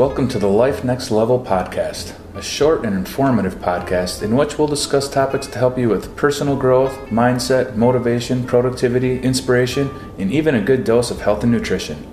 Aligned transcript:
Welcome 0.00 0.28
to 0.28 0.38
the 0.38 0.48
Life 0.48 0.82
Next 0.82 1.10
Level 1.10 1.38
podcast, 1.38 2.14
a 2.34 2.40
short 2.40 2.86
and 2.86 2.96
informative 2.96 3.56
podcast 3.56 4.22
in 4.22 4.34
which 4.34 4.56
we'll 4.56 4.66
discuss 4.66 5.10
topics 5.10 5.46
to 5.48 5.58
help 5.58 5.76
you 5.76 5.90
with 5.90 6.16
personal 6.16 6.56
growth, 6.56 6.96
mindset, 7.10 7.76
motivation, 7.76 8.46
productivity, 8.46 9.20
inspiration, 9.20 9.90
and 10.16 10.32
even 10.32 10.54
a 10.54 10.62
good 10.62 10.84
dose 10.84 11.10
of 11.10 11.20
health 11.20 11.42
and 11.42 11.52
nutrition. 11.52 12.08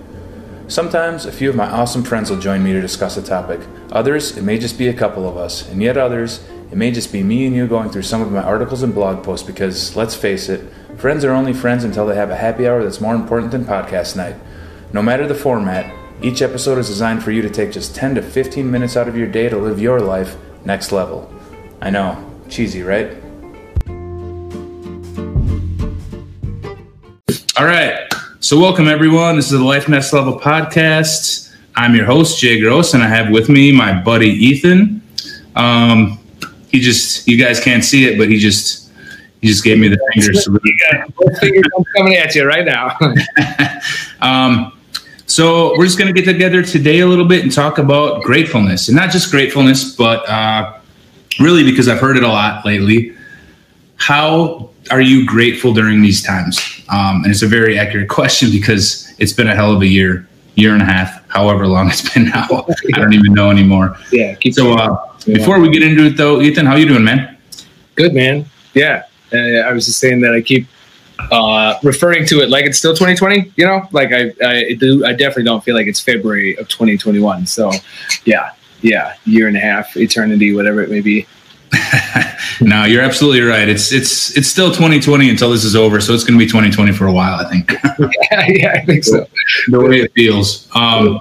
Sometimes 0.68 1.24
a 1.24 1.32
few 1.32 1.48
of 1.48 1.56
my 1.56 1.64
awesome 1.64 2.02
friends 2.02 2.28
will 2.28 2.38
join 2.38 2.62
me 2.62 2.74
to 2.74 2.80
discuss 2.82 3.16
a 3.16 3.22
topic. 3.22 3.60
Others, 3.90 4.36
it 4.36 4.42
may 4.42 4.58
just 4.58 4.76
be 4.76 4.88
a 4.88 4.92
couple 4.92 5.26
of 5.26 5.38
us, 5.38 5.66
and 5.70 5.82
yet 5.82 5.96
others, 5.96 6.46
it 6.70 6.76
may 6.76 6.90
just 6.90 7.10
be 7.10 7.22
me 7.22 7.46
and 7.46 7.56
you 7.56 7.66
going 7.66 7.88
through 7.88 8.02
some 8.02 8.20
of 8.20 8.30
my 8.30 8.42
articles 8.42 8.82
and 8.82 8.94
blog 8.94 9.24
posts 9.24 9.46
because, 9.46 9.96
let's 9.96 10.14
face 10.14 10.50
it, 10.50 10.70
friends 10.98 11.24
are 11.24 11.32
only 11.32 11.54
friends 11.54 11.84
until 11.84 12.06
they 12.06 12.16
have 12.16 12.28
a 12.28 12.36
happy 12.36 12.68
hour 12.68 12.82
that's 12.82 13.00
more 13.00 13.14
important 13.14 13.50
than 13.50 13.64
podcast 13.64 14.14
night. 14.14 14.36
No 14.92 15.00
matter 15.00 15.26
the 15.26 15.34
format, 15.34 15.97
each 16.20 16.42
episode 16.42 16.78
is 16.78 16.88
designed 16.88 17.22
for 17.22 17.30
you 17.30 17.42
to 17.42 17.50
take 17.50 17.70
just 17.70 17.94
10 17.94 18.16
to 18.16 18.22
15 18.22 18.68
minutes 18.68 18.96
out 18.96 19.06
of 19.06 19.16
your 19.16 19.28
day 19.28 19.48
to 19.48 19.56
live 19.56 19.80
your 19.80 20.00
life 20.00 20.36
next 20.64 20.90
level. 20.90 21.32
I 21.80 21.90
know, 21.90 22.24
cheesy, 22.48 22.82
right? 22.82 23.16
All 27.56 27.64
right. 27.64 28.08
So, 28.40 28.58
welcome 28.58 28.88
everyone. 28.88 29.36
This 29.36 29.46
is 29.46 29.58
the 29.58 29.64
Life 29.64 29.88
Next 29.88 30.12
Level 30.12 30.38
podcast. 30.38 31.54
I'm 31.76 31.94
your 31.94 32.04
host, 32.04 32.40
Jay 32.40 32.60
Gross, 32.60 32.94
and 32.94 33.02
I 33.02 33.08
have 33.08 33.30
with 33.30 33.48
me 33.48 33.70
my 33.70 34.00
buddy 34.00 34.28
Ethan. 34.28 35.02
Um, 35.54 36.18
he 36.68 36.80
just, 36.80 37.28
you 37.28 37.36
guys 37.36 37.60
can't 37.60 37.84
see 37.84 38.06
it, 38.06 38.18
but 38.18 38.28
he 38.28 38.38
just, 38.38 38.90
he 39.40 39.48
just 39.48 39.62
gave 39.62 39.78
me 39.78 39.88
the 39.88 39.98
fingers. 40.12 40.48
Both 41.16 41.38
fingers 41.38 41.64
coming 41.96 42.16
at 42.16 42.34
you 42.34 42.44
right 42.44 42.64
now. 42.64 42.96
um, 44.20 44.77
so 45.38 45.72
we're 45.78 45.84
just 45.84 45.96
going 45.96 46.12
to 46.12 46.20
get 46.20 46.28
together 46.28 46.64
today 46.64 46.98
a 46.98 47.06
little 47.06 47.24
bit 47.24 47.44
and 47.44 47.52
talk 47.52 47.78
about 47.78 48.24
gratefulness, 48.24 48.88
and 48.88 48.96
not 48.96 49.12
just 49.12 49.30
gratefulness, 49.30 49.94
but 49.94 50.28
uh, 50.28 50.80
really 51.38 51.62
because 51.62 51.86
I've 51.86 52.00
heard 52.00 52.16
it 52.16 52.24
a 52.24 52.28
lot 52.28 52.66
lately. 52.66 53.14
How 53.94 54.70
are 54.90 55.00
you 55.00 55.24
grateful 55.24 55.72
during 55.72 56.02
these 56.02 56.24
times? 56.24 56.58
Um, 56.88 57.22
and 57.22 57.26
it's 57.26 57.42
a 57.42 57.46
very 57.46 57.78
accurate 57.78 58.08
question 58.18 58.50
because 58.50 59.14
it's 59.20 59.32
been 59.32 59.46
a 59.46 59.54
hell 59.54 59.72
of 59.72 59.80
a 59.80 59.86
year, 59.86 60.28
year 60.56 60.72
and 60.72 60.82
a 60.82 60.86
half, 60.86 61.24
however 61.30 61.68
long 61.68 61.88
it's 61.88 62.12
been 62.12 62.24
now. 62.24 62.48
I 62.92 62.98
don't 62.98 63.12
even 63.12 63.32
know 63.32 63.52
anymore. 63.52 63.96
Yeah. 64.10 64.36
so 64.50 64.72
uh, 64.72 65.14
before 65.24 65.60
we 65.60 65.70
get 65.70 65.84
into 65.84 66.06
it, 66.06 66.16
though, 66.16 66.40
Ethan, 66.40 66.66
how 66.66 66.74
you 66.74 66.88
doing, 66.88 67.04
man? 67.04 67.38
Good, 67.94 68.12
man. 68.12 68.44
Yeah. 68.74 69.04
Uh, 69.32 69.38
I 69.38 69.72
was 69.72 69.86
just 69.86 70.00
saying 70.00 70.20
that 70.22 70.34
I 70.34 70.40
keep 70.40 70.66
uh, 71.30 71.78
referring 71.82 72.26
to 72.26 72.40
it 72.40 72.50
like 72.50 72.64
it's 72.64 72.78
still 72.78 72.92
2020. 72.94 73.52
You 73.56 73.66
know, 73.66 73.88
like 73.92 74.12
I, 74.12 74.32
I 74.44 74.74
do. 74.74 75.04
I 75.04 75.12
definitely 75.12 75.44
don't 75.44 75.62
feel 75.62 75.74
like 75.74 75.86
it's 75.86 76.00
February 76.00 76.56
of 76.56 76.68
2021. 76.68 77.46
So, 77.46 77.72
yeah, 78.24 78.52
yeah, 78.80 79.14
year 79.24 79.48
and 79.48 79.56
a 79.56 79.60
half, 79.60 79.96
eternity, 79.96 80.54
whatever 80.54 80.82
it 80.82 80.90
may 80.90 81.00
be. 81.00 81.26
no, 82.60 82.84
you're 82.84 83.02
absolutely 83.02 83.42
right. 83.42 83.68
It's 83.68 83.92
it's 83.92 84.36
it's 84.36 84.48
still 84.48 84.68
2020 84.68 85.28
until 85.28 85.50
this 85.50 85.64
is 85.64 85.76
over, 85.76 86.00
so 86.00 86.14
it's 86.14 86.24
going 86.24 86.38
to 86.38 86.44
be 86.44 86.48
2020 86.48 86.92
for 86.92 87.06
a 87.06 87.12
while. 87.12 87.34
I 87.34 87.50
think. 87.50 87.70
yeah, 88.30 88.46
yeah, 88.48 88.72
I 88.72 88.84
think 88.84 89.04
so. 89.04 89.26
The 89.68 89.80
way 89.80 90.00
it 90.00 90.12
feels. 90.14 90.68
Um, 90.74 91.20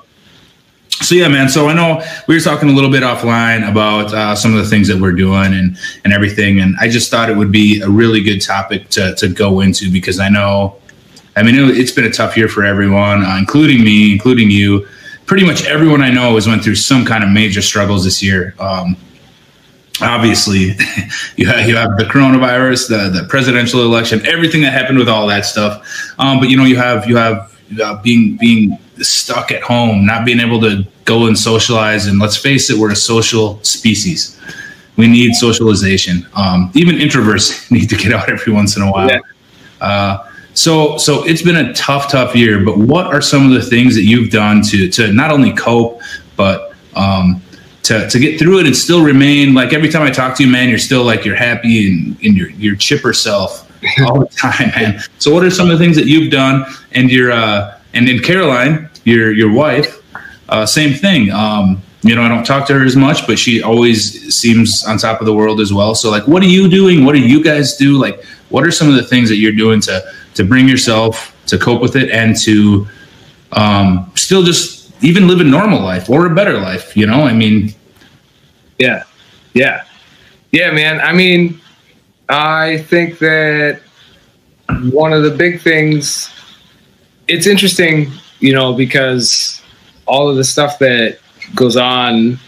so 1.01 1.13
yeah, 1.13 1.27
man. 1.27 1.47
So 1.47 1.67
I 1.67 1.73
know 1.73 2.03
we 2.27 2.35
were 2.35 2.41
talking 2.41 2.69
a 2.69 2.71
little 2.71 2.89
bit 2.89 3.03
offline 3.03 3.69
about 3.69 4.13
uh, 4.13 4.35
some 4.35 4.55
of 4.55 4.63
the 4.63 4.69
things 4.69 4.87
that 4.87 4.99
we're 4.99 5.11
doing 5.11 5.53
and 5.53 5.77
and 6.03 6.11
everything, 6.11 6.59
and 6.59 6.75
I 6.79 6.89
just 6.89 7.11
thought 7.11 7.29
it 7.29 7.37
would 7.37 7.51
be 7.51 7.81
a 7.81 7.89
really 7.89 8.21
good 8.21 8.41
topic 8.41 8.89
to 8.89 9.13
to 9.15 9.27
go 9.27 9.61
into 9.61 9.91
because 9.91 10.19
I 10.19 10.29
know, 10.29 10.77
I 11.35 11.43
mean, 11.43 11.55
it's 11.55 11.91
been 11.91 12.05
a 12.05 12.11
tough 12.11 12.35
year 12.35 12.47
for 12.47 12.63
everyone, 12.63 13.23
uh, 13.23 13.37
including 13.37 13.83
me, 13.83 14.11
including 14.11 14.49
you. 14.49 14.87
Pretty 15.27 15.45
much 15.45 15.65
everyone 15.65 16.01
I 16.01 16.09
know 16.09 16.33
has 16.35 16.47
went 16.47 16.63
through 16.63 16.75
some 16.75 17.05
kind 17.05 17.23
of 17.23 17.29
major 17.29 17.61
struggles 17.61 18.03
this 18.03 18.23
year. 18.23 18.55
Um, 18.59 18.95
obviously, 20.01 20.71
you 21.35 21.45
have, 21.47 21.67
you 21.67 21.75
have 21.75 21.97
the 21.97 22.05
coronavirus, 22.05 22.89
the 22.89 23.21
the 23.21 23.27
presidential 23.27 23.81
election, 23.81 24.25
everything 24.25 24.61
that 24.61 24.73
happened 24.73 24.97
with 24.97 25.09
all 25.09 25.27
that 25.27 25.45
stuff. 25.45 25.85
Um, 26.17 26.39
but 26.39 26.49
you 26.49 26.57
know, 26.57 26.63
you 26.65 26.77
have 26.77 27.07
you 27.07 27.17
have 27.17 27.55
uh, 27.83 28.01
being 28.01 28.35
being 28.37 28.79
stuck 29.03 29.51
at 29.51 29.61
home, 29.61 30.05
not 30.05 30.25
being 30.25 30.39
able 30.39 30.59
to 30.61 30.85
go 31.05 31.27
and 31.27 31.37
socialize. 31.37 32.07
And 32.07 32.19
let's 32.19 32.37
face 32.37 32.69
it, 32.69 32.77
we're 32.77 32.91
a 32.91 32.95
social 32.95 33.61
species. 33.63 34.39
We 34.97 35.07
need 35.07 35.33
socialization. 35.35 36.27
Um, 36.35 36.71
even 36.73 36.95
introverts 36.95 37.71
need 37.71 37.89
to 37.89 37.95
get 37.95 38.13
out 38.13 38.29
every 38.29 38.53
once 38.53 38.75
in 38.75 38.83
a 38.83 38.91
while. 38.91 39.09
Yeah. 39.09 39.19
Uh, 39.79 40.31
so, 40.53 40.97
so 40.97 41.23
it's 41.23 41.43
been 41.43 41.55
a 41.55 41.73
tough, 41.73 42.11
tough 42.11 42.35
year. 42.35 42.63
But 42.63 42.77
what 42.79 43.05
are 43.07 43.21
some 43.21 43.45
of 43.45 43.51
the 43.51 43.61
things 43.61 43.95
that 43.95 44.03
you've 44.03 44.31
done 44.31 44.63
to 44.63 44.89
to 44.89 45.13
not 45.13 45.29
only 45.29 45.53
cope, 45.53 46.01
but 46.35 46.73
um, 46.95 47.41
to, 47.83 48.09
to 48.09 48.19
get 48.19 48.39
through 48.39 48.59
it 48.59 48.65
and 48.65 48.75
still 48.75 49.03
remain 49.03 49.53
like 49.53 49.71
every 49.71 49.87
time 49.87 50.01
I 50.01 50.09
talk 50.09 50.35
to 50.37 50.43
you, 50.43 50.49
man, 50.49 50.67
you're 50.67 50.79
still 50.79 51.03
like 51.03 51.23
you're 51.25 51.35
happy 51.35 51.87
and, 51.87 52.17
and 52.23 52.35
your 52.35 52.49
your 52.51 52.75
chipper 52.75 53.13
self 53.13 53.71
all 54.01 54.19
the 54.19 54.25
time, 54.35 54.69
man. 54.75 55.01
So, 55.19 55.33
what 55.33 55.43
are 55.43 55.51
some 55.51 55.69
of 55.69 55.77
the 55.77 55.83
things 55.83 55.95
that 55.95 56.07
you've 56.07 56.31
done 56.31 56.65
and 56.91 57.11
your 57.11 57.31
uh, 57.31 57.76
and 57.93 58.07
then 58.07 58.19
Caroline, 58.19 58.89
your 59.03 59.31
your 59.31 59.51
wife, 59.51 60.01
uh, 60.49 60.65
same 60.65 60.93
thing. 60.93 61.31
Um, 61.31 61.81
you 62.03 62.15
know, 62.15 62.21
I 62.21 62.29
don't 62.29 62.45
talk 62.45 62.67
to 62.67 62.73
her 62.73 62.85
as 62.85 62.95
much, 62.95 63.25
but 63.27 63.39
she 63.39 63.61
always 63.61 64.33
seems 64.33 64.85
on 64.85 64.97
top 64.97 65.19
of 65.19 65.25
the 65.25 65.33
world 65.33 65.59
as 65.59 65.73
well. 65.73 65.95
So, 65.95 66.09
like, 66.09 66.27
what 66.27 66.43
are 66.43 66.47
you 66.47 66.69
doing? 66.69 67.03
What 67.05 67.13
do 67.13 67.19
you 67.19 67.43
guys 67.43 67.75
do? 67.75 67.97
Like, 67.97 68.23
what 68.49 68.63
are 68.65 68.71
some 68.71 68.87
of 68.87 68.95
the 68.95 69.03
things 69.03 69.29
that 69.29 69.37
you're 69.37 69.51
doing 69.51 69.81
to 69.81 70.03
to 70.35 70.43
bring 70.43 70.67
yourself 70.67 71.35
to 71.47 71.57
cope 71.57 71.81
with 71.81 71.95
it 71.95 72.09
and 72.11 72.35
to 72.41 72.87
um, 73.51 74.11
still 74.15 74.43
just 74.43 74.91
even 75.03 75.27
live 75.27 75.41
a 75.41 75.43
normal 75.43 75.81
life 75.81 76.09
or 76.09 76.27
a 76.27 76.35
better 76.35 76.59
life? 76.59 76.95
You 76.95 77.07
know, 77.07 77.23
I 77.23 77.33
mean, 77.33 77.73
yeah, 78.77 79.03
yeah, 79.53 79.83
yeah, 80.51 80.71
man. 80.71 81.01
I 81.01 81.13
mean, 81.13 81.59
I 82.29 82.77
think 82.89 83.19
that 83.19 83.81
one 84.91 85.13
of 85.13 85.23
the 85.23 85.31
big 85.31 85.61
things. 85.61 86.29
It's 87.27 87.47
interesting, 87.47 88.11
you 88.39 88.53
know, 88.53 88.73
because 88.73 89.61
all 90.05 90.29
of 90.29 90.37
the 90.37 90.43
stuff 90.43 90.79
that 90.79 91.19
goes 91.55 91.75
on 91.75 92.39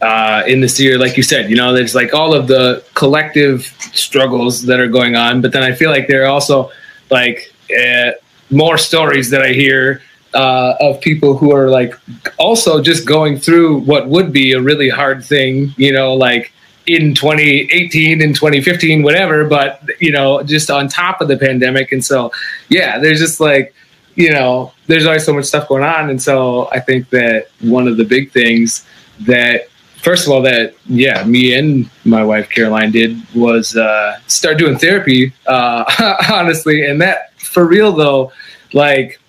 uh, 0.00 0.42
in 0.46 0.60
this 0.60 0.78
year, 0.80 0.98
like 0.98 1.16
you 1.16 1.22
said, 1.22 1.50
you 1.50 1.56
know, 1.56 1.72
there's 1.72 1.94
like 1.94 2.14
all 2.14 2.34
of 2.34 2.46
the 2.46 2.84
collective 2.94 3.62
struggles 3.92 4.62
that 4.66 4.80
are 4.80 4.88
going 4.88 5.16
on, 5.16 5.40
but 5.40 5.52
then 5.52 5.62
I 5.62 5.72
feel 5.72 5.90
like 5.90 6.08
there 6.08 6.24
are 6.24 6.28
also 6.28 6.70
like 7.10 7.52
uh, 7.70 8.12
more 8.50 8.78
stories 8.78 9.30
that 9.30 9.42
I 9.42 9.52
hear 9.52 10.02
uh, 10.34 10.74
of 10.80 11.00
people 11.00 11.36
who 11.36 11.54
are 11.54 11.70
like 11.70 11.94
also 12.38 12.82
just 12.82 13.06
going 13.06 13.38
through 13.38 13.78
what 13.80 14.08
would 14.08 14.32
be 14.32 14.52
a 14.52 14.60
really 14.60 14.88
hard 14.88 15.24
thing, 15.24 15.72
you 15.76 15.92
know, 15.92 16.14
like 16.14 16.52
in 16.86 17.14
2018 17.14 18.20
and 18.20 18.34
2015, 18.34 19.02
whatever, 19.02 19.46
but 19.46 19.82
you 20.00 20.12
know, 20.12 20.42
just 20.42 20.70
on 20.70 20.88
top 20.88 21.20
of 21.20 21.28
the 21.28 21.36
pandemic. 21.36 21.92
And 21.92 22.04
so, 22.04 22.32
yeah, 22.68 22.98
there's 22.98 23.20
just 23.20 23.40
like, 23.40 23.74
you 24.16 24.30
know, 24.30 24.72
there's 24.86 25.06
always 25.06 25.24
so 25.24 25.32
much 25.32 25.46
stuff 25.46 25.68
going 25.68 25.82
on. 25.82 26.10
And 26.10 26.20
so 26.20 26.68
I 26.70 26.80
think 26.80 27.10
that 27.10 27.48
one 27.60 27.88
of 27.88 27.96
the 27.96 28.04
big 28.04 28.30
things 28.32 28.86
that, 29.20 29.68
first 30.02 30.26
of 30.26 30.32
all, 30.32 30.42
that, 30.42 30.74
yeah, 30.86 31.24
me 31.24 31.54
and 31.54 31.90
my 32.04 32.24
wife 32.24 32.48
Caroline 32.50 32.92
did 32.92 33.16
was 33.34 33.76
uh, 33.76 34.18
start 34.26 34.58
doing 34.58 34.78
therapy, 34.78 35.32
uh, 35.46 35.84
honestly. 36.32 36.86
And 36.86 37.00
that, 37.02 37.38
for 37.38 37.66
real 37.66 37.92
though, 37.92 38.32
like 38.72 39.20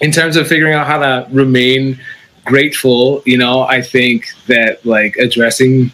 in 0.00 0.12
terms 0.12 0.36
of 0.36 0.46
figuring 0.46 0.74
out 0.74 0.86
how 0.86 0.98
to 0.98 1.26
remain 1.30 1.98
grateful, 2.44 3.22
you 3.26 3.38
know, 3.38 3.62
I 3.62 3.82
think 3.82 4.26
that 4.46 4.84
like 4.86 5.16
addressing 5.16 5.92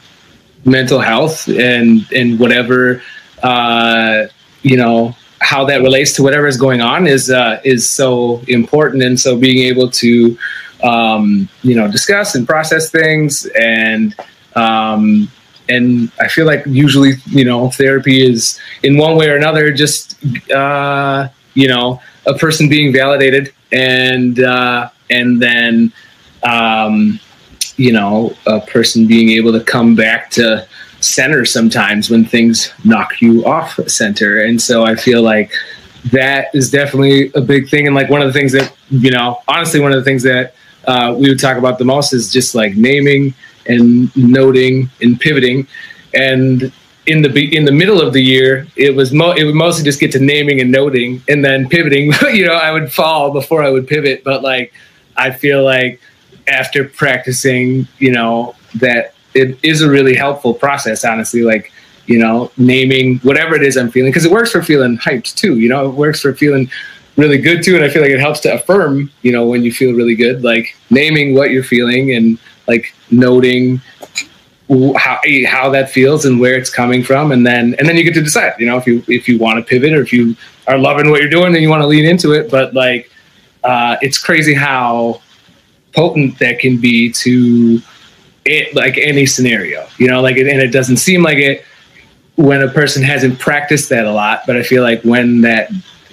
mental 0.64 1.00
health 1.00 1.48
and 1.48 2.10
and 2.12 2.38
whatever 2.38 3.02
uh, 3.42 4.26
you 4.62 4.76
know 4.76 5.14
how 5.44 5.62
that 5.66 5.82
relates 5.82 6.14
to 6.14 6.22
whatever 6.22 6.46
is 6.46 6.56
going 6.56 6.80
on 6.80 7.06
is 7.06 7.30
uh, 7.30 7.60
is 7.64 7.88
so 7.88 8.40
important. 8.48 9.02
And 9.02 9.20
so 9.20 9.36
being 9.36 9.58
able 9.58 9.90
to 9.90 10.36
um, 10.82 11.48
you 11.62 11.76
know 11.76 11.90
discuss 11.90 12.34
and 12.34 12.46
process 12.46 12.90
things 12.90 13.46
and 13.58 14.14
um, 14.56 15.30
and 15.68 16.10
I 16.20 16.28
feel 16.28 16.46
like 16.46 16.64
usually 16.66 17.12
you 17.26 17.44
know 17.44 17.70
therapy 17.70 18.22
is 18.24 18.58
in 18.82 18.96
one 18.96 19.16
way 19.16 19.28
or 19.28 19.36
another 19.36 19.70
just 19.72 20.16
uh, 20.50 21.28
you 21.52 21.68
know 21.68 22.00
a 22.26 22.34
person 22.34 22.68
being 22.68 22.92
validated 22.92 23.52
and 23.70 24.40
uh, 24.40 24.90
and 25.10 25.42
then 25.42 25.92
um, 26.42 27.20
you 27.76 27.92
know 27.92 28.34
a 28.46 28.60
person 28.60 29.06
being 29.06 29.30
able 29.30 29.52
to 29.52 29.60
come 29.60 29.94
back 29.94 30.30
to 30.30 30.66
center 31.04 31.44
sometimes 31.44 32.10
when 32.10 32.24
things 32.24 32.72
knock 32.84 33.20
you 33.20 33.44
off 33.44 33.78
center 33.88 34.40
and 34.40 34.60
so 34.60 34.84
i 34.84 34.94
feel 34.94 35.22
like 35.22 35.52
that 36.12 36.48
is 36.54 36.70
definitely 36.70 37.30
a 37.34 37.40
big 37.40 37.68
thing 37.68 37.86
and 37.86 37.94
like 37.94 38.10
one 38.10 38.20
of 38.20 38.26
the 38.26 38.32
things 38.32 38.52
that 38.52 38.72
you 38.90 39.10
know 39.10 39.40
honestly 39.48 39.80
one 39.80 39.92
of 39.92 39.98
the 39.98 40.04
things 40.04 40.22
that 40.22 40.54
uh, 40.86 41.14
we 41.16 41.30
would 41.30 41.40
talk 41.40 41.56
about 41.56 41.78
the 41.78 41.84
most 41.84 42.12
is 42.12 42.30
just 42.30 42.54
like 42.54 42.74
naming 42.76 43.32
and 43.66 44.14
noting 44.16 44.90
and 45.00 45.18
pivoting 45.18 45.66
and 46.12 46.70
in 47.06 47.22
the 47.22 47.56
in 47.56 47.64
the 47.64 47.72
middle 47.72 48.00
of 48.00 48.12
the 48.12 48.22
year, 48.22 48.66
it 48.76 48.94
was 48.94 49.12
mo- 49.12 49.32
it 49.32 49.44
would 49.44 49.54
mostly 49.54 49.84
just 49.84 50.00
get 50.00 50.12
to 50.12 50.18
naming 50.18 50.60
and 50.60 50.70
noting, 50.70 51.22
and 51.28 51.44
then 51.44 51.68
pivoting. 51.68 52.12
you 52.32 52.46
know, 52.46 52.54
I 52.54 52.70
would 52.72 52.92
fall 52.92 53.30
before 53.30 53.62
I 53.62 53.70
would 53.70 53.86
pivot. 53.86 54.24
But 54.24 54.42
like, 54.42 54.72
I 55.16 55.30
feel 55.30 55.62
like 55.62 56.00
after 56.48 56.84
practicing, 56.84 57.86
you 57.98 58.12
know, 58.12 58.54
that 58.76 59.13
it 59.34 59.58
is 59.62 59.82
a 59.82 59.90
really 59.90 60.14
helpful 60.14 60.54
process, 60.54 61.04
honestly. 61.04 61.42
Like, 61.42 61.72
you 62.06 62.18
know, 62.18 62.50
naming 62.56 63.18
whatever 63.18 63.54
it 63.54 63.62
is 63.62 63.76
I'm 63.76 63.90
feeling, 63.90 64.10
because 64.10 64.24
it 64.24 64.32
works 64.32 64.52
for 64.52 64.62
feeling 64.62 64.98
hyped 64.98 65.34
too. 65.36 65.58
You 65.58 65.68
know, 65.68 65.88
it 65.88 65.94
works 65.94 66.20
for 66.20 66.34
feeling 66.34 66.70
really 67.16 67.38
good 67.38 67.62
too. 67.62 67.76
And 67.76 67.84
I 67.84 67.88
feel 67.88 68.02
like 68.02 68.10
it 68.10 68.20
helps 68.20 68.40
to 68.40 68.54
affirm, 68.54 69.10
you 69.22 69.32
know, 69.32 69.46
when 69.46 69.62
you 69.62 69.72
feel 69.72 69.94
really 69.94 70.14
good, 70.14 70.42
like 70.42 70.76
naming 70.90 71.34
what 71.34 71.50
you're 71.50 71.64
feeling 71.64 72.14
and 72.14 72.38
like 72.66 72.94
noting 73.10 73.80
how 74.96 75.18
how 75.46 75.70
that 75.70 75.90
feels 75.90 76.24
and 76.24 76.40
where 76.40 76.54
it's 76.54 76.70
coming 76.70 77.02
from, 77.02 77.32
and 77.32 77.46
then 77.46 77.74
and 77.78 77.88
then 77.88 77.96
you 77.96 78.04
get 78.04 78.14
to 78.14 78.22
decide. 78.22 78.54
You 78.58 78.66
know, 78.66 78.76
if 78.76 78.86
you 78.86 79.04
if 79.08 79.28
you 79.28 79.38
want 79.38 79.58
to 79.58 79.62
pivot 79.62 79.92
or 79.92 80.00
if 80.00 80.12
you 80.12 80.36
are 80.66 80.78
loving 80.78 81.10
what 81.10 81.20
you're 81.20 81.30
doing, 81.30 81.52
then 81.52 81.62
you 81.62 81.68
want 81.68 81.82
to 81.82 81.86
lean 81.86 82.06
into 82.06 82.32
it. 82.32 82.50
But 82.50 82.74
like, 82.74 83.10
uh, 83.62 83.96
it's 84.00 84.18
crazy 84.18 84.54
how 84.54 85.20
potent 85.92 86.38
that 86.38 86.58
can 86.58 86.78
be 86.78 87.12
to 87.12 87.80
it, 88.44 88.74
like 88.74 88.96
any 88.98 89.26
scenario. 89.26 89.86
You 89.98 90.08
know, 90.08 90.20
like 90.20 90.36
and 90.36 90.48
it 90.48 90.72
doesn't 90.72 90.98
seem 90.98 91.22
like 91.22 91.38
it 91.38 91.64
when 92.36 92.62
a 92.62 92.68
person 92.68 93.02
hasn't 93.02 93.38
practiced 93.38 93.88
that 93.90 94.06
a 94.06 94.12
lot. 94.12 94.42
But 94.46 94.56
I 94.56 94.62
feel 94.62 94.82
like 94.82 95.02
when 95.02 95.42
that 95.42 95.70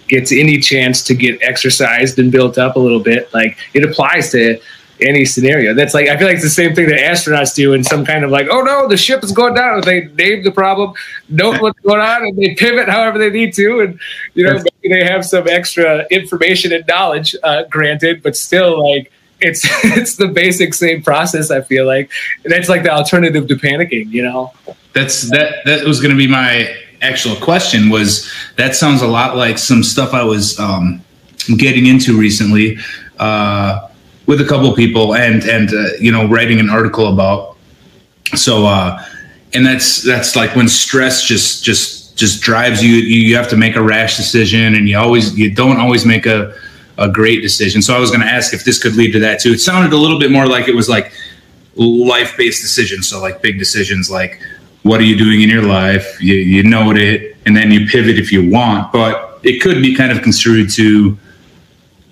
gets 0.08 0.32
any 0.32 0.60
chance 0.60 1.04
to 1.04 1.16
get 1.16 1.42
exercised 1.42 2.20
and 2.20 2.32
built 2.32 2.58
up 2.58 2.76
a 2.76 2.80
little 2.80 3.00
bit, 3.00 3.34
like 3.34 3.58
it 3.74 3.84
applies 3.84 4.32
to 4.32 4.60
any 5.02 5.26
scenario. 5.26 5.74
That's 5.74 5.94
like 5.94 6.08
I 6.08 6.18
feel 6.18 6.28
like 6.28 6.36
it's 6.36 6.44
the 6.44 6.50
same 6.50 6.76
thing 6.76 6.88
that 6.90 7.00
astronauts 7.00 7.56
do 7.56 7.74
in 7.74 7.84
some 7.84 8.06
kind 8.06 8.24
of 8.24 8.32
like, 8.32 8.48
oh 8.50 8.62
no, 8.62 8.88
the 8.88 8.98
ship 8.98 9.24
is 9.24 9.32
going 9.32 9.56
down. 9.56 9.82
They 9.82 10.06
name 10.06 10.44
the 10.44 10.52
problem, 10.52 10.94
know 11.30 11.58
what's 11.58 11.80
going 11.80 12.02
on, 12.02 12.24
and 12.24 12.38
they 12.38 12.56
pivot 12.56 12.88
however 12.88 13.18
they 13.18 13.30
need 13.30 13.54
to, 13.56 13.82
and 13.82 14.00
you 14.34 14.46
know 14.46 14.54
maybe 14.54 14.96
they 14.96 15.04
have 15.04 15.26
some 15.26 15.48
extra 15.48 16.06
information 16.12 16.72
and 16.72 16.86
knowledge 16.88 17.36
uh, 17.44 17.64
granted, 17.70 18.22
but 18.22 18.36
still 18.36 18.92
like 18.92 19.12
it's 19.42 19.62
it's 19.84 20.16
the 20.16 20.28
basic 20.28 20.74
same 20.74 21.02
process. 21.02 21.52
I 21.52 21.62
feel 21.62 21.86
like 21.86 22.12
that's 22.44 22.70
like 22.70 22.84
the 22.84 22.92
alternative 22.92 23.48
to 23.48 23.56
panicking. 23.56 24.12
You 24.12 24.24
know, 24.24 24.54
that's 24.94 25.30
that 25.32 25.66
that 25.66 25.86
was 25.86 26.00
going 26.00 26.12
to 26.12 26.18
be 26.18 26.28
my 26.28 26.76
actual 27.02 27.36
question. 27.36 27.90
Was 27.90 28.32
that 28.58 28.76
sounds 28.76 29.02
a 29.02 29.08
lot 29.08 29.36
like 29.36 29.58
some 29.58 29.84
stuff 29.84 30.14
I 30.14 30.24
was 30.24 30.60
um, 30.60 31.04
getting 31.58 31.88
into 31.88 32.18
recently. 32.18 32.78
Uh, 33.20 33.88
with 34.28 34.40
a 34.40 34.46
couple 34.46 34.74
people 34.74 35.16
and 35.16 35.44
and 35.44 35.74
uh, 35.74 35.88
you 36.00 36.12
know 36.12 36.28
writing 36.28 36.60
an 36.60 36.70
article 36.70 37.12
about 37.12 37.58
so 38.34 38.66
uh 38.66 39.04
and 39.54 39.66
that's 39.66 40.04
that's 40.04 40.36
like 40.36 40.56
when 40.56 40.70
stress 40.70 41.24
just 41.24 41.64
just 41.64 42.16
just 42.18 42.42
drives 42.42 42.84
you 42.84 42.94
you 42.94 43.36
have 43.36 43.50
to 43.50 43.58
make 43.58 43.76
a 43.76 43.82
rash 43.82 44.16
decision 44.16 44.76
and 44.76 44.88
you 44.88 44.98
always 44.98 45.38
you 45.38 45.54
don't 45.54 45.80
always 45.80 46.06
make 46.06 46.26
a 46.26 46.56
a 46.98 47.10
great 47.10 47.42
decision. 47.42 47.82
So 47.82 47.96
i 47.96 48.00
was 48.00 48.10
going 48.10 48.22
to 48.22 48.28
ask 48.28 48.54
if 48.54 48.64
this 48.64 48.82
could 48.82 48.96
lead 48.96 49.12
to 49.14 49.20
that 49.20 49.40
too. 49.40 49.52
It 49.52 49.60
sounded 49.60 49.94
a 49.94 49.98
little 49.98 50.20
bit 50.20 50.32
more 50.32 50.46
like 50.46 50.68
it 50.68 50.76
was 50.76 50.90
like 50.90 51.14
life-based 51.76 52.62
decisions. 52.62 53.08
So 53.08 53.22
like 53.22 53.42
big 53.42 53.58
decisions 53.58 54.10
like 54.10 54.42
what 54.84 55.00
are 55.00 55.04
you 55.04 55.18
doing 55.18 55.42
in 55.42 55.50
your 55.50 55.64
life? 55.64 56.22
You, 56.22 56.36
you 56.36 56.64
it 56.98 57.38
and 57.46 57.56
then 57.56 57.72
you 57.72 57.88
pivot 57.88 58.18
if 58.18 58.32
you 58.32 58.50
want. 58.50 58.92
But 58.92 59.40
it 59.44 59.62
could 59.62 59.82
be 59.82 59.96
kind 59.96 60.12
of 60.12 60.22
construed 60.22 60.70
to 60.72 61.18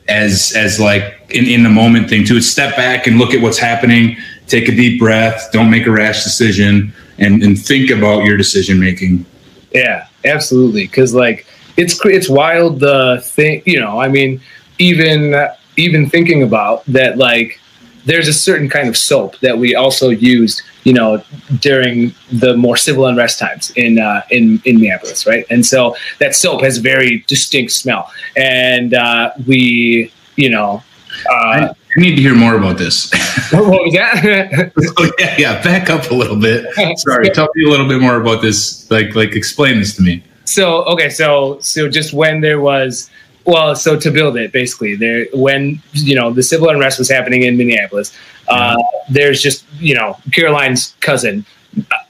as 0.08 0.54
as 0.56 0.80
like 0.80 1.20
in, 1.30 1.46
in 1.46 1.64
the 1.64 1.70
moment 1.70 2.10
thing 2.10 2.26
to 2.26 2.42
step 2.42 2.76
back 2.76 3.08
and 3.08 3.18
look 3.18 3.34
at 3.34 3.42
what's 3.42 3.60
happening, 3.60 4.18
take 4.48 4.68
a 4.68 4.72
deep 4.72 5.00
breath, 5.00 5.50
don't 5.52 5.70
make 5.70 5.86
a 5.86 5.92
rash 5.92 6.24
decision, 6.24 6.94
and, 7.20 7.44
and 7.44 7.60
think 7.60 7.92
about 7.92 8.24
your 8.24 8.38
decision 8.38 8.80
making. 8.80 9.26
Yeah, 9.72 10.08
absolutely. 10.26 10.86
Because 10.86 11.14
like 11.14 11.46
it's 11.78 12.04
it's 12.06 12.30
wild 12.30 12.80
the 12.80 13.22
thing, 13.24 13.62
you 13.66 13.80
know. 13.80 14.00
I 14.00 14.08
mean, 14.08 14.42
even 14.80 15.36
even 15.78 16.10
thinking 16.10 16.44
about 16.44 16.84
that, 16.86 17.18
like 17.18 17.60
there's 18.06 18.28
a 18.28 18.34
certain 18.34 18.70
kind 18.70 18.90
of 18.90 18.98
soap 18.98 19.38
that 19.40 19.58
we 19.58 19.76
also 19.76 20.10
used, 20.10 20.62
you 20.84 20.94
know, 20.94 21.24
during 21.60 22.14
the 22.32 22.56
more 22.58 22.76
civil 22.76 23.06
unrest 23.06 23.40
times 23.40 23.72
in 23.72 24.00
uh, 24.00 24.22
in 24.32 24.62
in 24.66 24.76
Minneapolis, 24.76 25.28
right? 25.28 25.46
And 25.50 25.66
so 25.66 25.96
that 26.20 26.36
soap 26.36 26.62
has 26.62 26.78
a 26.80 26.82
very 26.82 27.24
distinct 27.28 27.72
smell, 27.72 28.12
and 28.36 28.94
uh, 28.94 29.32
we, 29.46 30.12
you 30.36 30.50
know, 30.50 30.82
uh, 31.30 31.74
I 31.98 32.00
need 32.00 32.16
to 32.16 32.22
hear 32.22 32.36
more 32.36 32.56
about 32.56 32.78
this. 32.78 33.12
what 33.52 33.66
was 33.66 33.94
that? 33.94 34.72
oh, 34.98 35.12
yeah, 35.18 35.36
yeah. 35.38 35.62
Back 35.64 35.90
up 35.90 36.12
a 36.12 36.14
little 36.14 36.40
bit. 36.40 36.66
Sorry. 37.00 37.30
Tell 37.34 37.50
me 37.56 37.66
a 37.66 37.70
little 37.70 37.88
bit 37.88 38.00
more 38.00 38.22
about 38.22 38.42
this. 38.42 38.90
Like, 38.92 39.16
like, 39.16 39.36
explain 39.36 39.80
this 39.80 39.96
to 39.96 40.04
me. 40.04 40.24
So, 40.46 40.84
okay, 40.86 41.10
so, 41.10 41.60
so 41.60 41.90
just 41.90 42.14
when 42.14 42.42
there 42.42 42.60
was, 42.60 43.10
well, 43.46 43.76
so 43.76 44.00
to 44.00 44.12
build 44.12 44.38
it, 44.38 44.52
basically, 44.52 44.96
there 44.96 45.28
when 45.34 45.82
you 45.94 46.16
know 46.16 46.32
the 46.32 46.44
civil 46.44 46.70
unrest 46.70 47.00
was 47.00 47.10
happening 47.10 47.44
in 47.44 47.58
Minneapolis, 47.58 48.16
uh, 48.48 48.76
there's 49.10 49.42
just 49.42 49.66
you 49.80 49.96
know 49.96 50.18
Caroline's 50.32 50.96
cousin 51.00 51.46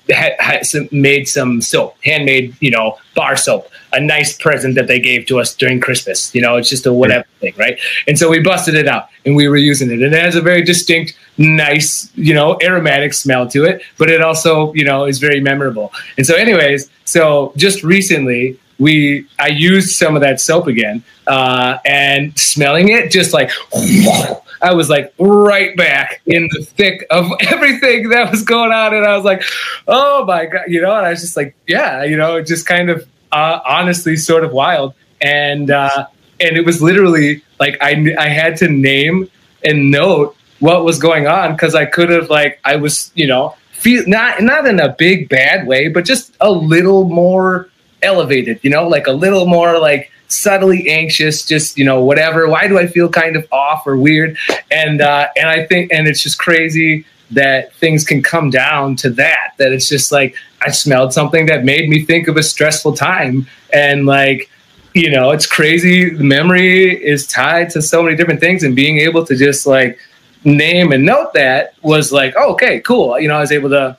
had, 0.09 0.33
had 0.39 0.65
some, 0.65 0.87
made 0.91 1.27
some 1.27 1.61
soap, 1.61 1.95
handmade, 2.03 2.55
you 2.59 2.71
know, 2.71 2.97
bar 3.15 3.35
soap, 3.35 3.69
a 3.93 3.99
nice 3.99 4.35
present 4.35 4.75
that 4.75 4.87
they 4.87 4.99
gave 4.99 5.25
to 5.27 5.39
us 5.39 5.55
during 5.55 5.79
Christmas. 5.79 6.33
You 6.33 6.41
know, 6.41 6.57
it's 6.57 6.69
just 6.69 6.85
a 6.85 6.93
whatever 6.93 7.25
thing, 7.39 7.53
right? 7.57 7.79
And 8.07 8.17
so 8.17 8.29
we 8.29 8.39
busted 8.39 8.75
it 8.75 8.87
out 8.87 9.09
and 9.25 9.35
we 9.35 9.47
were 9.47 9.57
using 9.57 9.89
it. 9.89 10.01
And 10.01 10.13
it 10.13 10.21
has 10.21 10.35
a 10.35 10.41
very 10.41 10.63
distinct, 10.63 11.17
nice, 11.37 12.11
you 12.15 12.33
know, 12.33 12.57
aromatic 12.61 13.13
smell 13.13 13.47
to 13.49 13.65
it, 13.65 13.81
but 13.97 14.09
it 14.09 14.21
also, 14.21 14.73
you 14.73 14.85
know, 14.85 15.05
is 15.05 15.19
very 15.19 15.41
memorable. 15.41 15.91
And 16.17 16.25
so, 16.25 16.35
anyways, 16.35 16.89
so 17.05 17.53
just 17.55 17.83
recently, 17.83 18.59
we 18.79 19.27
I 19.37 19.47
used 19.47 19.97
some 19.97 20.15
of 20.15 20.21
that 20.21 20.39
soap 20.39 20.67
again, 20.67 21.03
uh, 21.27 21.77
and 21.85 22.37
smelling 22.37 22.89
it, 22.89 23.11
just 23.11 23.33
like 23.33 23.51
I 24.61 24.73
was 24.73 24.89
like 24.89 25.13
right 25.19 25.75
back 25.75 26.21
in 26.25 26.49
the 26.51 26.63
thick 26.63 27.05
of 27.09 27.31
everything 27.41 28.09
that 28.09 28.31
was 28.31 28.43
going 28.43 28.71
on. 28.71 28.93
And 28.93 29.05
I 29.05 29.15
was 29.15 29.25
like, 29.25 29.43
oh 29.87 30.25
my 30.25 30.45
God, 30.45 30.63
you 30.67 30.81
know, 30.81 30.95
and 30.95 31.05
I 31.05 31.11
was 31.11 31.21
just 31.21 31.37
like, 31.37 31.55
yeah, 31.67 32.03
you 32.03 32.17
know, 32.17 32.41
just 32.41 32.65
kind 32.65 32.89
of 32.89 33.07
uh, 33.31 33.59
honestly 33.65 34.15
sort 34.15 34.43
of 34.43 34.51
wild. 34.51 34.93
And, 35.21 35.69
uh, 35.69 36.07
and 36.39 36.57
it 36.57 36.65
was 36.65 36.81
literally 36.81 37.43
like 37.59 37.77
I, 37.81 38.15
I 38.17 38.29
had 38.29 38.57
to 38.57 38.69
name 38.69 39.29
and 39.63 39.91
note 39.91 40.35
what 40.59 40.83
was 40.83 40.99
going 40.99 41.27
on 41.27 41.53
because 41.53 41.75
I 41.75 41.85
could 41.85 42.09
have 42.09 42.29
like 42.29 42.59
I 42.63 42.75
was 42.75 43.11
you 43.15 43.27
know 43.27 43.55
feel 43.71 44.03
not 44.07 44.41
not 44.41 44.65
in 44.65 44.79
a 44.79 44.95
big 44.97 45.29
bad 45.29 45.67
way 45.67 45.89
but 45.89 46.05
just 46.05 46.35
a 46.41 46.51
little 46.51 47.05
more 47.05 47.69
elevated 48.01 48.59
you 48.63 48.69
know 48.69 48.87
like 48.87 49.07
a 49.07 49.11
little 49.11 49.45
more 49.45 49.79
like 49.79 50.11
subtly 50.29 50.89
anxious, 50.89 51.43
just 51.43 51.77
you 51.77 51.83
know 51.83 52.01
whatever. 52.03 52.47
Why 52.47 52.67
do 52.67 52.77
I 52.77 52.87
feel 52.87 53.09
kind 53.09 53.35
of 53.35 53.47
off 53.51 53.85
or 53.85 53.97
weird? 53.97 54.37
And 54.71 55.01
uh, 55.01 55.27
and 55.35 55.49
I 55.49 55.65
think 55.65 55.91
and 55.91 56.07
it's 56.07 56.23
just 56.23 56.39
crazy 56.39 57.05
that 57.31 57.73
things 57.75 58.03
can 58.03 58.23
come 58.23 58.49
down 58.49 58.95
to 58.97 59.09
that. 59.11 59.53
That 59.57 59.73
it's 59.73 59.89
just 59.89 60.11
like 60.11 60.35
I 60.61 60.71
smelled 60.71 61.13
something 61.13 61.47
that 61.47 61.65
made 61.65 61.89
me 61.89 62.05
think 62.05 62.27
of 62.27 62.37
a 62.37 62.43
stressful 62.43 62.93
time, 62.93 63.47
and 63.73 64.05
like 64.05 64.49
you 64.93 65.11
know 65.11 65.31
it's 65.31 65.45
crazy. 65.45 66.09
The 66.09 66.23
memory 66.23 67.03
is 67.03 67.27
tied 67.27 67.71
to 67.71 67.81
so 67.81 68.01
many 68.03 68.15
different 68.15 68.39
things, 68.39 68.63
and 68.63 68.75
being 68.75 68.99
able 68.99 69.25
to 69.25 69.35
just 69.35 69.67
like 69.67 69.99
name 70.45 70.93
and 70.93 71.05
note 71.05 71.33
that 71.33 71.73
was 71.81 72.11
like 72.11 72.33
oh, 72.37 72.53
okay, 72.53 72.79
cool. 72.81 73.19
You 73.19 73.27
know, 73.27 73.37
I 73.37 73.41
was 73.41 73.51
able 73.51 73.69
to 73.69 73.97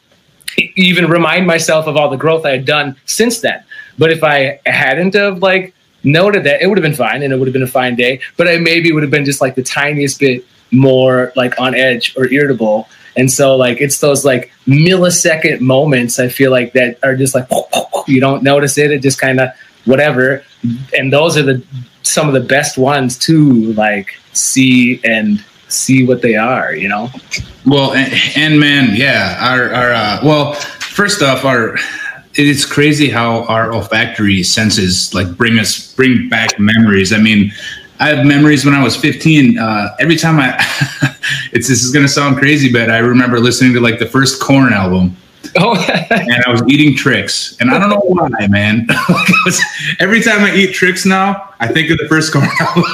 even 0.74 1.08
remind 1.08 1.46
myself 1.46 1.86
of 1.86 1.96
all 1.96 2.10
the 2.10 2.16
growth 2.16 2.44
I 2.44 2.50
had 2.50 2.64
done 2.64 2.96
since 3.06 3.40
then. 3.40 3.62
But 4.00 4.10
if 4.10 4.24
I 4.24 4.60
hadn't 4.64 5.12
have 5.12 5.42
like 5.42 5.74
noted 6.02 6.44
that 6.44 6.62
it 6.62 6.66
would 6.66 6.78
have 6.78 6.82
been 6.82 6.94
fine 6.94 7.22
and 7.22 7.34
it 7.34 7.36
would 7.36 7.46
have 7.46 7.52
been 7.52 7.62
a 7.62 7.66
fine 7.66 7.96
day, 7.96 8.22
but 8.38 8.48
I 8.48 8.56
maybe 8.56 8.90
would 8.92 9.02
have 9.02 9.10
been 9.10 9.26
just 9.26 9.42
like 9.42 9.56
the 9.56 9.62
tiniest 9.62 10.20
bit 10.20 10.42
more 10.70 11.34
like 11.36 11.60
on 11.60 11.74
edge 11.74 12.16
or 12.16 12.26
irritable. 12.32 12.88
And 13.14 13.30
so 13.30 13.56
like 13.56 13.82
it's 13.82 14.00
those 14.00 14.24
like 14.24 14.52
millisecond 14.66 15.60
moments 15.60 16.18
I 16.18 16.28
feel 16.28 16.50
like 16.50 16.72
that 16.72 16.98
are 17.02 17.14
just 17.14 17.34
like 17.34 17.46
you 18.08 18.22
don't 18.22 18.42
notice 18.42 18.78
it, 18.78 18.90
it 18.90 19.02
just 19.02 19.20
kind 19.20 19.38
of 19.38 19.50
whatever. 19.84 20.44
And 20.96 21.12
those 21.12 21.36
are 21.36 21.42
the 21.42 21.62
some 22.02 22.26
of 22.26 22.32
the 22.32 22.40
best 22.40 22.78
ones 22.78 23.18
to 23.18 23.74
like 23.74 24.14
see 24.32 24.98
and 25.04 25.44
see 25.68 26.06
what 26.06 26.22
they 26.22 26.36
are, 26.36 26.74
you 26.74 26.88
know. 26.88 27.10
Well, 27.66 27.92
and, 27.92 28.10
and 28.34 28.58
man, 28.58 28.94
yeah, 28.94 29.36
our 29.42 29.74
our 29.74 29.92
uh, 29.92 30.20
well, 30.24 30.54
first 30.54 31.22
off, 31.22 31.44
our 31.44 31.76
it's 32.34 32.64
crazy 32.64 33.10
how 33.10 33.44
our 33.44 33.72
olfactory 33.72 34.42
senses 34.42 35.12
like 35.14 35.36
bring 35.36 35.58
us 35.58 35.92
bring 35.94 36.28
back 36.28 36.58
memories. 36.58 37.12
I 37.12 37.18
mean, 37.18 37.52
I 37.98 38.08
have 38.08 38.26
memories 38.26 38.64
when 38.64 38.74
I 38.74 38.82
was 38.82 38.96
15. 38.96 39.58
Uh, 39.58 39.96
every 39.98 40.16
time 40.16 40.38
I, 40.38 40.54
it's 41.52 41.68
this 41.68 41.84
is 41.84 41.92
gonna 41.92 42.08
sound 42.08 42.38
crazy, 42.38 42.72
but 42.72 42.90
I 42.90 42.98
remember 42.98 43.40
listening 43.40 43.72
to 43.74 43.80
like 43.80 43.98
the 43.98 44.06
first 44.06 44.40
Korn 44.40 44.72
album. 44.72 45.16
Oh, 45.58 45.74
and 46.10 46.44
I 46.46 46.50
was 46.50 46.62
eating 46.68 46.96
Trix, 46.96 47.56
and 47.60 47.70
I 47.70 47.78
don't 47.78 47.90
know 47.90 48.02
why, 48.04 48.46
man. 48.46 48.86
every 50.00 50.22
time 50.22 50.40
I 50.40 50.54
eat 50.54 50.74
Trix 50.74 51.04
now, 51.04 51.54
I 51.58 51.66
think 51.66 51.90
of 51.90 51.98
the 51.98 52.08
first 52.08 52.32
Korn 52.32 52.48
album. 52.60 52.84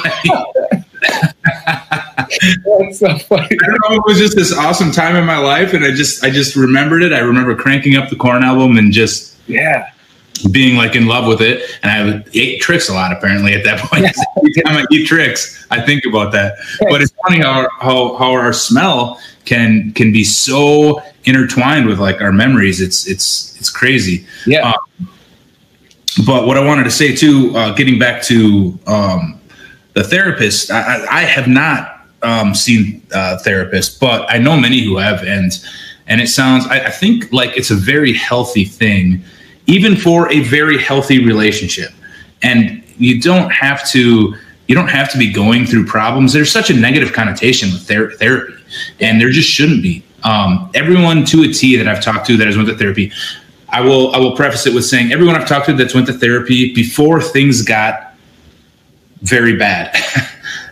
That's 2.79 2.99
so 2.99 3.17
funny. 3.17 3.47
I 3.51 3.67
don't 3.67 3.89
know. 3.89 3.95
It 3.95 4.03
was 4.05 4.17
just 4.17 4.35
this 4.35 4.53
awesome 4.53 4.91
time 4.91 5.15
in 5.15 5.25
my 5.25 5.37
life, 5.37 5.73
and 5.73 5.83
I 5.83 5.91
just 5.91 6.23
I 6.23 6.29
just 6.29 6.55
remembered 6.55 7.03
it. 7.03 7.13
I 7.13 7.19
remember 7.19 7.55
cranking 7.55 7.95
up 7.95 8.09
the 8.09 8.15
Korn 8.15 8.43
album 8.43 8.77
and 8.77 8.91
just 8.91 9.35
yeah, 9.47 9.91
being 10.51 10.77
like 10.77 10.95
in 10.95 11.07
love 11.07 11.27
with 11.27 11.41
it. 11.41 11.77
And 11.83 11.91
I 11.91 12.23
ate 12.33 12.61
Trix 12.61 12.89
a 12.89 12.93
lot 12.93 13.11
apparently 13.11 13.53
at 13.53 13.63
that 13.63 13.79
point. 13.79 14.05
Every 14.37 14.53
time 14.63 14.77
I 14.77 14.85
eat 14.91 15.07
Trix, 15.07 15.65
I 15.71 15.81
think 15.81 16.05
about 16.05 16.31
that. 16.33 16.57
But 16.89 17.01
it's 17.01 17.13
funny 17.23 17.41
how, 17.41 17.67
how, 17.79 18.15
how 18.15 18.31
our 18.31 18.53
smell 18.53 19.19
can, 19.45 19.91
can 19.93 20.11
be 20.11 20.23
so 20.23 21.01
intertwined 21.25 21.87
with 21.87 21.99
like 21.99 22.21
our 22.21 22.31
memories. 22.31 22.81
It's, 22.81 23.07
it's, 23.07 23.57
it's 23.59 23.69
crazy. 23.69 24.25
Yeah. 24.45 24.71
Um, 24.71 25.09
but 26.25 26.47
what 26.47 26.57
I 26.57 26.65
wanted 26.65 26.83
to 26.85 26.91
say 26.91 27.15
too, 27.15 27.51
uh, 27.55 27.73
getting 27.73 27.99
back 27.99 28.23
to 28.23 28.77
um, 28.87 29.39
the 29.93 30.03
therapist, 30.03 30.71
I, 30.71 31.05
I 31.05 31.21
have 31.23 31.47
not 31.47 31.96
um, 32.23 32.53
seen 32.55 33.01
uh, 33.13 33.37
therapists, 33.45 33.99
but 33.99 34.25
I 34.29 34.37
know 34.37 34.57
many 34.57 34.83
who 34.83 34.97
have, 34.97 35.23
and 35.23 35.51
and 36.07 36.21
it 36.21 36.27
sounds 36.27 36.65
I, 36.67 36.85
I 36.85 36.89
think 36.89 37.31
like 37.31 37.55
it's 37.57 37.71
a 37.71 37.75
very 37.75 38.13
healthy 38.13 38.65
thing 38.65 39.23
even 39.67 39.95
for 39.95 40.31
a 40.31 40.39
very 40.39 40.77
healthy 40.77 41.23
relationship. 41.23 41.91
And 42.41 42.83
you 42.97 43.21
don't 43.21 43.51
have 43.51 43.87
to 43.89 44.35
you 44.67 44.75
don't 44.75 44.89
have 44.89 45.09
to 45.11 45.17
be 45.17 45.31
going 45.31 45.65
through 45.65 45.85
problems. 45.85 46.33
There's 46.33 46.51
such 46.51 46.69
a 46.69 46.73
negative 46.73 47.13
connotation 47.13 47.71
with 47.71 47.87
ther- 47.87 48.11
therapy, 48.11 48.53
and 48.99 49.21
there 49.21 49.29
just 49.29 49.49
shouldn't 49.49 49.81
be. 49.81 50.03
Um, 50.23 50.69
everyone 50.73 51.23
to 51.25 51.43
a 51.43 51.53
T 51.53 51.77
that 51.77 51.87
I've 51.87 52.03
talked 52.03 52.25
to 52.27 52.35
that 52.37 52.47
has 52.47 52.57
went 52.57 52.67
to 52.67 52.75
therapy, 52.75 53.11
I 53.69 53.79
will 53.81 54.13
I 54.13 54.17
will 54.17 54.35
preface 54.35 54.65
it 54.67 54.73
with 54.73 54.85
saying 54.85 55.13
everyone 55.13 55.35
I've 55.35 55.47
talked 55.47 55.67
to 55.67 55.73
that's 55.73 55.93
went 55.93 56.07
to 56.07 56.13
therapy 56.13 56.73
before 56.73 57.21
things 57.21 57.61
got 57.61 58.13
very 59.21 59.55
bad. 59.55 59.95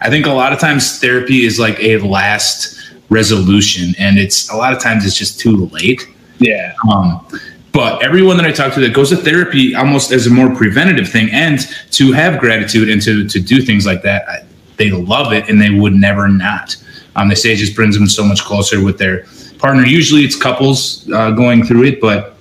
I 0.06 0.10
think 0.12 0.28
a 0.28 0.32
lot 0.32 0.54
of 0.54 0.60
times 0.60 1.00
therapy 1.00 1.46
is 1.46 1.58
like 1.60 1.80
a 1.80 1.98
last 1.98 2.94
resolution, 3.10 3.96
and 3.98 4.20
it's 4.20 4.52
a 4.52 4.56
lot 4.56 4.72
of 4.72 4.80
times 4.80 5.04
it's 5.04 5.18
just 5.18 5.40
too 5.40 5.66
late. 5.68 6.08
Yeah. 6.38 6.76
Um, 6.92 7.26
but 7.72 8.04
everyone 8.04 8.38
that 8.38 8.46
I 8.46 8.52
talk 8.52 8.72
to 8.76 8.80
that 8.82 8.94
goes 8.94 9.10
to 9.10 9.18
therapy 9.18 9.74
almost 9.74 10.12
as 10.12 10.28
a 10.28 10.30
more 10.30 10.56
preventative 10.56 11.10
thing 11.10 11.30
and 11.32 11.60
to 11.94 12.12
have 12.12 12.40
gratitude 12.40 12.88
and 12.88 13.02
to, 13.02 13.28
to 13.28 13.40
do 13.40 13.64
things 13.64 13.88
like 13.88 14.04
that, 14.04 14.46
they 14.78 14.92
love 14.92 15.34
it 15.34 15.50
and 15.50 15.60
they 15.60 15.72
would 15.72 15.94
never 15.94 16.28
not. 16.28 16.78
Um, 17.16 17.28
they 17.28 17.36
say 17.36 17.54
it 17.54 17.58
just 17.58 17.76
brings 17.76 17.98
them 17.98 18.08
so 18.08 18.24
much 18.24 18.44
closer 18.44 18.84
with 18.84 19.00
their 19.00 19.26
partner. 19.58 19.88
Usually 19.88 20.22
it's 20.22 20.36
couples 20.36 21.10
uh, 21.12 21.32
going 21.32 21.66
through 21.66 21.86
it, 21.86 22.00
but 22.00 22.38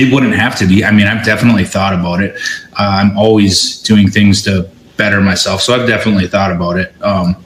it 0.00 0.10
wouldn't 0.10 0.34
have 0.34 0.56
to 0.60 0.66
be. 0.66 0.82
I 0.84 0.90
mean, 0.90 1.06
I've 1.06 1.24
definitely 1.24 1.64
thought 1.64 1.92
about 1.92 2.22
it. 2.22 2.40
Uh, 2.78 2.96
I'm 2.98 3.18
always 3.18 3.82
doing 3.82 4.08
things 4.08 4.42
to 4.44 4.70
better 4.98 5.22
myself. 5.22 5.62
So 5.62 5.74
I've 5.74 5.88
definitely 5.88 6.28
thought 6.28 6.52
about 6.52 6.76
it. 6.76 6.92
Um, 7.02 7.42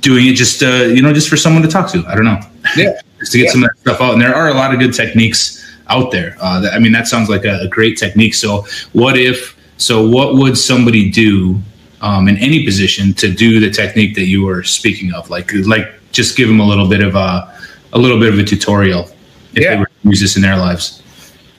doing 0.00 0.26
it 0.26 0.34
just, 0.34 0.62
uh, 0.62 0.84
you 0.84 1.00
know, 1.00 1.14
just 1.14 1.30
for 1.30 1.38
someone 1.38 1.62
to 1.62 1.68
talk 1.68 1.90
to. 1.92 2.04
I 2.06 2.14
don't 2.14 2.24
know. 2.24 2.40
Yeah. 2.76 3.00
just 3.18 3.32
to 3.32 3.38
get 3.38 3.44
yeah. 3.44 3.50
some 3.52 3.64
of 3.64 3.70
that 3.70 3.78
stuff 3.78 4.00
out. 4.00 4.12
And 4.12 4.20
there 4.20 4.34
are 4.34 4.48
a 4.48 4.54
lot 4.54 4.74
of 4.74 4.80
good 4.80 4.92
techniques 4.92 5.64
out 5.88 6.10
there. 6.10 6.36
Uh, 6.40 6.60
that, 6.60 6.74
I 6.74 6.78
mean, 6.78 6.92
that 6.92 7.06
sounds 7.06 7.30
like 7.30 7.44
a, 7.44 7.60
a, 7.60 7.68
great 7.68 7.96
technique. 7.96 8.34
So, 8.34 8.66
what 8.92 9.16
if? 9.16 9.56
So, 9.78 10.06
what 10.06 10.34
would 10.34 10.58
somebody 10.58 11.10
do 11.10 11.58
um, 12.00 12.28
in 12.28 12.36
any 12.36 12.64
position 12.64 13.14
to 13.14 13.32
do 13.32 13.60
the 13.60 13.70
technique 13.70 14.14
that 14.16 14.26
you 14.26 14.44
were 14.44 14.62
speaking 14.62 15.12
of? 15.14 15.30
Like, 15.30 15.52
like 15.66 15.88
just 16.12 16.36
give 16.36 16.48
them 16.48 16.60
a 16.60 16.66
little 16.66 16.88
bit 16.88 17.02
of 17.02 17.14
a, 17.14 17.54
a 17.92 17.98
little 17.98 18.20
bit 18.20 18.32
of 18.32 18.38
a 18.38 18.44
tutorial 18.44 19.08
if 19.54 19.62
yeah. 19.62 19.70
they 19.70 19.80
were 19.80 19.86
to 19.86 20.08
use 20.08 20.20
this 20.20 20.36
in 20.36 20.42
their 20.42 20.56
lives. 20.56 21.02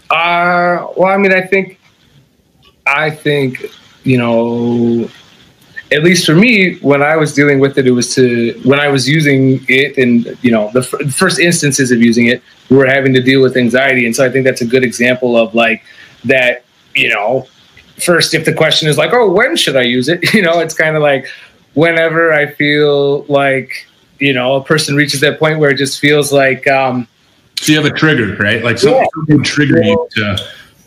Uh, 0.10 0.88
well, 0.98 1.08
I 1.08 1.17
mean, 1.17 1.34
I 1.34 1.41
think, 1.41 1.79
I 2.88 3.10
think, 3.10 3.65
you 4.03 4.17
know, 4.17 5.10
at 5.91 6.03
least 6.03 6.25
for 6.25 6.36
me, 6.36 6.75
when 6.79 7.01
I 7.01 7.15
was 7.15 7.34
dealing 7.34 7.60
with 7.60 7.77
it, 7.77 7.88
it 7.88 7.91
was 7.91 8.13
to 8.15 8.60
when 8.63 8.79
I 8.79 8.89
was 8.89 9.10
using 9.10 9.65
it, 9.67 9.98
and 9.98 10.38
you 10.43 10.51
know, 10.51 10.69
the 10.72 10.79
f- 10.81 11.13
first 11.13 11.39
instances 11.39 11.91
of 11.91 12.00
using 12.00 12.27
it, 12.27 12.43
we 12.69 12.77
were 12.77 12.86
having 12.86 13.13
to 13.13 13.22
deal 13.22 13.41
with 13.41 13.58
anxiety, 13.58 14.05
and 14.05 14.15
so 14.15 14.24
I 14.25 14.29
think 14.29 14.46
that's 14.46 14.62
a 14.62 14.65
good 14.65 14.84
example 14.84 15.36
of 15.36 15.55
like 15.55 15.84
that. 16.25 16.63
You 16.96 17.10
know, 17.10 17.48
first, 18.03 18.34
if 18.34 18.46
the 18.46 18.53
question 18.53 18.88
is 18.88 18.98
like, 18.98 19.13
"Oh, 19.13 19.31
when 19.31 19.55
should 19.55 19.75
I 19.75 19.81
use 19.81 20.10
it?" 20.10 20.34
You 20.34 20.43
know, 20.43 20.60
it's 20.60 20.75
kind 20.75 20.96
of 20.96 21.01
like 21.01 21.27
whenever 21.74 22.34
I 22.34 22.48
feel 22.48 23.24
like 23.24 23.88
you 24.19 24.34
know 24.34 24.55
a 24.55 24.63
person 24.63 24.96
reaches 24.96 25.22
that 25.22 25.39
point 25.39 25.60
where 25.60 25.72
it 25.72 25.77
just 25.77 26.00
feels 26.00 26.31
like. 26.31 26.67
um 26.67 27.08
So 27.55 27.72
you 27.72 27.81
have 27.81 27.91
a 27.91 27.96
trigger, 27.96 28.36
right? 28.36 28.63
Like 28.63 28.77
something 28.77 29.08
yeah. 29.27 29.43
trigger 29.43 29.81
you 29.81 30.08
to. 30.12 30.38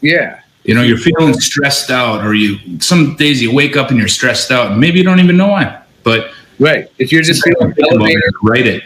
Yeah 0.01 0.42
you 0.65 0.75
know, 0.75 0.83
you're 0.83 0.99
feeling 0.99 1.35
stressed 1.35 1.91
out, 1.91 2.25
or 2.25 2.35
you 2.35 2.81
some 2.81 3.17
days 3.17 3.43
you 3.43 3.55
wake 3.55 3.77
up 3.77 3.91
and 3.91 3.99
you're 3.99 4.09
stressed 4.09 4.51
out, 4.51 4.73
and 4.73 4.81
maybe 4.81 4.99
you 4.99 5.05
don't 5.05 5.21
even 5.21 5.37
know 5.37 5.49
why. 5.49 5.83
But 6.03 6.33
right, 6.59 6.91
if 6.99 7.11
you're 7.11 7.23
just 7.23 7.43
feeling 7.45 7.75
elevated, 7.83 8.23
it, 8.25 8.35
write 8.43 8.67
it. 8.67 8.85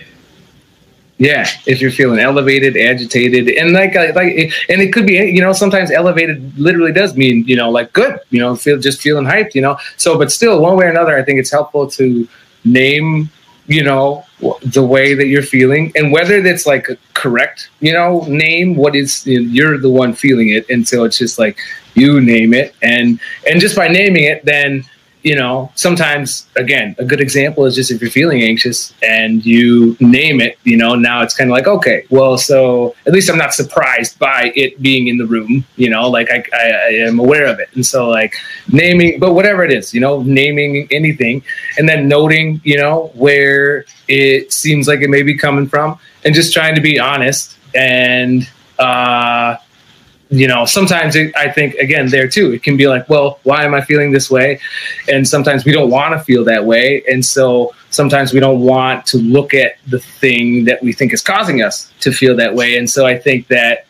Yeah, 1.19 1.49
if 1.67 1.81
you're 1.81 1.91
feeling 1.91 2.19
elevated, 2.19 2.77
agitated, 2.77 3.49
and 3.49 3.73
like 3.73 3.97
uh, 3.97 4.13
like, 4.15 4.53
and 4.69 4.83
it 4.83 4.93
could 4.93 5.07
be, 5.07 5.15
you 5.15 5.41
know, 5.41 5.53
sometimes 5.53 5.91
elevated 5.91 6.59
literally 6.59 6.93
does 6.93 7.17
mean, 7.17 7.45
you 7.47 7.57
know, 7.57 7.71
like 7.71 7.93
good, 7.93 8.21
you 8.31 8.39
know, 8.39 8.55
feel 8.55 8.79
just 8.79 9.01
feeling 9.01 9.25
hyped, 9.25 9.55
you 9.55 9.63
know. 9.63 9.79
So, 9.97 10.19
but 10.19 10.31
still, 10.31 10.61
one 10.61 10.77
way 10.77 10.87
or 10.87 10.91
another, 10.91 11.17
I 11.17 11.23
think 11.23 11.39
it's 11.39 11.51
helpful 11.51 11.89
to 11.93 12.29
name 12.65 13.31
you 13.67 13.83
know 13.83 14.25
the 14.63 14.85
way 14.85 15.15
that 15.15 15.27
you're 15.27 15.43
feeling 15.43 15.93
and 15.97 16.13
whether 16.13 16.41
that's 16.41 16.67
like 16.67 16.89
a 16.89 16.97
correct 17.15 17.71
you 17.81 17.93
know 17.93 18.21
name 18.29 18.77
what 18.77 18.95
is 18.95 19.27
you're 19.27 19.79
the 19.79 19.91
one 19.91 20.13
feeling 20.13 20.51
it 20.51 20.69
and 20.71 20.87
so 20.87 21.05
it's 21.05 21.19
just 21.19 21.39
like 21.39 21.59
you 21.95 22.21
name 22.21 22.55
it 22.55 22.75
and 22.83 23.19
and 23.51 23.61
just 23.61 23.75
by 23.75 23.89
naming 23.89 24.25
it 24.25 24.45
then 24.45 24.85
you 25.27 25.35
know, 25.35 25.73
sometimes 25.75 26.47
again, 26.55 26.95
a 27.01 27.05
good 27.05 27.21
example 27.21 27.65
is 27.65 27.75
just 27.75 27.91
if 27.91 28.01
you're 28.01 28.09
feeling 28.09 28.43
anxious 28.43 28.95
and 29.03 29.45
you 29.45 29.97
name 29.99 30.41
it, 30.41 30.57
you 30.63 30.77
know, 30.77 30.95
now 30.95 31.21
it's 31.21 31.37
kind 31.37 31.51
of 31.51 31.53
like, 31.53 31.67
okay, 31.67 32.07
well, 32.11 32.39
so 32.39 32.95
at 33.07 33.13
least 33.13 33.29
I'm 33.29 33.37
not 33.37 33.53
surprised 33.53 34.21
by 34.21 34.53
it 34.55 34.81
being 34.81 35.09
in 35.09 35.19
the 35.19 35.27
room, 35.27 35.65
you 35.75 35.91
know, 35.91 36.09
like 36.09 36.31
I, 36.31 36.45
I, 36.53 36.67
I 36.69 36.89
am 37.09 37.19
aware 37.19 37.47
of 37.47 37.59
it. 37.59 37.69
And 37.75 37.85
so 37.85 38.09
like 38.09 38.37
naming, 38.71 39.19
but 39.19 39.35
whatever 39.35 39.65
it 39.65 39.73
is, 39.73 39.93
you 39.93 40.01
know, 40.01 40.23
naming 40.23 40.87
anything 40.93 41.43
and 41.77 41.89
then 41.89 42.07
noting, 42.07 42.61
you 42.63 42.77
know, 42.77 43.11
where 43.15 43.85
it 44.07 44.53
seems 44.53 44.87
like 44.87 45.01
it 45.01 45.11
may 45.11 45.25
be 45.25 45.37
coming 45.37 45.67
from 45.67 45.99
and 46.25 46.37
just 46.37 46.53
trying 46.53 46.77
to 46.77 46.81
be 46.81 47.01
honest 47.01 47.59
and, 47.75 48.49
uh, 48.79 49.57
you 50.31 50.49
know, 50.49 50.65
sometimes 50.65 51.15
it, 51.15 51.35
I 51.37 51.51
think 51.51 51.75
again 51.75 52.09
there 52.09 52.29
too, 52.29 52.53
it 52.53 52.63
can 52.63 52.77
be 52.77 52.89
like, 52.89 53.09
well, 53.09 53.39
why 53.45 53.65
am 53.65 53.75
I 53.75 53.81
feeling 53.81 54.11
this 54.11 54.31
way? 54.31 54.61
And 55.09 55.27
sometimes 55.27 55.65
we 55.65 55.73
don't 55.73 55.91
want 55.91 56.19
to 56.19 56.25
feel 56.25 56.45
that 56.45 56.65
way, 56.65 57.05
and 57.09 57.25
so 57.25 57.75
sometimes 57.91 58.33
we 58.33 58.41
don't 58.41 58.61
want 58.61 59.07
to 59.07 59.19
look 59.19 59.55
at 59.55 59.77
the 59.87 60.01
thing 60.01 60.65
that 60.65 60.83
we 60.83 60.93
think 60.93 61.13
is 61.13 61.23
causing 61.23 61.63
us 61.63 61.93
to 62.01 62.13
feel 62.13 62.35
that 62.37 62.55
way. 62.55 62.77
And 62.77 62.91
so 62.91 63.07
I 63.07 63.17
think 63.17 63.47
that, 63.49 63.87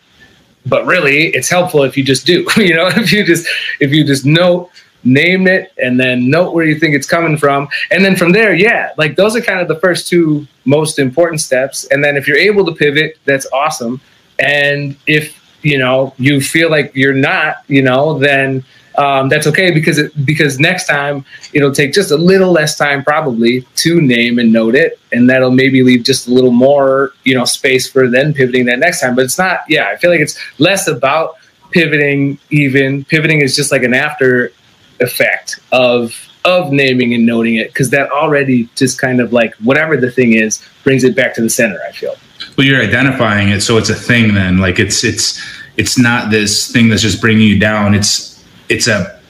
but 0.66 0.84
really, 0.84 1.28
it's 1.28 1.48
helpful 1.48 1.84
if 1.84 1.96
you 1.96 2.04
just 2.04 2.26
do, 2.26 2.46
you 2.56 2.74
know, 2.74 2.88
if 2.88 3.12
you 3.12 3.24
just 3.24 3.48
if 3.80 3.90
you 3.90 4.04
just 4.04 4.26
note 4.26 4.70
name 5.04 5.46
it 5.46 5.72
and 5.78 6.00
then 6.00 6.28
note 6.28 6.52
where 6.52 6.64
you 6.64 6.78
think 6.78 6.92
it's 6.92 7.06
coming 7.06 7.36
from 7.36 7.68
and 7.92 8.04
then 8.04 8.16
from 8.16 8.32
there 8.32 8.54
yeah 8.54 8.90
like 8.98 9.14
those 9.14 9.36
are 9.36 9.40
kind 9.40 9.60
of 9.60 9.68
the 9.68 9.78
first 9.78 10.08
two 10.08 10.44
most 10.64 10.98
important 10.98 11.40
steps 11.40 11.84
and 11.92 12.02
then 12.02 12.16
if 12.16 12.26
you're 12.26 12.36
able 12.36 12.66
to 12.66 12.72
pivot 12.72 13.16
that's 13.24 13.46
awesome 13.52 14.00
and 14.40 14.96
if 15.06 15.45
you 15.66 15.78
know 15.78 16.14
you 16.18 16.40
feel 16.40 16.70
like 16.70 16.94
you're 16.94 17.20
not 17.30 17.56
you 17.66 17.82
know 17.82 18.18
then 18.18 18.64
um, 18.96 19.28
that's 19.28 19.46
okay 19.46 19.72
because 19.72 19.98
it, 19.98 20.24
because 20.24 20.58
next 20.58 20.86
time 20.86 21.24
it'll 21.52 21.72
take 21.72 21.92
just 21.92 22.10
a 22.10 22.16
little 22.16 22.50
less 22.50 22.78
time 22.78 23.04
probably 23.04 23.62
to 23.76 24.00
name 24.00 24.38
and 24.38 24.52
note 24.52 24.74
it. 24.74 24.98
And 25.12 25.28
that'll 25.28 25.50
maybe 25.50 25.82
leave 25.82 26.02
just 26.02 26.28
a 26.28 26.30
little 26.30 26.52
more 26.52 27.12
you 27.24 27.34
know 27.34 27.44
space 27.44 27.88
for 27.88 28.08
then 28.08 28.32
pivoting 28.32 28.64
that 28.66 28.78
next 28.78 29.00
time. 29.00 29.14
But 29.14 29.26
it's 29.26 29.38
not 29.38 29.60
yeah 29.68 29.88
i 29.88 29.96
feel 29.96 30.10
like 30.10 30.20
it's 30.20 30.38
less 30.58 30.88
about 30.88 31.34
pivoting 31.72 32.38
even. 32.50 33.04
Pivoting 33.04 33.40
is 33.40 33.54
just 33.54 33.70
like 33.70 33.82
an 33.82 33.94
after 33.94 34.52
effect 35.00 35.60
of 35.72 36.14
of 36.44 36.72
naming 36.72 37.12
and 37.12 37.26
noting 37.26 37.56
it. 37.56 37.68
Because 37.68 37.90
that 37.90 38.10
already 38.10 38.68
just 38.76 38.98
kind 38.98 39.20
of 39.20 39.32
like 39.32 39.54
whatever 39.56 39.96
the 39.96 40.10
thing 40.10 40.32
is 40.32 40.64
brings 40.84 41.04
it 41.04 41.14
back 41.16 41.34
to 41.34 41.42
the 41.42 41.50
center 41.50 41.78
i 41.86 41.92
feel. 41.92 42.14
Well 42.56 42.66
you're 42.66 42.80
identifying 42.80 43.50
it 43.50 43.60
so 43.60 43.76
it's 43.76 43.90
a 43.90 43.94
thing 43.94 44.32
then. 44.32 44.58
Like 44.58 44.78
it's 44.78 45.04
it's 45.04 45.38
it's 45.76 45.98
not 45.98 46.30
this 46.30 46.70
thing 46.72 46.88
that's 46.88 47.02
just 47.02 47.20
bringing 47.20 47.46
you 47.46 47.58
down 47.58 47.94
it's 47.94 48.44
it's 48.68 48.86
a 48.88 49.20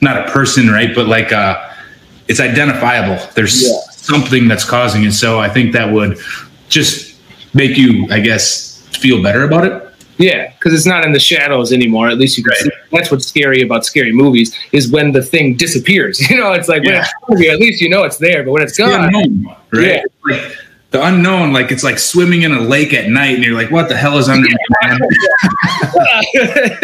not 0.00 0.16
a 0.16 0.30
person 0.30 0.68
right 0.68 0.94
but 0.94 1.06
like 1.06 1.32
uh 1.32 1.68
it's 2.28 2.40
identifiable 2.40 3.24
there's 3.34 3.62
yeah. 3.62 3.78
something 3.90 4.48
that's 4.48 4.64
causing 4.64 5.04
it 5.04 5.12
so 5.12 5.38
i 5.38 5.48
think 5.48 5.72
that 5.72 5.92
would 5.92 6.18
just 6.68 7.16
make 7.54 7.76
you 7.76 8.06
i 8.10 8.18
guess 8.18 8.86
feel 8.98 9.22
better 9.22 9.44
about 9.44 9.64
it 9.64 9.92
yeah, 10.18 10.52
because 10.52 10.72
it's 10.72 10.86
not 10.86 11.04
in 11.04 11.12
the 11.12 11.18
shadows 11.18 11.72
anymore. 11.72 12.08
At 12.08 12.16
least 12.16 12.38
you 12.38 12.44
can 12.44 12.50
right. 12.50 12.60
see. 12.60 12.70
That's 12.92 13.10
what's 13.10 13.26
scary 13.26 13.62
about 13.62 13.84
scary 13.84 14.12
movies 14.12 14.56
is 14.70 14.90
when 14.90 15.10
the 15.10 15.22
thing 15.22 15.56
disappears. 15.56 16.20
You 16.32 16.38
know, 16.38 16.52
it's 16.52 16.68
like 16.68 16.82
yeah. 16.84 17.06
when 17.26 17.42
it's 17.42 17.50
at 17.50 17.58
least 17.58 17.80
you 17.82 17.90
know 17.90 18.04
it's 18.04 18.16
there, 18.16 18.42
but 18.42 18.52
when 18.52 18.62
it's 18.62 18.78
gone, 18.78 19.04
unknown, 19.06 19.54
right? 19.70 19.86
Yeah. 19.86 20.02
Like 20.24 20.56
the 20.92 21.04
unknown, 21.04 21.52
like 21.52 21.72
it's 21.72 21.82
like 21.82 21.98
swimming 21.98 22.42
in 22.42 22.52
a 22.52 22.60
lake 22.60 22.92
at 22.92 23.08
night, 23.08 23.34
and 23.34 23.42
you're 23.42 23.54
like, 23.54 23.70
"What 23.70 23.88
the 23.88 23.96
hell 23.96 24.18
is 24.18 24.28
under 24.28 24.46
me?" 24.46 24.56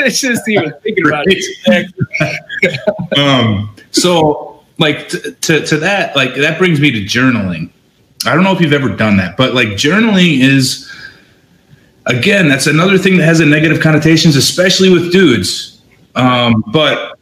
it's 0.01 0.21
just 0.21 0.49
even 0.49 0.73
thinking 0.83 1.07
about 1.07 1.27
it. 1.29 1.93
um. 3.19 3.75
So, 3.91 4.65
like 4.79 5.11
t- 5.11 5.33
to 5.33 5.67
to 5.67 5.77
that, 5.79 6.17
like 6.17 6.35
that 6.37 6.59
brings 6.59 6.81
me 6.81 6.91
to 6.91 7.01
journaling. 7.05 7.71
I 8.27 8.35
don't 8.35 8.45
know 8.45 8.53
if 8.53 8.61
you've 8.61 8.73
ever 8.73 8.89
done 8.89 9.19
that, 9.19 9.37
but 9.37 9.55
like 9.55 9.69
journaling 9.69 10.41
is 10.41 10.91
again, 12.07 12.49
that's 12.49 12.67
another 12.67 12.99
thing 12.99 13.19
that 13.19 13.25
has 13.25 13.41
a 13.41 13.47
negative 13.47 13.81
connotations, 13.81 14.37
especially 14.37 14.91
with 14.91 15.13
dudes. 15.13 15.83
Um, 16.15 16.65
but 16.73 17.19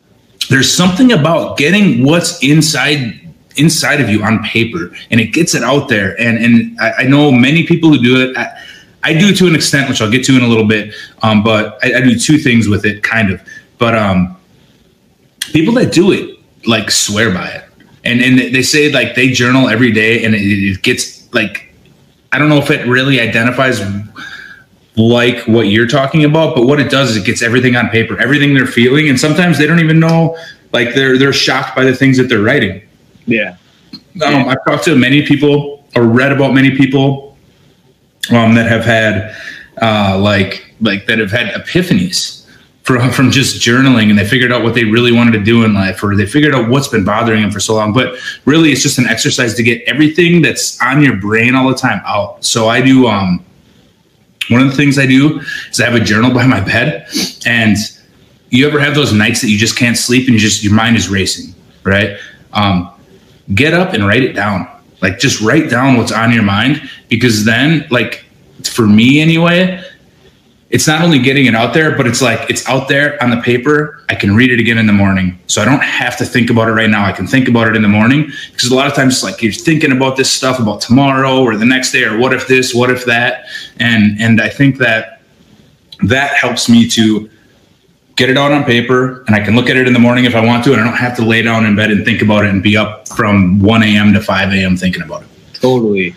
there's 0.49 0.73
something 0.73 1.13
about 1.13 1.59
getting 1.59 2.05
what's 2.05 2.43
inside 2.43 3.26
inside 3.57 4.01
of 4.01 4.09
you 4.09 4.23
on 4.23 4.43
paper 4.45 4.95
and 5.11 5.21
it 5.21 5.27
gets 5.29 5.55
it 5.55 5.63
out 5.63 5.89
there. 5.89 6.21
And 6.21 6.39
and 6.39 6.81
I, 6.81 6.93
I 6.99 7.03
know 7.05 7.31
many 7.31 7.67
people 7.67 7.91
who 7.91 8.03
do 8.03 8.31
it. 8.31 8.37
I, 8.37 8.63
I, 9.03 9.13
do 9.13 9.33
to 9.33 9.47
an 9.47 9.55
extent 9.55 9.89
which 9.89 10.01
i'll 10.01 10.11
get 10.11 10.25
to 10.25 10.37
in 10.37 10.43
a 10.43 10.49
little 10.49 10.67
bit 10.67 10.93
um, 11.23 11.45
but 11.45 11.79
I, 11.85 11.99
I, 11.99 12.01
do 12.01 12.19
two 12.19 12.39
things 12.39 12.67
with 12.67 12.85
it 12.85 13.05
kind 13.05 13.31
of. 13.31 13.41
But 13.79 13.97
um, 13.97 14.37
people 15.53 15.75
that 15.75 15.93
do 15.93 16.11
it 16.11 16.41
like 16.67 16.91
swear 16.91 17.33
by 17.33 17.49
it. 17.49 17.65
And 18.05 18.21
and 18.21 18.39
they 18.39 18.63
say 18.63 18.91
like 18.93 19.15
they 19.15 19.31
journal 19.31 19.69
every 19.69 19.93
day 19.93 20.25
and 20.25 20.35
it, 20.35 20.41
it 20.41 20.83
gets 20.83 21.17
like 21.35 21.73
i 22.33 22.39
don't 22.39 22.49
know 22.49 22.59
if 22.59 22.71
it 22.71 22.87
really 22.87 23.21
identifies 23.21 23.81
like 24.97 25.45
what 25.47 25.63
you're 25.69 25.87
talking 25.87 26.25
about 26.25 26.55
but 26.55 26.67
what 26.67 26.81
it 26.81 26.91
does 26.91 27.11
is 27.11 27.17
it 27.17 27.27
gets 27.27 27.43
everything 27.43 27.77
on 27.77 27.89
paper 27.89 28.19
everything 28.19 28.55
they're 28.55 28.67
feeling 28.67 29.09
and 29.09 29.19
sometimes 29.19 29.59
they 29.59 29.67
don't 29.67 29.81
even 29.81 29.99
know 29.99 30.37
like 30.73 30.95
they're 30.95 31.19
they're 31.19 31.33
shocked 31.33 31.75
by 31.75 31.85
the 31.85 31.95
things 31.95 32.17
that 32.17 32.25
they're 32.25 32.43
writing 32.43 32.81
yeah. 33.27 33.57
Um, 34.25 34.49
i've 34.49 34.65
talked 34.67 34.85
to 34.85 34.97
many 34.97 35.27
people 35.27 35.85
or 35.95 36.05
read 36.05 36.33
about 36.33 36.55
many 36.55 36.77
people 36.77 37.37
um, 38.31 38.55
that 38.55 38.67
have 38.67 38.85
had 38.85 39.37
uh, 39.81 40.19
like 40.19 40.75
like 40.81 41.07
that 41.07 41.19
have 41.19 41.31
had 41.31 41.55
epiphanies 41.55 42.47
from 42.83 43.11
from 43.11 43.31
just 43.31 43.61
journaling 43.61 44.11
and 44.11 44.19
they 44.19 44.25
figured 44.25 44.53
out 44.53 44.63
what 44.63 44.75
they 44.75 44.85
really 44.85 45.13
wanted 45.13 45.33
to 45.33 45.43
do 45.43 45.65
in 45.65 45.75
life 45.75 46.03
or 46.03 46.15
they 46.15 46.27
figured 46.27 46.55
out 46.55 46.69
what's 46.69 46.89
been 46.89 47.05
bothering 47.05 47.43
them 47.43 47.51
for 47.51 47.61
so 47.61 47.75
long. 47.75 47.93
But 47.93 48.17
really 48.45 48.71
it's 48.71 48.83
just 48.83 48.99
an 48.99 49.07
exercise 49.07 49.55
to 49.55 49.63
get 49.63 49.83
everything 49.87 50.41
that's 50.41 50.81
on 50.81 51.03
your 51.03 51.17
brain 51.17 51.55
all 51.55 51.69
the 51.69 51.75
time 51.75 52.01
out. 52.07 52.45
So 52.45 52.69
i 52.69 52.81
do 52.81 53.07
um 53.07 53.45
one 54.49 54.63
of 54.63 54.69
the 54.69 54.77
things 54.77 54.99
i 54.99 55.07
do 55.07 55.41
is 55.71 55.81
i 55.81 55.85
have 55.85 56.01
a 56.01 56.05
journal 56.05 56.33
by 56.33 56.47
my 56.47 56.61
bed 56.61 57.09
and 57.47 57.77
you 58.51 58.67
ever 58.69 58.79
have 58.79 58.95
those 58.95 59.13
nights 59.13 59.41
that 59.41 59.49
you 59.49 59.59
just 59.59 59.77
can't 59.77 59.97
sleep 59.97 60.29
and 60.29 60.35
you 60.35 60.39
just 60.39 60.63
your 60.63 60.73
mind 60.73 60.97
is 60.97 61.09
racing 61.09 61.55
right? 61.83 62.19
Um 62.53 62.93
get 63.55 63.75
up 63.75 63.93
and 63.93 64.07
write 64.07 64.23
it 64.23 64.33
down 64.33 64.69
like 65.03 65.19
just 65.19 65.41
write 65.41 65.71
down 65.71 65.97
what's 65.97 66.13
on 66.13 66.33
your 66.33 66.43
mind 66.43 66.89
because 67.09 67.45
then 67.45 67.87
like 67.91 68.25
for 68.65 68.87
me 68.87 69.21
anyway 69.21 69.83
it's 70.71 70.87
not 70.87 71.03
only 71.03 71.21
getting 71.21 71.47
it 71.47 71.55
out 71.55 71.75
there, 71.75 71.97
but 71.97 72.07
it's 72.07 72.21
like 72.21 72.51
it's 72.51 72.69
out 72.69 72.89
there 72.89 73.23
on 73.23 73.31
the 73.31 73.41
paper. 73.41 74.03
I 74.09 74.17
can 74.17 74.35
read 74.35 74.51
it 74.51 74.59
again 74.59 74.79
in 74.79 74.87
the 74.87 74.93
morning. 74.93 75.39
So 75.47 75.63
I 75.63 75.65
don't 75.65 75.83
have 75.83 76.17
to 76.19 76.25
think 76.25 76.51
about 76.51 76.69
it 76.69 76.73
right 76.73 76.91
now. 76.91 77.05
I 77.05 77.13
can 77.13 77.27
think 77.27 77.49
about 77.49 77.69
it 77.69 77.77
in 77.77 77.83
the 77.83 77.89
morning 77.89 78.31
because 78.51 78.71
a 78.71 78.75
lot 78.75 78.89
of 78.89 78.95
times 78.95 79.23
like 79.23 79.43
you're 79.43 79.53
thinking 79.53 79.93
about 79.93 80.17
this 80.17 80.31
stuff 80.31 80.59
about 80.59 80.81
tomorrow 80.81 81.41
or 81.41 81.57
the 81.57 81.65
next 81.65 81.93
day 81.93 82.03
or 82.03 82.19
what 82.19 82.33
if 82.33 82.49
this, 82.49 82.75
what 82.75 82.91
if 82.91 83.05
that. 83.05 83.47
And 83.79 84.21
and 84.21 84.41
I 84.41 84.49
think 84.49 84.79
that 84.79 85.23
that 86.03 86.35
helps 86.35 86.69
me 86.69 86.89
to 86.91 87.31
get 88.17 88.31
it 88.31 88.37
out 88.37 88.51
on 88.51 88.65
paper 88.65 89.23
and 89.27 89.37
I 89.37 89.41
can 89.41 89.55
look 89.55 89.69
at 89.69 89.77
it 89.77 89.87
in 89.87 89.93
the 89.93 89.99
morning 89.99 90.25
if 90.25 90.35
I 90.35 90.45
want 90.45 90.65
to 90.65 90.73
and 90.73 90.81
I 90.81 90.85
don't 90.85 90.97
have 90.97 91.17
to 91.17 91.23
lay 91.23 91.43
down 91.43 91.67
in 91.67 91.77
bed 91.77 91.91
and 91.91 92.05
think 92.05 92.23
about 92.23 92.45
it 92.45 92.51
and 92.51 92.63
be 92.63 92.77
up 92.77 93.09
from 93.09 93.61
1 93.61 93.83
a.m. 93.83 94.13
to 94.15 94.21
5 94.21 94.53
a.m. 94.53 94.77
thinking 94.77 95.03
about 95.03 95.23
it. 95.23 95.29
Totally. 95.55 96.15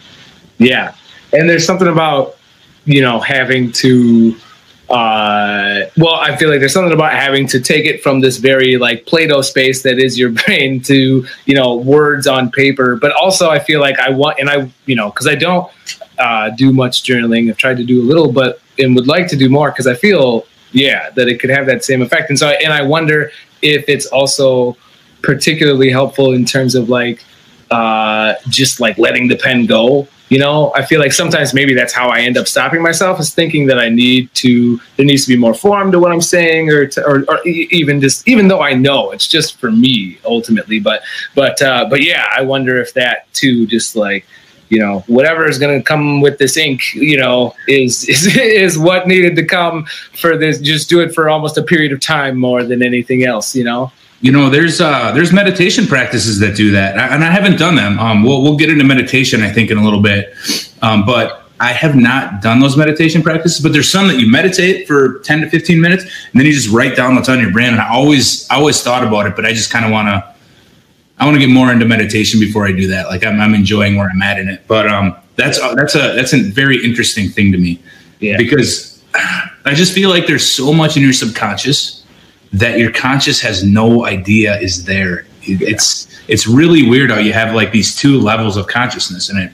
Yeah. 0.57 0.95
And 1.33 1.49
there's 1.49 1.65
something 1.65 1.87
about 1.87 2.37
you 2.89 3.01
know, 3.01 3.19
having 3.19 3.71
to 3.71 4.35
uh, 4.89 5.81
well, 5.97 6.15
I 6.15 6.35
feel 6.35 6.49
like 6.49 6.59
there's 6.59 6.73
something 6.73 6.91
about 6.91 7.11
having 7.11 7.45
to 7.49 7.59
take 7.59 7.85
it 7.85 8.01
from 8.01 8.21
this 8.21 8.37
very 8.37 8.77
like 8.77 9.05
Play-Doh 9.05 9.41
space 9.41 9.83
that 9.83 9.99
is 9.99 10.17
your 10.17 10.31
brain 10.45 10.81
to 10.83 11.23
you 11.45 11.53
know 11.53 11.75
words 11.75 12.25
on 12.25 12.49
paper. 12.49 12.95
But 12.95 13.11
also, 13.11 13.51
I 13.51 13.59
feel 13.59 13.79
like 13.79 13.99
I 13.99 14.09
want, 14.09 14.39
and 14.39 14.49
I 14.49 14.71
you 14.87 14.95
know, 14.95 15.11
because 15.11 15.27
I 15.27 15.35
don't 15.35 15.71
uh, 16.17 16.49
do 16.49 16.73
much 16.73 17.03
journaling. 17.03 17.51
I've 17.51 17.57
tried 17.57 17.77
to 17.77 17.83
do 17.83 18.01
a 18.01 18.05
little, 18.05 18.31
but 18.31 18.61
and 18.79 18.95
would 18.95 19.07
like 19.07 19.27
to 19.27 19.35
do 19.35 19.47
more 19.47 19.69
because 19.69 19.85
I 19.85 19.93
feel 19.93 20.47
yeah 20.71 21.09
that 21.11 21.27
it 21.27 21.39
could 21.39 21.49
have 21.49 21.65
that 21.65 21.83
same 21.83 22.01
effect. 22.01 22.29
And 22.29 22.37
so, 22.37 22.49
and 22.49 22.73
I 22.73 22.81
wonder 22.81 23.31
if 23.61 23.85
it's 23.87 24.05
also 24.07 24.77
particularly 25.21 25.89
helpful 25.89 26.33
in 26.33 26.45
terms 26.45 26.75
of 26.75 26.89
like 26.89 27.23
uh, 27.71 28.35
just 28.47 28.79
like 28.79 28.97
letting 28.97 29.27
the 29.27 29.37
pen 29.37 29.65
go 29.65 30.07
you 30.29 30.37
know 30.37 30.71
i 30.75 30.85
feel 30.85 30.99
like 30.99 31.11
sometimes 31.11 31.53
maybe 31.53 31.73
that's 31.73 31.91
how 31.93 32.07
i 32.07 32.21
end 32.21 32.37
up 32.37 32.47
stopping 32.47 32.81
myself 32.81 33.19
is 33.19 33.33
thinking 33.33 33.65
that 33.65 33.79
i 33.79 33.89
need 33.89 34.33
to 34.33 34.79
there 34.95 35.05
needs 35.05 35.25
to 35.25 35.29
be 35.29 35.37
more 35.37 35.53
form 35.53 35.91
to 35.91 35.99
what 35.99 36.11
i'm 36.11 36.21
saying 36.21 36.69
or 36.69 36.85
to, 36.87 37.03
or, 37.05 37.25
or, 37.27 37.45
even 37.47 37.99
just 37.99 38.27
even 38.27 38.47
though 38.47 38.61
i 38.61 38.73
know 38.73 39.11
it's 39.11 39.27
just 39.27 39.57
for 39.57 39.71
me 39.71 40.17
ultimately 40.25 40.79
but 40.79 41.01
but 41.35 41.61
uh, 41.61 41.85
but 41.89 42.03
yeah 42.03 42.27
i 42.31 42.41
wonder 42.41 42.79
if 42.79 42.93
that 42.93 43.31
too 43.33 43.65
just 43.67 43.95
like 43.95 44.25
you 44.69 44.79
know 44.79 45.03
whatever 45.07 45.47
is 45.47 45.59
going 45.59 45.77
to 45.77 45.83
come 45.83 46.21
with 46.21 46.37
this 46.37 46.57
ink 46.57 46.93
you 46.93 47.17
know 47.17 47.53
is, 47.67 48.03
is 48.09 48.35
is 48.37 48.77
what 48.77 49.07
needed 49.07 49.35
to 49.35 49.45
come 49.45 49.85
for 50.19 50.37
this 50.37 50.59
just 50.59 50.89
do 50.89 50.99
it 51.01 51.13
for 51.13 51.29
almost 51.29 51.57
a 51.57 51.63
period 51.63 51.91
of 51.91 51.99
time 51.99 52.37
more 52.37 52.63
than 52.63 52.81
anything 52.81 53.23
else 53.23 53.55
you 53.55 53.63
know 53.63 53.91
you 54.21 54.33
know, 54.33 54.49
there's 54.49 54.81
uh, 54.81 55.13
there's 55.13 55.31
meditation 55.31 55.87
practices 55.87 56.39
that 56.39 56.55
do 56.55 56.71
that, 56.71 56.97
and 56.97 57.23
I 57.23 57.31
haven't 57.31 57.57
done 57.57 57.75
them. 57.75 57.97
Um, 57.99 58.21
we'll 58.23 58.43
we'll 58.43 58.57
get 58.57 58.69
into 58.69 58.83
meditation, 58.83 59.41
I 59.41 59.49
think, 59.49 59.71
in 59.71 59.77
a 59.77 59.83
little 59.83 60.01
bit, 60.01 60.33
um, 60.81 61.05
but 61.05 61.45
I 61.61 61.71
have 61.71 61.95
not 61.95 62.41
done 62.41 62.59
those 62.59 62.75
meditation 62.75 63.21
practices. 63.21 63.61
But 63.61 63.71
there's 63.71 63.89
some 63.89 64.09
that 64.09 64.19
you 64.19 64.29
meditate 64.29 64.87
for 64.87 65.19
10 65.19 65.41
to 65.41 65.49
15 65.49 65.79
minutes, 65.79 66.03
and 66.03 66.39
then 66.39 66.45
you 66.45 66.51
just 66.51 66.69
write 66.69 66.97
down 66.97 67.15
what's 67.15 67.29
on 67.29 67.39
your 67.39 67.51
brain. 67.51 67.69
And 67.69 67.79
I 67.79 67.89
always 67.89 68.49
I 68.49 68.55
always 68.55 68.81
thought 68.81 69.07
about 69.07 69.25
it, 69.25 69.37
but 69.37 69.45
I 69.45 69.53
just 69.53 69.71
kind 69.71 69.85
of 69.85 69.91
want 69.91 70.09
to 70.09 70.35
I 71.19 71.25
want 71.25 71.35
to 71.35 71.39
get 71.39 71.51
more 71.51 71.71
into 71.71 71.85
meditation 71.85 72.39
before 72.39 72.65
I 72.65 72.71
do 72.71 72.87
that. 72.87 73.07
Like 73.07 73.25
I'm, 73.25 73.41
I'm 73.41 73.53
enjoying 73.53 73.97
where 73.97 74.09
I'm 74.09 74.21
at 74.21 74.39
in 74.39 74.47
it, 74.47 74.65
but 74.67 74.87
um, 74.87 75.15
that's 75.35 75.59
uh, 75.59 75.75
that's 75.75 75.95
a 75.95 76.13
that's 76.15 76.33
a 76.33 76.41
very 76.41 76.83
interesting 76.83 77.29
thing 77.29 77.51
to 77.51 77.57
me, 77.57 77.81
yeah. 78.19 78.37
because 78.37 79.03
I 79.65 79.73
just 79.73 79.93
feel 79.93 80.09
like 80.09 80.27
there's 80.27 80.49
so 80.49 80.73
much 80.73 80.97
in 80.97 81.03
your 81.03 81.13
subconscious 81.13 82.05
that 82.53 82.79
your 82.79 82.91
conscious 82.91 83.41
has 83.41 83.63
no 83.63 84.05
idea 84.05 84.59
is 84.59 84.85
there. 84.85 85.25
It's 85.41 86.07
it's 86.27 86.47
really 86.47 86.87
weird 86.87 87.11
how 87.11 87.19
you 87.19 87.33
have 87.33 87.53
like 87.53 87.71
these 87.71 87.95
two 87.95 88.19
levels 88.19 88.57
of 88.57 88.67
consciousness 88.67 89.29
in 89.29 89.37
it. 89.37 89.51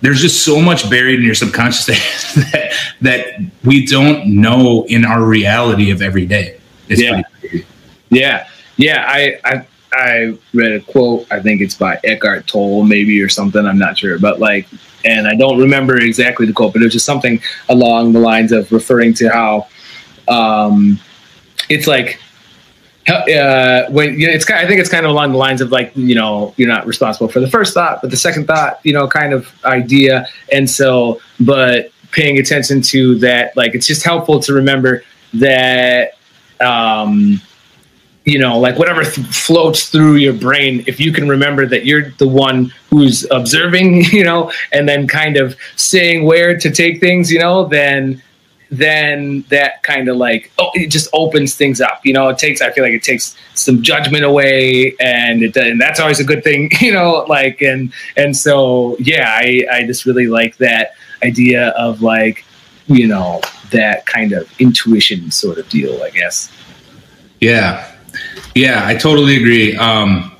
There's 0.00 0.20
just 0.20 0.44
so 0.44 0.60
much 0.60 0.88
buried 0.88 1.20
in 1.20 1.24
your 1.24 1.34
subconscious 1.34 1.86
that 2.52 2.72
that 3.00 3.26
we 3.64 3.86
don't 3.86 4.26
know 4.26 4.84
in 4.88 5.04
our 5.04 5.22
reality 5.22 5.90
of 5.90 6.02
every 6.02 6.26
day. 6.26 6.60
It's 6.88 7.00
yeah. 7.00 7.22
Yeah. 8.08 8.48
Yeah. 8.76 9.04
I, 9.06 9.38
I 9.44 9.66
I 9.92 10.38
read 10.54 10.72
a 10.72 10.80
quote. 10.80 11.26
I 11.30 11.40
think 11.40 11.60
it's 11.60 11.74
by 11.74 11.98
Eckhart 12.04 12.46
Tolle, 12.46 12.84
maybe 12.84 13.20
or 13.20 13.28
something. 13.28 13.64
I'm 13.66 13.78
not 13.78 13.98
sure, 13.98 14.18
but 14.18 14.38
like, 14.38 14.68
and 15.04 15.26
I 15.26 15.34
don't 15.34 15.58
remember 15.58 15.98
exactly 15.98 16.46
the 16.46 16.52
quote, 16.52 16.72
but 16.72 16.82
it 16.82 16.84
was 16.84 16.92
just 16.92 17.06
something 17.06 17.40
along 17.68 18.12
the 18.12 18.20
lines 18.20 18.52
of 18.52 18.70
referring 18.70 19.14
to 19.14 19.28
how 19.28 19.66
um, 20.28 21.00
it's 21.68 21.86
like 21.86 22.20
uh, 23.08 23.90
when 23.90 24.18
you 24.18 24.26
know, 24.26 24.32
it's 24.32 24.44
kind 24.44 24.64
I 24.64 24.68
think 24.68 24.80
it's 24.80 24.90
kind 24.90 25.04
of 25.04 25.12
along 25.12 25.32
the 25.32 25.38
lines 25.38 25.60
of 25.60 25.72
like 25.72 25.92
you 25.96 26.14
know 26.14 26.54
you're 26.56 26.68
not 26.68 26.86
responsible 26.86 27.28
for 27.28 27.40
the 27.40 27.50
first 27.50 27.74
thought, 27.74 28.00
but 28.02 28.10
the 28.10 28.16
second 28.16 28.46
thought, 28.46 28.80
you 28.84 28.92
know, 28.92 29.08
kind 29.08 29.32
of 29.32 29.52
idea. 29.64 30.26
And 30.52 30.68
so, 30.68 31.20
but 31.40 31.90
paying 32.12 32.38
attention 32.38 32.82
to 32.82 33.16
that, 33.18 33.56
like 33.56 33.74
it's 33.74 33.86
just 33.86 34.04
helpful 34.04 34.40
to 34.40 34.52
remember 34.52 35.02
that, 35.34 36.16
um, 36.60 37.40
you 38.24 38.38
know, 38.38 38.58
like 38.58 38.78
whatever 38.78 39.02
th- 39.02 39.26
floats 39.28 39.88
through 39.88 40.16
your 40.16 40.34
brain, 40.34 40.84
if 40.86 41.00
you 41.00 41.12
can 41.12 41.28
remember 41.28 41.66
that 41.66 41.86
you're 41.86 42.10
the 42.18 42.28
one 42.28 42.72
who's 42.90 43.26
observing, 43.30 44.04
you 44.12 44.24
know, 44.24 44.52
and 44.72 44.88
then 44.88 45.06
kind 45.06 45.36
of 45.36 45.56
saying 45.76 46.24
where 46.24 46.58
to 46.58 46.70
take 46.70 47.00
things, 47.00 47.32
you 47.32 47.38
know, 47.38 47.64
then 47.66 48.22
then 48.70 49.44
that 49.48 49.82
kind 49.82 50.08
of 50.08 50.16
like 50.16 50.52
oh 50.58 50.70
it 50.74 50.88
just 50.92 51.08
opens 51.12 51.56
things 51.56 51.80
up 51.80 52.00
you 52.04 52.12
know 52.12 52.28
it 52.28 52.38
takes 52.38 52.62
i 52.62 52.70
feel 52.70 52.84
like 52.84 52.92
it 52.92 53.02
takes 53.02 53.36
some 53.54 53.82
judgment 53.82 54.24
away 54.24 54.94
and 55.00 55.42
it 55.42 55.56
and 55.56 55.80
that's 55.80 55.98
always 55.98 56.20
a 56.20 56.24
good 56.24 56.44
thing 56.44 56.70
you 56.80 56.92
know 56.92 57.26
like 57.28 57.60
and 57.60 57.92
and 58.16 58.36
so 58.36 58.96
yeah 59.00 59.34
i 59.36 59.66
i 59.72 59.82
just 59.84 60.06
really 60.06 60.28
like 60.28 60.56
that 60.58 60.92
idea 61.24 61.70
of 61.70 62.00
like 62.00 62.44
you 62.86 63.08
know 63.08 63.40
that 63.72 64.06
kind 64.06 64.32
of 64.32 64.48
intuition 64.60 65.32
sort 65.32 65.58
of 65.58 65.68
deal 65.68 66.00
i 66.04 66.10
guess. 66.10 66.52
Yeah 67.40 67.89
yeah 68.54 68.86
i 68.86 68.94
totally 68.94 69.36
agree 69.36 69.76
um 69.76 70.32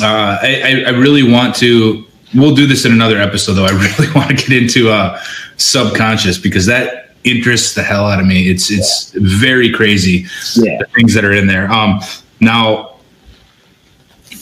uh 0.00 0.38
i 0.42 0.84
i 0.86 0.90
really 0.90 1.30
want 1.30 1.54
to 1.54 2.04
we'll 2.34 2.54
do 2.54 2.66
this 2.66 2.84
in 2.84 2.92
another 2.92 3.18
episode 3.18 3.54
though 3.54 3.66
i 3.66 3.70
really 3.98 4.12
want 4.14 4.28
to 4.28 4.36
get 4.36 4.62
into 4.62 4.90
uh 4.90 5.20
subconscious 5.56 6.38
because 6.38 6.66
that 6.66 7.06
interests 7.26 7.74
the 7.74 7.82
hell 7.82 8.06
out 8.06 8.20
of 8.20 8.26
me. 8.26 8.48
It's 8.48 8.70
it's 8.70 9.10
very 9.12 9.70
crazy 9.70 10.26
yeah. 10.54 10.78
the 10.78 10.86
things 10.94 11.12
that 11.14 11.24
are 11.24 11.32
in 11.32 11.46
there. 11.46 11.70
Um, 11.70 12.00
now, 12.40 12.96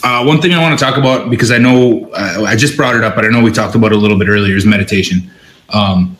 uh, 0.02 0.22
one 0.24 0.40
thing 0.40 0.52
I 0.52 0.60
want 0.60 0.78
to 0.78 0.84
talk 0.84 0.98
about 0.98 1.30
because 1.30 1.50
I 1.50 1.58
know 1.58 2.10
uh, 2.12 2.44
I 2.46 2.54
just 2.54 2.76
brought 2.76 2.94
it 2.94 3.02
up, 3.02 3.14
but 3.16 3.24
I 3.24 3.28
know 3.28 3.42
we 3.42 3.50
talked 3.50 3.74
about 3.74 3.92
it 3.92 3.96
a 3.96 3.98
little 3.98 4.18
bit 4.18 4.28
earlier 4.28 4.54
is 4.54 4.66
meditation. 4.66 5.30
Um, 5.70 6.16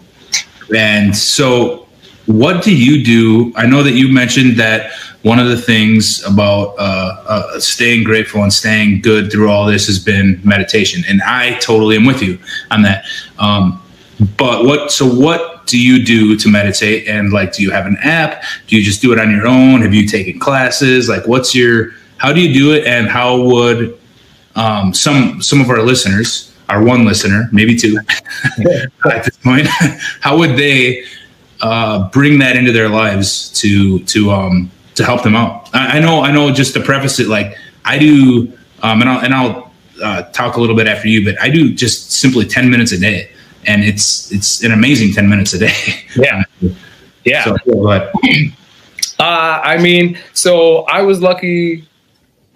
and 0.75 1.15
so, 1.15 1.84
what 2.27 2.63
do 2.63 2.75
you 2.75 3.05
do? 3.05 3.53
I 3.57 3.67
know 3.67 3.83
that 3.83 3.93
you 3.93 4.09
mentioned 4.09 4.57
that 4.59 4.93
one 5.23 5.39
of 5.39 5.49
the 5.49 5.57
things 5.57 6.23
about 6.25 6.75
uh, 6.79 7.23
uh, 7.27 7.61
staying 7.61 8.05
grateful 8.05 8.43
and 8.43 8.53
staying 8.53 9.01
good 9.01 9.31
through 9.31 9.51
all 9.51 9.67
this 9.67 9.87
has 9.87 9.99
been 9.99 10.41
meditation, 10.45 11.03
and 11.09 11.23
I 11.23 11.59
totally 11.59 11.97
am 11.97 12.05
with 12.05 12.23
you 12.23 12.39
on 12.71 12.83
that. 12.83 13.05
Um, 13.39 13.83
but 14.37 14.65
what 14.65 14.93
so 14.93 15.07
what 15.07 15.67
do 15.67 15.81
you 15.81 16.05
do 16.05 16.37
to 16.37 16.49
meditate? 16.49 17.09
And 17.09 17.33
like 17.33 17.53
do 17.53 17.63
you 17.63 17.71
have 17.71 17.87
an 17.87 17.97
app? 18.03 18.43
Do 18.67 18.77
you 18.77 18.83
just 18.83 19.03
do 19.03 19.13
it 19.13 19.19
on 19.19 19.31
your 19.31 19.47
own? 19.47 19.83
Have 19.83 19.95
you 19.95 20.07
taken 20.07 20.39
classes? 20.39 21.09
Like 21.09 21.27
what's 21.27 21.55
your 21.55 21.91
how 22.19 22.33
do 22.33 22.41
you 22.41 22.55
do 22.55 22.73
it? 22.73 22.87
And 22.87 23.09
how 23.09 23.41
would 23.43 23.99
um, 24.57 24.95
some 24.95 25.43
some 25.43 25.61
of 25.61 25.69
our 25.69 25.83
listeners 25.83 26.55
our 26.69 26.83
one 26.83 27.05
listener 27.05 27.49
maybe 27.53 27.77
two 27.77 27.99
at 29.11 29.25
this 29.25 29.37
point 29.37 29.67
how 30.21 30.39
would 30.39 30.57
they 30.57 31.05
uh, 31.65 32.11
bring 32.11 32.39
that 32.39 32.57
into 32.57 32.73
their 32.73 32.91
lives 32.91 33.49
to 33.61 34.01
to 34.01 34.31
um 34.31 34.71
to 34.95 35.05
help 35.05 35.23
them 35.23 35.35
out. 35.35 35.71
I, 35.75 35.97
I 35.97 36.01
know 36.01 36.21
i 36.23 36.31
know 36.31 36.53
just 36.53 36.75
to 36.75 36.81
preface 36.81 37.19
it 37.19 37.29
like 37.29 37.57
i 37.85 37.99
do 37.99 38.53
um 38.83 39.01
and 39.01 39.09
i'll 39.11 39.21
and 39.25 39.35
i'll 39.35 39.73
uh, 40.03 40.23
talk 40.33 40.57
a 40.57 40.61
little 40.61 40.77
bit 40.77 40.87
after 40.87 41.09
you 41.09 41.25
but 41.25 41.41
i 41.41 41.49
do 41.49 41.73
just 41.73 42.13
simply 42.13 42.45
10 42.45 42.69
minutes 42.71 42.93
a 42.93 42.99
day 42.99 43.31
and 43.67 43.83
it's 43.83 44.31
it's 44.31 44.63
an 44.63 44.73
amazing 44.73 45.13
10 45.13 45.29
minutes 45.29 45.53
a 45.55 45.59
day. 45.59 45.75
Yeah. 46.17 46.43
Yeah. 47.25 47.45
so, 47.45 47.57
but 47.83 48.13
uh, 49.19 49.61
i 49.73 49.79
mean 49.79 50.19
so 50.35 50.83
i 50.97 51.01
was 51.01 51.23
lucky 51.23 51.89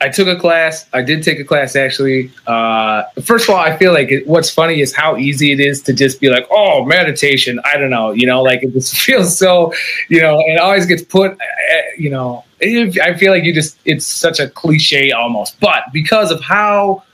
I 0.00 0.08
took 0.08 0.28
a 0.28 0.36
class. 0.36 0.86
I 0.92 1.02
did 1.02 1.22
take 1.22 1.40
a 1.40 1.44
class 1.44 1.74
actually. 1.74 2.30
Uh, 2.46 3.02
first 3.22 3.48
of 3.48 3.54
all, 3.54 3.60
I 3.60 3.76
feel 3.76 3.92
like 3.92 4.10
it, 4.10 4.26
what's 4.28 4.50
funny 4.50 4.80
is 4.80 4.94
how 4.94 5.16
easy 5.16 5.52
it 5.52 5.60
is 5.60 5.82
to 5.82 5.92
just 5.92 6.20
be 6.20 6.30
like, 6.30 6.46
"Oh, 6.50 6.84
meditation." 6.84 7.60
I 7.64 7.76
don't 7.76 7.90
know, 7.90 8.12
you 8.12 8.26
know, 8.26 8.42
like 8.42 8.62
it 8.62 8.72
just 8.72 8.96
feels 9.04 9.36
so, 9.36 9.72
you 10.08 10.20
know, 10.20 10.38
it 10.38 10.58
always 10.60 10.86
gets 10.86 11.02
put, 11.02 11.32
uh, 11.32 11.36
you 11.96 12.10
know. 12.10 12.44
I 12.60 13.14
feel 13.16 13.32
like 13.32 13.44
you 13.44 13.52
just 13.52 13.78
it's 13.84 14.06
such 14.06 14.40
a 14.40 14.48
cliche 14.48 15.12
almost, 15.12 15.60
but 15.60 15.84
because 15.92 16.32
of 16.32 16.40
how 16.40 17.04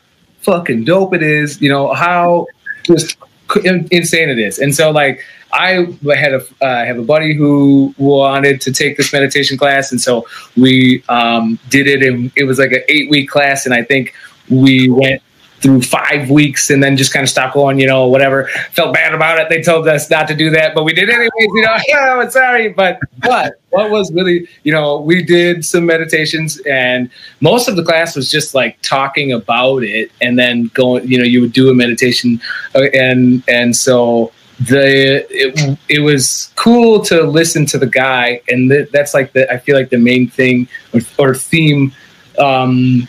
fucking 0.41 0.85
dope 0.85 1.15
it 1.15 1.23
is, 1.23 1.61
you 1.61 1.69
know, 1.69 1.93
how 1.93 2.47
just 2.85 3.17
insane 3.65 4.31
it 4.31 4.39
is, 4.39 4.59
and 4.59 4.75
so 4.75 4.91
like 4.91 5.23
I 5.55 5.87
had 6.15 6.35
a 6.35 6.43
uh, 6.61 6.85
have 6.85 6.99
a 6.99 7.03
buddy 7.03 7.35
who 7.35 7.95
wanted 7.97 8.61
to 8.63 8.73
take 8.73 8.97
this 8.97 9.13
meditation 9.13 9.57
class, 9.57 9.93
and 9.93 10.01
so 10.01 10.27
we 10.57 11.03
um, 11.09 11.59
did 11.71 11.87
it. 11.87 12.03
And 12.03 12.33
it 12.37 12.45
was 12.45 12.59
like 12.59 12.73
an 12.73 12.83
eight 12.89 13.09
week 13.09 13.31
class, 13.31 13.65
and 13.65 13.75
I 13.75 13.85
think 13.85 14.15
we 14.51 14.91
went 14.91 15.23
through 15.65 15.81
five 15.81 16.29
weeks 16.29 16.69
and 16.69 16.83
then 16.83 16.95
just 16.95 17.11
kind 17.11 17.23
of 17.25 17.31
stopped 17.31 17.55
going, 17.55 17.81
you 17.81 17.87
know, 17.87 18.07
whatever. 18.07 18.49
Felt 18.73 18.93
bad 18.93 19.15
about 19.15 19.39
it. 19.39 19.49
They 19.49 19.63
told 19.63 19.89
us 19.89 20.11
not 20.11 20.29
to 20.29 20.35
do 20.35 20.51
that, 20.51 20.75
but 20.75 20.85
we 20.85 20.93
did 20.93 21.09
anyways, 21.09 21.31
you 21.39 21.63
know, 21.63 21.75
yeah, 21.89 22.19
I'm 22.19 22.31
sorry. 22.31 22.69
But 22.69 22.99
but 23.23 23.55
what 23.71 23.91
was 23.91 24.13
really, 24.13 24.47
you 24.65 24.73
know, 24.73 25.01
we 25.01 25.23
did 25.23 25.65
some 25.65 25.87
meditations 25.87 26.61
and 26.69 27.09
most 27.41 27.67
of 27.67 27.77
the 27.77 27.83
class 27.83 28.15
was 28.15 28.31
just 28.31 28.55
like 28.55 28.79
talking 28.83 29.33
about 29.33 29.83
it 29.83 30.13
and 30.21 30.39
then 30.39 30.71
going, 30.75 31.09
you 31.09 31.17
know, 31.17 31.25
you 31.25 31.41
would 31.41 31.55
do 31.55 31.71
a 31.71 31.75
meditation 31.75 32.43
uh, 32.75 32.83
and 32.93 33.43
and 33.49 33.75
so 33.75 34.34
the 34.61 35.27
it, 35.31 35.79
it 35.89 35.99
was 36.01 36.53
cool 36.55 37.01
to 37.05 37.25
listen 37.25 37.67
to 37.67 37.77
the 37.77 37.87
guy 37.87 38.41
and 38.49 38.71
th- 38.71 38.89
that's 38.93 39.13
like 39.13 39.33
the 39.33 39.51
i 39.53 39.59
feel 39.59 39.77
like 39.77 39.91
the 39.91 39.99
main 39.99 40.29
thing 40.29 40.69
or, 40.93 41.01
or 41.19 41.35
theme 41.35 41.93
um 42.39 43.09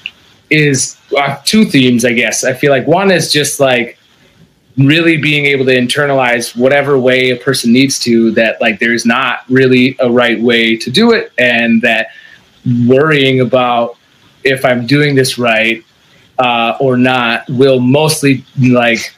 is 0.49 0.97
uh, 1.17 1.37
two 1.43 1.65
themes 1.65 2.03
i 2.03 2.11
guess. 2.11 2.43
I 2.43 2.53
feel 2.53 2.71
like 2.71 2.87
one 2.87 3.11
is 3.11 3.31
just 3.31 3.59
like 3.59 3.97
really 4.77 5.17
being 5.17 5.45
able 5.45 5.65
to 5.65 5.75
internalize 5.75 6.55
whatever 6.55 6.99
way 6.99 7.29
a 7.29 7.37
person 7.37 7.71
needs 7.71 7.97
to 7.99 8.31
that 8.31 8.59
like 8.59 8.79
there's 8.79 9.05
not 9.05 9.39
really 9.49 9.95
a 9.99 10.09
right 10.09 10.41
way 10.41 10.75
to 10.75 10.91
do 10.91 11.13
it 11.13 11.31
and 11.37 11.81
that 11.81 12.09
worrying 12.85 13.39
about 13.39 13.97
if 14.43 14.65
i'm 14.65 14.85
doing 14.85 15.15
this 15.15 15.37
right 15.37 15.83
uh, 16.39 16.75
or 16.81 16.97
not 16.97 17.47
will 17.49 17.79
mostly 17.79 18.43
like 18.59 19.15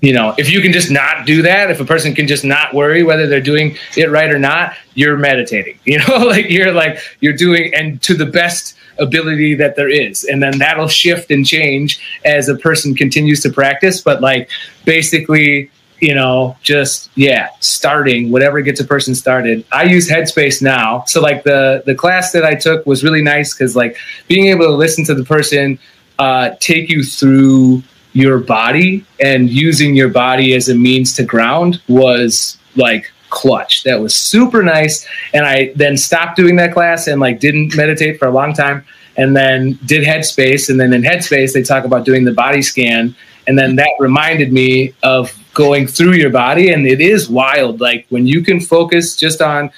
you 0.00 0.14
know, 0.14 0.34
if 0.38 0.50
you 0.50 0.60
can 0.62 0.72
just 0.72 0.90
not 0.90 1.26
do 1.26 1.42
that, 1.42 1.70
if 1.70 1.80
a 1.80 1.84
person 1.84 2.14
can 2.14 2.26
just 2.26 2.44
not 2.44 2.72
worry 2.72 3.02
whether 3.02 3.26
they're 3.26 3.40
doing 3.40 3.76
it 3.96 4.10
right 4.10 4.30
or 4.30 4.38
not, 4.38 4.74
you're 4.94 5.16
meditating. 5.16 5.78
You 5.84 5.98
know, 5.98 6.18
like 6.18 6.48
you're 6.48 6.72
like 6.72 7.00
you're 7.20 7.36
doing 7.36 7.74
and 7.74 8.00
to 8.02 8.14
the 8.14 8.26
best 8.26 8.76
ability 8.98 9.54
that 9.56 9.76
there 9.76 9.88
is. 9.88 10.24
And 10.24 10.42
then 10.42 10.58
that'll 10.58 10.88
shift 10.88 11.30
and 11.30 11.44
change 11.44 12.00
as 12.24 12.48
a 12.48 12.56
person 12.56 12.94
continues 12.94 13.40
to 13.42 13.50
practice, 13.50 14.00
but 14.00 14.20
like 14.20 14.48
basically 14.84 15.70
you 16.00 16.14
know, 16.14 16.56
just 16.62 17.10
yeah, 17.14 17.48
starting 17.60 18.30
whatever 18.30 18.60
gets 18.62 18.80
a 18.80 18.84
person 18.84 19.14
started. 19.14 19.64
I 19.70 19.82
use 19.84 20.08
Headspace 20.08 20.62
now, 20.62 21.04
so 21.06 21.20
like 21.20 21.44
the 21.44 21.82
the 21.84 21.94
class 21.94 22.32
that 22.32 22.44
I 22.44 22.54
took 22.54 22.86
was 22.86 23.04
really 23.04 23.22
nice 23.22 23.52
because 23.52 23.76
like 23.76 23.98
being 24.26 24.46
able 24.46 24.64
to 24.66 24.72
listen 24.72 25.04
to 25.04 25.14
the 25.14 25.24
person 25.24 25.78
uh, 26.18 26.50
take 26.60 26.88
you 26.88 27.02
through 27.02 27.82
your 28.12 28.38
body 28.38 29.04
and 29.20 29.48
using 29.48 29.94
your 29.94 30.08
body 30.08 30.54
as 30.54 30.68
a 30.68 30.74
means 30.74 31.14
to 31.14 31.22
ground 31.22 31.80
was 31.88 32.58
like 32.76 33.10
clutch. 33.30 33.84
That 33.84 34.00
was 34.00 34.14
super 34.14 34.62
nice. 34.62 35.06
And 35.32 35.46
I 35.46 35.72
then 35.76 35.96
stopped 35.96 36.36
doing 36.36 36.56
that 36.56 36.72
class 36.72 37.06
and 37.06 37.20
like 37.20 37.40
didn't 37.40 37.76
meditate 37.76 38.18
for 38.18 38.26
a 38.26 38.30
long 38.30 38.52
time 38.52 38.84
and 39.16 39.36
then 39.36 39.78
did 39.84 40.06
headspace. 40.06 40.68
And 40.68 40.78
then 40.78 40.92
in 40.92 41.02
headspace, 41.02 41.52
they 41.52 41.62
talk 41.62 41.84
about 41.84 42.04
doing 42.04 42.24
the 42.24 42.32
body 42.32 42.62
scan. 42.62 43.14
And 43.46 43.58
then 43.58 43.76
that 43.76 43.90
reminded 43.98 44.52
me 44.52 44.94
of 45.02 45.32
going 45.54 45.86
through 45.86 46.14
your 46.14 46.30
body. 46.30 46.72
And 46.72 46.86
it 46.86 47.00
is 47.00 47.28
wild. 47.28 47.80
Like 47.80 48.06
when 48.08 48.26
you 48.26 48.42
can 48.42 48.60
focus 48.60 49.16
just 49.16 49.40
on 49.40 49.70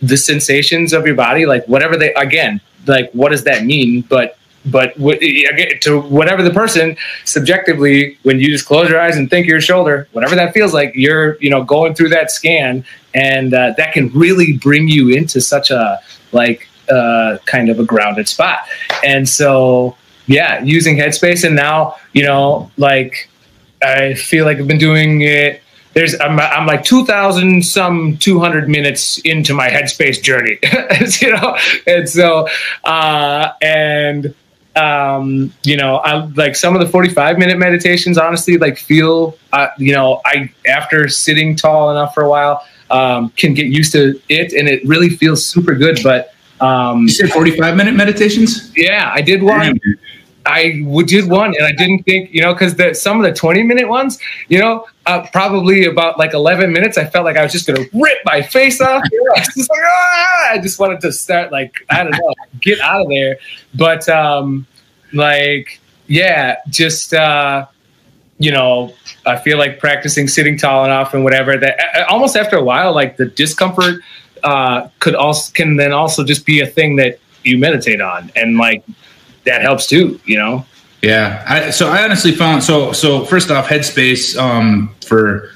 the 0.00 0.16
sensations 0.16 0.92
of 0.92 1.06
your 1.06 1.14
body, 1.14 1.46
like 1.46 1.66
whatever 1.66 1.96
they, 1.96 2.14
again, 2.14 2.60
like 2.86 3.10
what 3.12 3.30
does 3.32 3.44
that 3.44 3.64
mean? 3.64 4.02
But 4.02 4.38
but 4.66 4.94
to 4.96 6.00
whatever 6.08 6.42
the 6.42 6.50
person 6.50 6.96
subjectively 7.24 8.18
when 8.22 8.38
you 8.38 8.48
just 8.48 8.66
close 8.66 8.88
your 8.88 9.00
eyes 9.00 9.16
and 9.16 9.30
think 9.30 9.46
your 9.46 9.60
shoulder 9.60 10.08
whatever 10.12 10.34
that 10.34 10.52
feels 10.52 10.74
like 10.74 10.92
you're 10.94 11.36
you 11.40 11.50
know 11.50 11.62
going 11.62 11.94
through 11.94 12.08
that 12.08 12.30
scan 12.30 12.84
and 13.14 13.54
uh, 13.54 13.72
that 13.76 13.92
can 13.92 14.08
really 14.10 14.54
bring 14.58 14.88
you 14.88 15.08
into 15.10 15.40
such 15.40 15.70
a 15.70 16.00
like 16.32 16.68
uh, 16.88 17.38
kind 17.46 17.68
of 17.68 17.80
a 17.80 17.84
grounded 17.84 18.28
spot. 18.28 18.60
And 19.02 19.28
so 19.28 19.96
yeah 20.26 20.62
using 20.62 20.96
headspace 20.96 21.44
and 21.44 21.54
now 21.54 21.94
you 22.12 22.22
know 22.22 22.70
like 22.76 23.28
i 23.82 24.14
feel 24.14 24.44
like 24.44 24.58
i've 24.58 24.66
been 24.66 24.78
doing 24.78 25.22
it 25.22 25.62
there's 25.94 26.18
I'm, 26.20 26.38
I'm 26.38 26.66
like 26.66 26.84
2000 26.84 27.64
some 27.64 28.18
200 28.18 28.68
minutes 28.68 29.16
into 29.20 29.54
my 29.54 29.68
headspace 29.68 30.22
journey. 30.22 30.58
You 31.22 31.32
know? 31.32 31.56
And 31.86 32.06
so 32.06 32.46
uh 32.84 33.52
and 33.62 34.34
um, 34.76 35.52
you 35.64 35.76
know, 35.76 35.96
I 35.96 36.26
like 36.26 36.54
some 36.54 36.74
of 36.74 36.80
the 36.80 36.88
45 36.88 37.38
minute 37.38 37.58
meditations, 37.58 38.18
honestly, 38.18 38.58
like 38.58 38.78
feel, 38.78 39.36
uh, 39.52 39.68
you 39.78 39.92
know, 39.92 40.20
I, 40.24 40.52
after 40.66 41.08
sitting 41.08 41.56
tall 41.56 41.90
enough 41.90 42.14
for 42.14 42.22
a 42.22 42.28
while, 42.28 42.64
um, 42.90 43.30
can 43.30 43.54
get 43.54 43.66
used 43.66 43.92
to 43.92 44.20
it 44.28 44.52
and 44.52 44.68
it 44.68 44.86
really 44.86 45.08
feels 45.08 45.44
super 45.44 45.74
good. 45.74 45.98
But, 46.02 46.34
um, 46.60 47.02
you 47.02 47.08
said 47.08 47.30
45 47.30 47.76
minute 47.76 47.94
meditations? 47.94 48.70
Yeah, 48.76 49.10
I 49.12 49.22
did 49.22 49.42
one. 49.42 49.80
I 50.46 50.84
did 51.06 51.28
one 51.28 51.54
and 51.56 51.66
I 51.66 51.72
didn't 51.72 52.04
think, 52.04 52.32
you 52.32 52.40
know, 52.40 52.52
because 52.52 52.76
the 52.76 52.94
some 52.94 53.18
of 53.18 53.24
the 53.24 53.32
20 53.32 53.62
minute 53.62 53.88
ones, 53.88 54.18
you 54.48 54.58
know, 54.58 54.86
uh, 55.06 55.26
probably 55.32 55.86
about 55.86 56.18
like 56.18 56.34
11 56.34 56.72
minutes, 56.72 56.96
I 56.96 57.04
felt 57.04 57.24
like 57.24 57.36
I 57.36 57.42
was 57.42 57.52
just 57.52 57.66
going 57.66 57.82
to 57.82 57.90
rip 57.92 58.18
my 58.24 58.42
face 58.42 58.80
off. 58.80 59.02
I, 59.36 59.40
just 59.40 59.70
like, 59.70 59.80
ah! 59.84 60.52
I 60.52 60.58
just 60.58 60.78
wanted 60.78 61.00
to 61.00 61.12
start, 61.12 61.52
like, 61.52 61.74
I 61.90 62.04
don't 62.04 62.12
know, 62.12 62.34
get 62.60 62.80
out 62.80 63.02
of 63.02 63.08
there. 63.08 63.38
But, 63.74 64.08
um, 64.08 64.66
like, 65.12 65.80
yeah, 66.06 66.56
just, 66.68 67.12
uh, 67.12 67.66
you 68.38 68.52
know, 68.52 68.94
I 69.24 69.36
feel 69.36 69.58
like 69.58 69.78
practicing 69.78 70.28
sitting 70.28 70.56
tall 70.58 70.84
enough 70.84 71.14
and 71.14 71.24
whatever 71.24 71.56
that 71.56 72.06
almost 72.08 72.36
after 72.36 72.56
a 72.56 72.62
while, 72.62 72.94
like 72.94 73.16
the 73.16 73.26
discomfort 73.26 74.02
uh, 74.44 74.88
could 75.00 75.14
also 75.14 75.52
can 75.52 75.76
then 75.76 75.92
also 75.92 76.22
just 76.22 76.44
be 76.44 76.60
a 76.60 76.66
thing 76.66 76.96
that 76.96 77.18
you 77.44 77.58
meditate 77.58 78.00
on. 78.00 78.30
And 78.36 78.58
like, 78.58 78.84
that 79.46 79.62
helps 79.62 79.86
too, 79.86 80.20
you 80.24 80.36
know? 80.36 80.64
Yeah. 81.02 81.44
I, 81.46 81.70
so 81.70 81.88
I 81.88 82.04
honestly 82.04 82.32
found, 82.32 82.62
so, 82.62 82.92
so 82.92 83.24
first 83.24 83.50
off 83.50 83.66
headspace, 83.66 84.36
um, 84.36 84.94
for, 85.06 85.50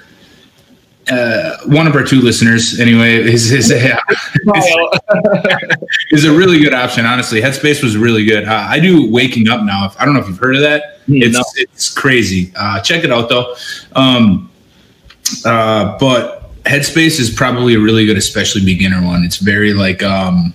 uh, 1.10 1.56
one 1.66 1.86
of 1.86 1.96
our 1.96 2.04
two 2.04 2.20
listeners 2.20 2.78
anyway 2.78 3.14
is 3.16 3.50
is 3.50 3.70
a, 3.72 3.98
is 6.10 6.24
a 6.24 6.32
really 6.32 6.60
good 6.60 6.72
option 6.74 7.04
honestly. 7.04 7.40
Headspace 7.40 7.82
was 7.82 7.96
really 7.96 8.24
good. 8.24 8.46
Uh, 8.46 8.66
i 8.68 8.78
do 8.78 9.10
waking 9.10 9.48
up 9.48 9.64
now 9.64 9.86
if, 9.86 10.00
i 10.00 10.04
don't 10.04 10.14
know 10.14 10.20
if 10.20 10.28
you've 10.28 10.38
heard 10.38 10.54
of 10.54 10.62
that. 10.62 11.00
Hmm, 11.06 11.16
it's 11.16 11.36
no. 11.36 11.42
it's 11.56 11.92
crazy. 11.92 12.52
Uh, 12.54 12.80
check 12.80 13.02
it 13.02 13.10
out 13.10 13.28
though. 13.28 13.56
Um, 13.96 14.50
uh, 15.44 15.98
but 15.98 16.54
headspace 16.64 17.18
is 17.18 17.30
probably 17.30 17.74
a 17.74 17.80
really 17.80 18.06
good 18.06 18.18
especially 18.18 18.64
beginner 18.64 19.04
one. 19.04 19.24
It's 19.24 19.38
very 19.38 19.72
like 19.72 20.02
um, 20.02 20.54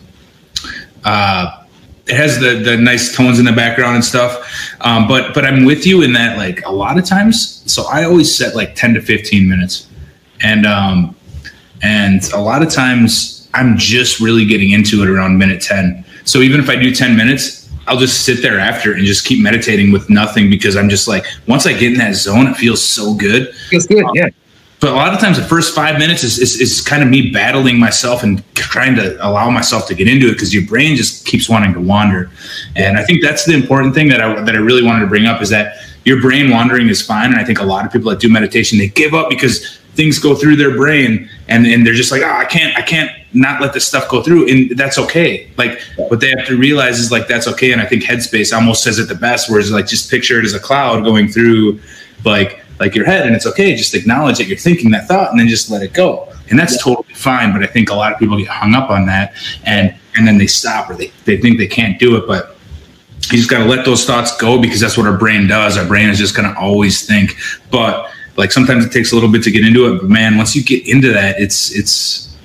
uh, 1.03 1.64
it 2.07 2.15
has 2.15 2.39
the 2.39 2.61
the 2.63 2.77
nice 2.77 3.15
tones 3.15 3.39
in 3.39 3.45
the 3.45 3.51
background 3.51 3.95
and 3.95 4.05
stuff. 4.05 4.47
Um, 4.81 5.07
but 5.07 5.33
but 5.33 5.45
I'm 5.45 5.65
with 5.65 5.85
you 5.85 6.03
in 6.03 6.13
that 6.13 6.37
like 6.37 6.65
a 6.65 6.71
lot 6.71 6.97
of 6.97 7.05
times. 7.05 7.63
So 7.71 7.83
I 7.83 8.03
always 8.03 8.35
set 8.35 8.55
like 8.55 8.75
10 8.75 8.93
to 8.95 9.01
15 9.01 9.47
minutes, 9.49 9.87
and 10.41 10.65
um, 10.65 11.15
and 11.81 12.23
a 12.33 12.39
lot 12.39 12.61
of 12.61 12.69
times 12.71 13.49
I'm 13.53 13.77
just 13.77 14.19
really 14.19 14.45
getting 14.45 14.71
into 14.71 15.01
it 15.01 15.09
around 15.09 15.37
minute 15.37 15.61
10. 15.61 16.05
So 16.25 16.39
even 16.39 16.59
if 16.59 16.69
I 16.69 16.75
do 16.75 16.93
10 16.93 17.15
minutes, 17.15 17.69
I'll 17.87 17.97
just 17.97 18.25
sit 18.25 18.41
there 18.41 18.59
after 18.59 18.93
and 18.93 19.05
just 19.05 19.25
keep 19.25 19.41
meditating 19.41 19.91
with 19.91 20.09
nothing 20.09 20.49
because 20.49 20.75
I'm 20.75 20.89
just 20.89 21.07
like 21.07 21.25
once 21.47 21.65
I 21.65 21.73
get 21.73 21.93
in 21.93 21.97
that 21.99 22.15
zone, 22.15 22.47
it 22.47 22.55
feels 22.55 22.83
so 22.83 23.15
good. 23.15 23.53
Feels 23.69 23.87
good, 23.87 24.03
um, 24.03 24.11
yeah. 24.13 24.29
But 24.85 24.93
a 24.93 24.97
lot 24.97 25.15
of 25.15 25.19
times 25.19 25.35
the 25.35 25.43
first 25.43 25.73
five 25.73 25.97
minutes 25.97 26.23
is, 26.23 26.37
is, 26.37 26.61
is 26.61 26.79
kind 26.79 27.01
of 27.01 27.09
me 27.09 27.31
battling 27.31 27.79
myself 27.79 28.21
and 28.21 28.43
trying 28.53 28.95
to 28.95 29.17
allow 29.27 29.49
myself 29.49 29.87
to 29.87 29.95
get 29.95 30.07
into 30.07 30.27
it 30.27 30.33
because 30.33 30.53
your 30.53 30.63
brain 30.67 30.95
just 30.95 31.25
keeps 31.25 31.49
wanting 31.49 31.73
to 31.73 31.79
wander. 31.79 32.29
And 32.75 32.95
I 32.95 33.03
think 33.03 33.23
that's 33.23 33.45
the 33.45 33.53
important 33.55 33.95
thing 33.95 34.09
that 34.09 34.21
I, 34.21 34.39
that 34.43 34.53
I 34.53 34.59
really 34.59 34.83
wanted 34.83 34.99
to 34.99 35.07
bring 35.07 35.25
up 35.25 35.41
is 35.41 35.49
that 35.49 35.77
your 36.03 36.21
brain 36.21 36.51
wandering 36.51 36.87
is 36.87 37.01
fine. 37.01 37.31
And 37.31 37.39
I 37.39 37.43
think 37.43 37.59
a 37.59 37.63
lot 37.63 37.83
of 37.83 37.91
people 37.91 38.11
that 38.11 38.19
do 38.19 38.29
meditation, 38.29 38.77
they 38.77 38.89
give 38.89 39.15
up 39.15 39.27
because 39.27 39.75
things 39.95 40.19
go 40.19 40.35
through 40.35 40.57
their 40.57 40.77
brain 40.77 41.31
and, 41.47 41.65
and 41.65 41.83
they're 41.83 41.95
just 41.95 42.11
like, 42.11 42.21
oh, 42.21 42.29
I 42.29 42.45
can't, 42.45 42.77
I 42.77 42.83
can't 42.83 43.09
not 43.33 43.61
let 43.61 43.73
this 43.73 43.87
stuff 43.87 44.07
go 44.07 44.21
through. 44.21 44.47
And 44.47 44.77
that's 44.77 44.99
okay. 44.99 45.49
Like 45.57 45.81
what 45.97 46.19
they 46.19 46.29
have 46.29 46.45
to 46.45 46.57
realize 46.57 46.99
is 46.99 47.11
like, 47.11 47.27
that's 47.27 47.47
okay. 47.47 47.71
And 47.71 47.81
I 47.81 47.87
think 47.87 48.03
headspace 48.03 48.55
almost 48.55 48.83
says 48.83 48.99
it 48.99 49.07
the 49.07 49.15
best, 49.15 49.49
where 49.49 49.59
it's 49.59 49.71
like, 49.71 49.87
just 49.87 50.11
picture 50.11 50.37
it 50.37 50.45
as 50.45 50.53
a 50.53 50.59
cloud 50.59 51.03
going 51.03 51.27
through 51.27 51.79
like, 52.23 52.61
like 52.79 52.95
your 52.95 53.05
head 53.05 53.25
and 53.25 53.35
it's 53.35 53.45
okay. 53.45 53.75
Just 53.75 53.93
acknowledge 53.93 54.37
that 54.37 54.47
you're 54.47 54.57
thinking 54.57 54.91
that 54.91 55.07
thought 55.07 55.31
and 55.31 55.39
then 55.39 55.47
just 55.47 55.69
let 55.69 55.81
it 55.81 55.93
go. 55.93 56.31
And 56.49 56.59
that's 56.59 56.81
totally 56.83 57.13
fine. 57.13 57.53
But 57.53 57.63
I 57.63 57.67
think 57.67 57.89
a 57.89 57.95
lot 57.95 58.13
of 58.13 58.19
people 58.19 58.37
get 58.37 58.47
hung 58.47 58.75
up 58.75 58.89
on 58.89 59.05
that 59.07 59.33
and, 59.63 59.95
and 60.15 60.27
then 60.27 60.37
they 60.37 60.47
stop 60.47 60.89
or 60.89 60.95
they, 60.95 61.11
they 61.25 61.37
think 61.37 61.57
they 61.57 61.67
can't 61.67 61.97
do 61.99 62.17
it. 62.17 62.27
But 62.27 62.55
you 63.31 63.37
just 63.37 63.49
got 63.49 63.59
to 63.59 63.65
let 63.65 63.85
those 63.85 64.05
thoughts 64.05 64.37
go 64.37 64.61
because 64.61 64.79
that's 64.79 64.97
what 64.97 65.07
our 65.07 65.17
brain 65.17 65.47
does. 65.47 65.77
Our 65.77 65.85
brain 65.85 66.09
is 66.09 66.17
just 66.17 66.35
going 66.35 66.51
to 66.51 66.59
always 66.59 67.07
think. 67.07 67.35
But 67.71 68.11
like 68.37 68.51
sometimes 68.51 68.85
it 68.85 68.91
takes 68.91 69.11
a 69.11 69.15
little 69.15 69.31
bit 69.31 69.43
to 69.43 69.51
get 69.51 69.65
into 69.65 69.93
it, 69.93 70.01
but 70.01 70.09
man, 70.09 70.37
once 70.37 70.55
you 70.55 70.63
get 70.63 70.87
into 70.87 71.11
that, 71.13 71.39
it's 71.39 71.73
it's 71.73 72.37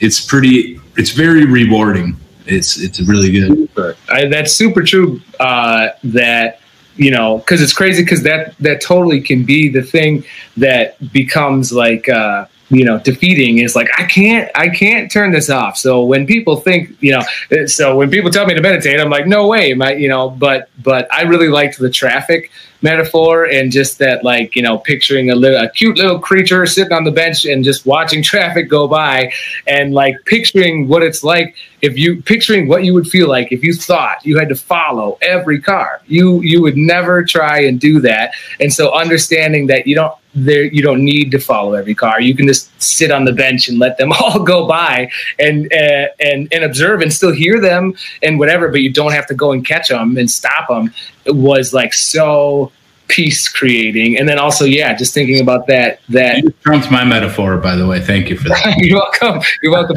it's 0.00 0.20
pretty. 0.20 0.80
It's 0.96 1.10
very 1.10 1.44
rewarding. 1.44 2.16
It's 2.46 2.78
it's 2.78 3.00
really 3.00 3.30
good. 3.30 3.68
I, 4.10 4.26
that's 4.26 4.52
super 4.52 4.82
true. 4.82 5.20
Uh, 5.38 5.88
that 6.04 6.60
you 6.96 7.10
know, 7.10 7.38
because 7.38 7.62
it's 7.62 7.72
crazy 7.72 8.02
because 8.02 8.22
that 8.22 8.56
that 8.58 8.80
totally 8.80 9.20
can 9.20 9.44
be 9.44 9.68
the 9.68 9.82
thing 9.82 10.24
that 10.56 11.12
becomes 11.12 11.72
like. 11.72 12.08
Uh, 12.08 12.46
you 12.68 12.84
know 12.84 12.98
defeating 13.00 13.58
is 13.58 13.76
like 13.76 13.88
i 13.96 14.04
can't 14.04 14.50
i 14.54 14.68
can't 14.68 15.10
turn 15.10 15.30
this 15.30 15.50
off. 15.50 15.76
So 15.76 16.04
when 16.04 16.26
people 16.26 16.56
think 16.56 16.96
you 17.00 17.12
know 17.12 17.22
eh, 17.50 17.66
so 17.66 17.96
when 17.96 18.10
people 18.10 18.30
tell 18.30 18.46
me 18.46 18.54
to 18.54 18.60
meditate 18.60 18.98
i'm 19.00 19.10
like 19.10 19.26
no 19.26 19.46
way 19.46 19.72
my 19.74 19.92
you 19.94 20.08
know 20.08 20.30
but 20.30 20.68
but 20.82 21.12
i 21.12 21.22
really 21.22 21.48
liked 21.48 21.78
the 21.78 21.90
traffic 21.90 22.50
metaphor 22.82 23.44
and 23.44 23.72
just 23.72 23.98
that 23.98 24.22
like 24.22 24.54
you 24.54 24.62
know 24.62 24.78
picturing 24.78 25.30
a, 25.30 25.34
little, 25.34 25.64
a 25.64 25.68
cute 25.70 25.96
little 25.96 26.18
creature 26.18 26.66
sitting 26.66 26.92
on 26.92 27.04
the 27.04 27.10
bench 27.10 27.44
and 27.44 27.64
just 27.64 27.86
watching 27.86 28.22
traffic 28.32 28.68
go 28.68 28.88
by 28.88 29.32
and 29.66 29.94
like 29.94 30.16
picturing 30.24 30.88
what 30.88 31.02
it's 31.02 31.22
like 31.22 31.56
if 31.82 31.96
you 31.96 32.20
picturing 32.22 32.68
what 32.68 32.84
you 32.84 32.92
would 32.92 33.06
feel 33.06 33.28
like 33.28 33.52
if 33.52 33.62
you 33.62 33.72
thought 33.74 34.24
you 34.24 34.38
had 34.38 34.48
to 34.48 34.56
follow 34.56 35.18
every 35.22 35.60
car. 35.60 36.00
You 36.06 36.40
you 36.42 36.62
would 36.62 36.76
never 36.76 37.24
try 37.24 37.60
and 37.60 37.80
do 37.80 38.00
that. 38.00 38.32
And 38.60 38.72
so 38.72 38.94
understanding 38.94 39.66
that 39.68 39.86
you 39.86 39.94
don't 39.94 40.14
there 40.36 40.64
you 40.64 40.82
don't 40.82 41.02
need 41.02 41.30
to 41.30 41.38
follow 41.38 41.72
every 41.72 41.94
car. 41.94 42.20
You 42.20 42.36
can 42.36 42.46
just 42.46 42.70
sit 42.80 43.10
on 43.10 43.24
the 43.24 43.32
bench 43.32 43.68
and 43.68 43.78
let 43.78 43.96
them 43.96 44.12
all 44.20 44.38
go 44.38 44.66
by 44.66 45.10
and 45.38 45.72
uh, 45.72 46.08
and 46.20 46.48
and 46.52 46.64
observe 46.64 47.00
and 47.00 47.12
still 47.12 47.32
hear 47.32 47.60
them 47.60 47.94
and 48.22 48.38
whatever 48.38 48.68
but 48.68 48.82
you 48.82 48.92
don't 48.92 49.12
have 49.12 49.26
to 49.26 49.34
go 49.34 49.52
and 49.52 49.64
catch 49.66 49.88
them 49.88 50.16
and 50.16 50.30
stop 50.30 50.68
them 50.68 50.92
it 51.24 51.34
was 51.34 51.72
like 51.72 51.92
so 51.92 52.70
peace 53.08 53.48
creating. 53.48 54.18
And 54.18 54.28
then 54.28 54.38
also 54.38 54.64
yeah 54.64 54.94
just 54.94 55.14
thinking 55.14 55.40
about 55.40 55.66
that 55.68 56.00
that 56.08 56.42
trumps 56.62 56.90
my 56.90 57.04
metaphor 57.04 57.56
by 57.56 57.76
the 57.76 57.86
way. 57.86 58.00
Thank 58.00 58.28
you 58.28 58.36
for 58.36 58.48
that. 58.48 58.76
You're 58.78 58.98
welcome. 58.98 59.42
You're 59.62 59.72
welcome. 59.72 59.96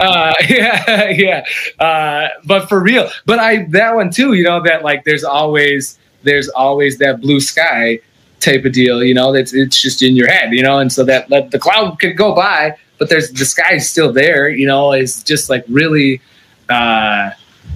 Uh, 0.00 0.34
yeah 0.48 1.08
yeah. 1.10 1.44
Uh, 1.78 2.28
but 2.46 2.68
for 2.68 2.80
real 2.80 3.08
but 3.26 3.38
i 3.38 3.64
that 3.70 3.94
one 3.94 4.10
too 4.10 4.32
you 4.32 4.44
know 4.44 4.62
that 4.62 4.82
like 4.82 5.04
there's 5.04 5.24
always 5.24 5.98
there's 6.22 6.48
always 6.48 6.98
that 6.98 7.20
blue 7.20 7.40
sky 7.40 8.00
type 8.44 8.64
of 8.64 8.72
deal 8.72 9.02
you 9.02 9.14
know 9.14 9.32
that's 9.32 9.54
it's 9.54 9.80
just 9.80 10.02
in 10.02 10.14
your 10.14 10.28
head 10.28 10.52
you 10.52 10.62
know 10.62 10.78
and 10.78 10.92
so 10.92 11.04
that, 11.04 11.28
that 11.28 11.50
the 11.50 11.58
cloud 11.58 11.98
could 11.98 12.16
go 12.16 12.34
by 12.34 12.76
but 12.98 13.08
there's 13.08 13.30
the 13.30 13.44
sky 13.44 13.74
is 13.74 13.88
still 13.88 14.12
there 14.12 14.48
you 14.48 14.66
know 14.66 14.92
is 14.92 15.22
just 15.22 15.48
like 15.48 15.64
really 15.68 16.20
uh 16.68 17.30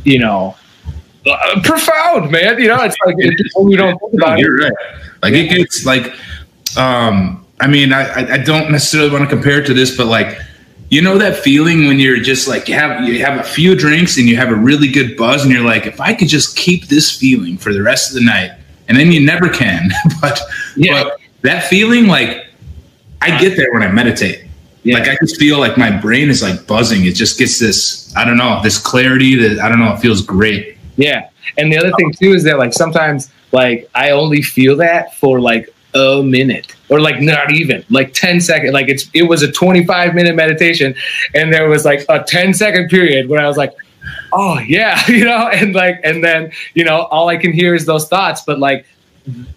you 0.04 0.18
know 0.18 0.54
uh, 1.26 1.60
profound, 1.62 2.30
man. 2.30 2.60
You 2.60 2.68
know, 2.68 2.82
it's 2.82 2.96
like 3.04 3.16
you 3.18 3.76
don't 3.76 3.98
think 3.98 4.14
about 4.14 4.38
You're 4.38 4.56
right. 4.56 4.72
Like 5.22 5.34
yeah. 5.34 5.40
it 5.40 5.48
gets 5.48 5.84
like, 5.84 6.14
um, 6.76 7.44
I 7.60 7.66
mean, 7.66 7.92
I, 7.92 8.34
I 8.34 8.38
don't 8.38 8.70
necessarily 8.70 9.10
want 9.10 9.28
to 9.28 9.28
compare 9.28 9.60
it 9.60 9.66
to 9.66 9.74
this, 9.74 9.96
but 9.96 10.06
like, 10.06 10.38
you 10.90 11.02
know 11.02 11.18
that 11.18 11.36
feeling 11.36 11.86
when 11.86 11.98
you're 11.98 12.20
just 12.20 12.48
like 12.48 12.66
you 12.66 12.72
have 12.72 13.06
you 13.06 13.22
have 13.22 13.38
a 13.38 13.42
few 13.42 13.74
drinks 13.74 14.16
and 14.16 14.26
you 14.26 14.36
have 14.36 14.48
a 14.48 14.54
really 14.54 14.90
good 14.90 15.18
buzz 15.18 15.44
and 15.44 15.52
you're 15.52 15.64
like, 15.64 15.86
if 15.86 16.00
I 16.00 16.14
could 16.14 16.28
just 16.28 16.56
keep 16.56 16.86
this 16.86 17.14
feeling 17.14 17.58
for 17.58 17.74
the 17.74 17.82
rest 17.82 18.08
of 18.08 18.14
the 18.14 18.24
night, 18.24 18.52
and 18.88 18.96
then 18.96 19.12
you 19.12 19.24
never 19.24 19.48
can. 19.48 19.90
but 20.20 20.40
yeah, 20.76 21.04
but 21.04 21.20
that 21.42 21.64
feeling, 21.64 22.06
like, 22.06 22.46
I 23.20 23.38
get 23.40 23.56
there 23.56 23.72
when 23.72 23.82
I 23.82 23.90
meditate. 23.90 24.44
Yeah. 24.82 24.98
Like 24.98 25.08
I 25.08 25.16
just 25.20 25.38
feel 25.38 25.58
like 25.58 25.76
my 25.76 25.90
brain 25.90 26.30
is 26.30 26.42
like 26.42 26.66
buzzing. 26.66 27.04
It 27.04 27.14
just 27.14 27.38
gets 27.38 27.58
this, 27.58 28.14
I 28.16 28.24
don't 28.24 28.36
know, 28.36 28.60
this 28.62 28.78
clarity 28.78 29.34
that 29.36 29.58
I 29.58 29.68
don't 29.68 29.80
know, 29.80 29.92
it 29.92 29.98
feels 29.98 30.22
great. 30.22 30.78
Yeah. 30.96 31.28
And 31.56 31.72
the 31.72 31.78
other 31.78 31.92
thing 31.98 32.12
too 32.12 32.32
is 32.32 32.44
that 32.44 32.58
like 32.58 32.72
sometimes 32.72 33.30
like 33.52 33.90
I 33.94 34.10
only 34.10 34.42
feel 34.42 34.76
that 34.76 35.14
for 35.16 35.40
like 35.40 35.68
a 35.94 36.22
minute 36.22 36.74
or 36.88 37.00
like 37.00 37.20
not 37.20 37.50
even 37.50 37.82
like 37.88 38.12
10 38.12 38.42
second 38.42 38.72
like 38.72 38.88
it's 38.88 39.08
it 39.14 39.22
was 39.22 39.42
a 39.42 39.50
25 39.50 40.14
minute 40.14 40.36
meditation 40.36 40.94
and 41.34 41.52
there 41.52 41.66
was 41.68 41.86
like 41.86 42.04
a 42.10 42.22
10 42.22 42.52
second 42.52 42.88
period 42.88 43.28
where 43.28 43.40
I 43.40 43.48
was 43.48 43.56
like 43.56 43.72
oh 44.32 44.58
yeah 44.60 45.06
you 45.08 45.24
know 45.24 45.48
and 45.48 45.74
like 45.74 46.00
and 46.04 46.22
then 46.22 46.52
you 46.74 46.84
know 46.84 47.02
all 47.10 47.28
I 47.28 47.36
can 47.36 47.52
hear 47.52 47.74
is 47.74 47.86
those 47.86 48.08
thoughts 48.08 48.42
but 48.42 48.58
like 48.58 48.86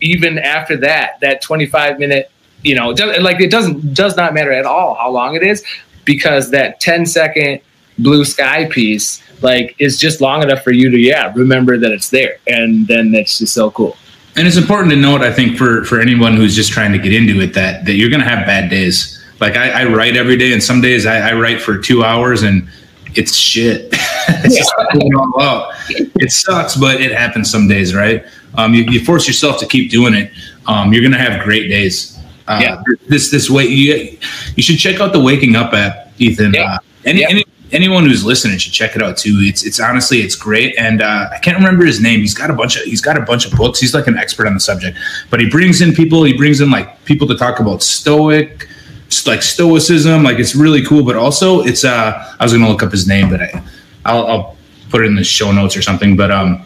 even 0.01 0.37
after 0.37 0.77
that 0.77 1.19
that 1.21 1.41
25 1.41 1.99
minute 1.99 2.31
you 2.63 2.75
know 2.75 2.89
like 2.89 3.39
it 3.39 3.49
doesn't 3.49 3.93
does 3.93 4.15
not 4.17 4.33
matter 4.33 4.51
at 4.51 4.65
all 4.65 4.95
how 4.95 5.09
long 5.09 5.35
it 5.35 5.43
is 5.43 5.63
because 6.05 6.51
that 6.51 6.79
10 6.79 7.05
second 7.05 7.61
blue 7.99 8.25
sky 8.25 8.65
piece 8.65 9.21
like 9.41 9.75
is 9.79 9.97
just 9.97 10.21
long 10.21 10.43
enough 10.43 10.63
for 10.63 10.71
you 10.71 10.89
to 10.89 10.97
yeah 10.97 11.31
remember 11.35 11.77
that 11.77 11.91
it's 11.91 12.09
there 12.09 12.37
and 12.47 12.87
then 12.87 13.13
it's 13.13 13.39
just 13.39 13.53
so 13.53 13.71
cool. 13.71 13.97
And 14.37 14.47
it's 14.47 14.57
important 14.57 14.91
to 14.91 14.95
note 14.95 15.21
i 15.21 15.31
think 15.31 15.57
for 15.57 15.83
for 15.83 15.99
anyone 15.99 16.35
who's 16.35 16.55
just 16.55 16.71
trying 16.71 16.91
to 16.93 16.97
get 16.97 17.13
into 17.13 17.39
it 17.41 17.53
that 17.53 17.85
that 17.85 17.93
you're 17.93 18.09
gonna 18.09 18.23
have 18.23 18.45
bad 18.45 18.69
days. 18.69 19.17
Like 19.39 19.55
i, 19.55 19.81
I 19.81 19.85
write 19.85 20.15
every 20.15 20.37
day 20.37 20.53
and 20.53 20.63
some 20.63 20.81
days 20.81 21.05
I, 21.05 21.31
I, 21.31 21.33
write 21.33 21.61
for 21.61 21.77
two 21.77 22.03
hours 22.03 22.43
and 22.43 22.67
it's 23.15 23.33
shit 23.33 23.93
it's 24.43 24.57
just 24.57 24.73
all 24.77 25.41
out. 25.41 25.73
it 25.89 26.31
sucks 26.31 26.75
but 26.75 27.01
it 27.01 27.11
happens 27.11 27.49
some 27.49 27.67
days 27.67 27.93
right 27.93 28.25
um, 28.55 28.73
you, 28.73 28.83
you, 28.83 29.03
force 29.05 29.27
yourself 29.27 29.59
to 29.59 29.65
keep 29.65 29.89
doing 29.89 30.13
it 30.13 30.31
um, 30.67 30.93
you're 30.93 31.03
gonna 31.03 31.17
have 31.17 31.43
great 31.43 31.67
days 31.69 32.19
uh, 32.47 32.59
yeah. 32.61 32.83
this 33.07 33.31
this 33.31 33.49
way 33.49 33.65
you 33.65 34.17
you 34.55 34.63
should 34.63 34.77
check 34.77 34.99
out 34.99 35.13
the 35.13 35.19
waking 35.19 35.55
up 35.55 35.73
app 35.73 36.11
ethan 36.19 36.53
yeah. 36.53 36.75
Uh, 36.75 36.79
any, 37.05 37.21
yeah. 37.21 37.29
any 37.29 37.43
anyone 37.71 38.05
who's 38.05 38.23
listening 38.23 38.57
should 38.57 38.73
check 38.73 38.95
it 38.95 39.01
out 39.01 39.17
too. 39.17 39.37
It's 39.41 39.63
it's 39.63 39.79
honestly 39.79 40.19
it's 40.19 40.35
great, 40.35 40.75
and 40.77 41.01
uh, 41.01 41.29
I 41.31 41.39
can't 41.39 41.57
remember 41.57 41.85
his 41.85 42.01
name. 42.01 42.19
He's 42.19 42.33
got 42.33 42.49
a 42.49 42.53
bunch 42.53 42.77
of 42.77 42.83
he's 42.83 43.01
got 43.01 43.17
a 43.17 43.21
bunch 43.21 43.45
of 43.45 43.53
books. 43.53 43.79
He's 43.79 43.93
like 43.93 44.07
an 44.07 44.17
expert 44.17 44.47
on 44.47 44.53
the 44.53 44.59
subject, 44.59 44.97
but 45.29 45.39
he 45.39 45.49
brings 45.49 45.81
in 45.81 45.93
people. 45.93 46.23
He 46.23 46.33
brings 46.33 46.61
in 46.61 46.69
like 46.69 47.03
people 47.05 47.27
to 47.27 47.37
talk 47.37 47.59
about 47.59 47.81
stoic, 47.81 48.67
like 49.25 49.41
stoicism. 49.41 50.23
Like 50.23 50.39
it's 50.39 50.55
really 50.55 50.83
cool, 50.85 51.03
but 51.03 51.15
also 51.15 51.61
it's 51.61 51.83
uh 51.83 52.35
I 52.39 52.43
was 52.43 52.53
gonna 52.53 52.69
look 52.69 52.83
up 52.83 52.91
his 52.91 53.07
name, 53.07 53.29
but 53.29 53.41
I 53.41 53.63
I'll, 54.05 54.27
I'll 54.27 54.57
put 54.89 55.01
it 55.01 55.05
in 55.05 55.15
the 55.15 55.23
show 55.23 55.51
notes 55.51 55.75
or 55.75 55.81
something. 55.81 56.15
But 56.15 56.31
um 56.31 56.65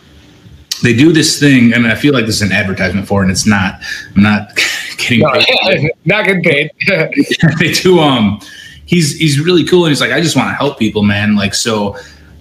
they 0.83 0.93
do 0.93 1.13
this 1.13 1.39
thing, 1.39 1.73
and 1.73 1.87
I 1.87 1.95
feel 1.95 2.13
like 2.13 2.25
this 2.25 2.35
is 2.35 2.41
an 2.41 2.51
advertisement 2.51 3.07
for, 3.07 3.21
it, 3.21 3.23
and 3.23 3.31
it's 3.31 3.47
not. 3.47 3.81
I'm 4.13 4.23
not 4.23 4.49
getting 4.97 5.25
paid. 5.29 5.91
not 6.05 6.25
getting 6.25 6.43
paid. 6.43 6.71
they 7.59 7.71
do 7.71 7.99
um 7.99 8.41
he's 8.85 9.17
he's 9.17 9.39
really 9.39 9.63
cool 9.65 9.85
and 9.85 9.91
he's 9.91 10.01
like 10.01 10.11
i 10.11 10.21
just 10.21 10.35
want 10.35 10.49
to 10.49 10.53
help 10.53 10.79
people 10.79 11.03
man 11.03 11.35
like 11.35 11.53
so 11.53 11.95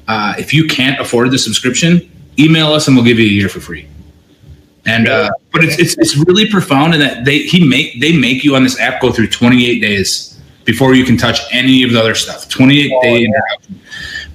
uh, 0.07 0.35
if 0.39 0.53
you 0.53 0.67
can't 0.67 1.01
afford 1.01 1.31
the 1.31 1.39
subscription 1.39 2.11
email 2.39 2.69
us 2.69 2.87
and 2.87 2.97
we'll 2.97 3.05
give 3.05 3.19
you 3.19 3.25
a 3.25 3.29
year 3.29 3.49
for 3.49 3.61
free 3.61 3.89
and 4.87 5.09
uh, 5.09 5.31
but 5.51 5.65
it's, 5.65 5.79
it's 5.79 5.97
it's 5.97 6.17
really 6.29 6.47
profound 6.49 6.93
in 6.93 7.01
that 7.01 7.25
they 7.25 7.39
he 7.39 7.67
make 7.67 7.99
they 8.01 8.15
make 8.15 8.45
you 8.45 8.55
on 8.55 8.63
this 8.63 8.79
app 8.79 9.01
go 9.01 9.11
through 9.11 9.27
28 9.27 9.81
days 9.81 10.39
before 10.65 10.95
you 10.95 11.05
can 11.05 11.17
touch 11.17 11.41
any 11.53 11.83
of 11.83 11.91
the 11.91 11.99
other 11.99 12.15
stuff 12.15 12.49
28 12.51 12.93
oh, 12.93 13.03
days 13.03 13.29
yeah. 13.29 13.77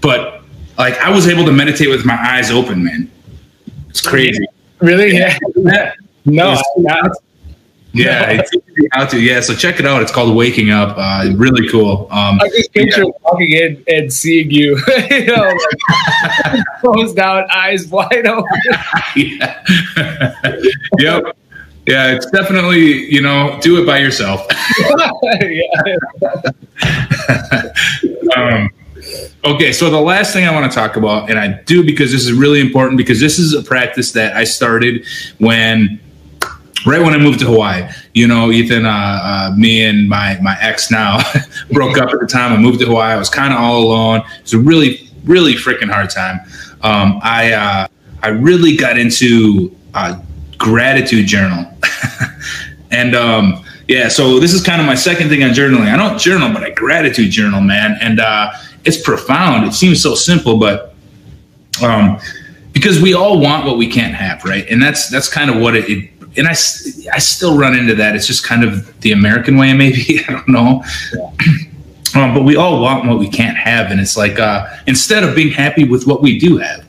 but 0.01 0.38
like 0.79 0.97
i 0.99 1.09
was 1.09 1.27
able 1.27 1.45
to 1.45 1.51
meditate 1.51 1.89
with 1.89 2.05
my 2.05 2.15
eyes 2.15 2.49
open 2.49 2.83
man 2.83 3.09
it's 3.89 4.01
crazy 4.01 4.45
really 4.79 5.15
yeah, 5.15 5.37
yeah. 5.55 5.93
no 6.25 6.59
yeah, 7.91 8.29
it's 8.31 8.51
how 8.91 9.05
to. 9.07 9.19
Yeah, 9.19 9.39
so 9.41 9.55
check 9.55 9.79
it 9.79 9.85
out. 9.85 10.01
It's 10.01 10.11
called 10.11 10.35
Waking 10.35 10.69
Up. 10.69 10.95
Uh, 10.95 11.31
really 11.35 11.67
cool. 11.69 12.07
Um, 12.11 12.39
I 12.39 12.47
just 12.49 12.71
picture 12.71 13.03
yeah. 13.03 13.11
walking 13.23 13.51
in 13.51 13.83
and 13.87 14.13
seeing 14.13 14.51
you, 14.51 14.79
you 15.09 15.25
know, 15.25 15.51
like, 15.51 16.63
closed 16.81 17.17
out, 17.17 17.49
eyes 17.51 17.87
wide 17.87 18.27
open. 18.27 18.59
yeah. 19.15 19.63
yep. 20.99 21.35
Yeah, 21.87 22.11
it's 22.11 22.29
definitely 22.29 23.11
you 23.11 23.21
know 23.21 23.57
do 23.63 23.81
it 23.81 23.87
by 23.87 23.97
yourself. 23.97 24.41
um, 28.37 28.69
okay, 29.45 29.71
so 29.71 29.89
the 29.89 29.99
last 29.99 30.33
thing 30.33 30.47
I 30.47 30.53
want 30.53 30.71
to 30.71 30.75
talk 30.75 30.95
about, 30.95 31.29
and 31.29 31.39
I 31.39 31.61
do 31.63 31.83
because 31.83 32.11
this 32.11 32.25
is 32.25 32.33
really 32.33 32.59
important 32.59 32.97
because 32.97 33.19
this 33.19 33.39
is 33.39 33.53
a 33.53 33.61
practice 33.61 34.11
that 34.13 34.35
I 34.35 34.43
started 34.43 35.05
when 35.39 35.99
right 36.85 37.01
when 37.01 37.13
I 37.13 37.17
moved 37.17 37.39
to 37.39 37.45
Hawaii. 37.45 37.89
You 38.13 38.27
know, 38.27 38.51
Ethan, 38.51 38.85
uh, 38.85 38.89
uh, 38.89 39.55
me 39.57 39.85
and 39.85 40.09
my 40.09 40.39
my 40.41 40.57
ex 40.61 40.91
now 40.91 41.19
broke 41.71 41.97
up 41.97 42.09
at 42.09 42.19
the 42.19 42.27
time. 42.27 42.53
I 42.53 42.57
moved 42.57 42.79
to 42.79 42.85
Hawaii. 42.85 43.13
I 43.13 43.17
was 43.17 43.29
kind 43.29 43.53
of 43.53 43.59
all 43.59 43.83
alone. 43.83 44.19
It 44.37 44.43
was 44.43 44.53
a 44.53 44.59
really 44.59 45.09
really 45.25 45.53
freaking 45.53 45.91
hard 45.91 46.09
time. 46.09 46.39
Um, 46.81 47.19
I 47.23 47.53
uh, 47.53 47.87
I 48.23 48.27
really 48.29 48.75
got 48.75 48.97
into 48.97 49.75
uh, 49.93 50.19
gratitude 50.57 51.27
journal, 51.27 51.71
and 52.91 53.15
um, 53.15 53.63
yeah, 53.87 54.07
so 54.07 54.39
this 54.39 54.53
is 54.53 54.63
kind 54.63 54.79
of 54.79 54.87
my 54.87 54.95
second 54.95 55.29
thing 55.29 55.43
on 55.43 55.49
journaling. 55.49 55.91
I 55.91 55.97
don't 55.97 56.19
journal, 56.19 56.53
but 56.53 56.63
I 56.63 56.69
gratitude 56.71 57.31
journal, 57.31 57.61
man, 57.61 57.97
and 58.01 58.19
uh, 58.19 58.51
it's 58.85 59.01
profound. 59.01 59.67
It 59.67 59.73
seems 59.73 60.01
so 60.01 60.15
simple, 60.15 60.57
but 60.57 60.95
um, 61.83 62.19
because 62.73 63.01
we 63.01 63.13
all 63.13 63.39
want 63.39 63.65
what 63.65 63.77
we 63.77 63.87
can't 63.87 64.15
have, 64.15 64.43
right? 64.45 64.65
And 64.69 64.81
that's 64.81 65.09
that's 65.09 65.29
kind 65.29 65.49
of 65.49 65.57
what 65.57 65.75
it, 65.75 65.89
it 65.89 66.09
and 66.37 66.47
I, 66.47 66.51
I 66.51 67.19
still 67.19 67.57
run 67.57 67.75
into 67.75 67.95
that. 67.95 68.15
It's 68.15 68.27
just 68.27 68.43
kind 68.43 68.63
of 68.63 68.99
the 69.01 69.11
American 69.11 69.57
way, 69.57 69.73
maybe. 69.83 70.21
I 70.27 70.31
don't 70.31 70.47
know. 70.47 70.83
Yeah. 71.13 71.31
Um, 72.15 72.33
but 72.33 72.43
we 72.43 72.55
all 72.55 72.81
want 72.81 73.05
what 73.05 73.19
we 73.19 73.29
can't 73.29 73.57
have. 73.57 73.91
And 73.91 73.99
it's 73.99 74.17
like, 74.17 74.39
uh, 74.39 74.65
instead 74.87 75.23
of 75.23 75.35
being 75.35 75.51
happy 75.51 75.83
with 75.83 76.07
what 76.07 76.23
we 76.23 76.39
do 76.39 76.57
have. 76.57 76.83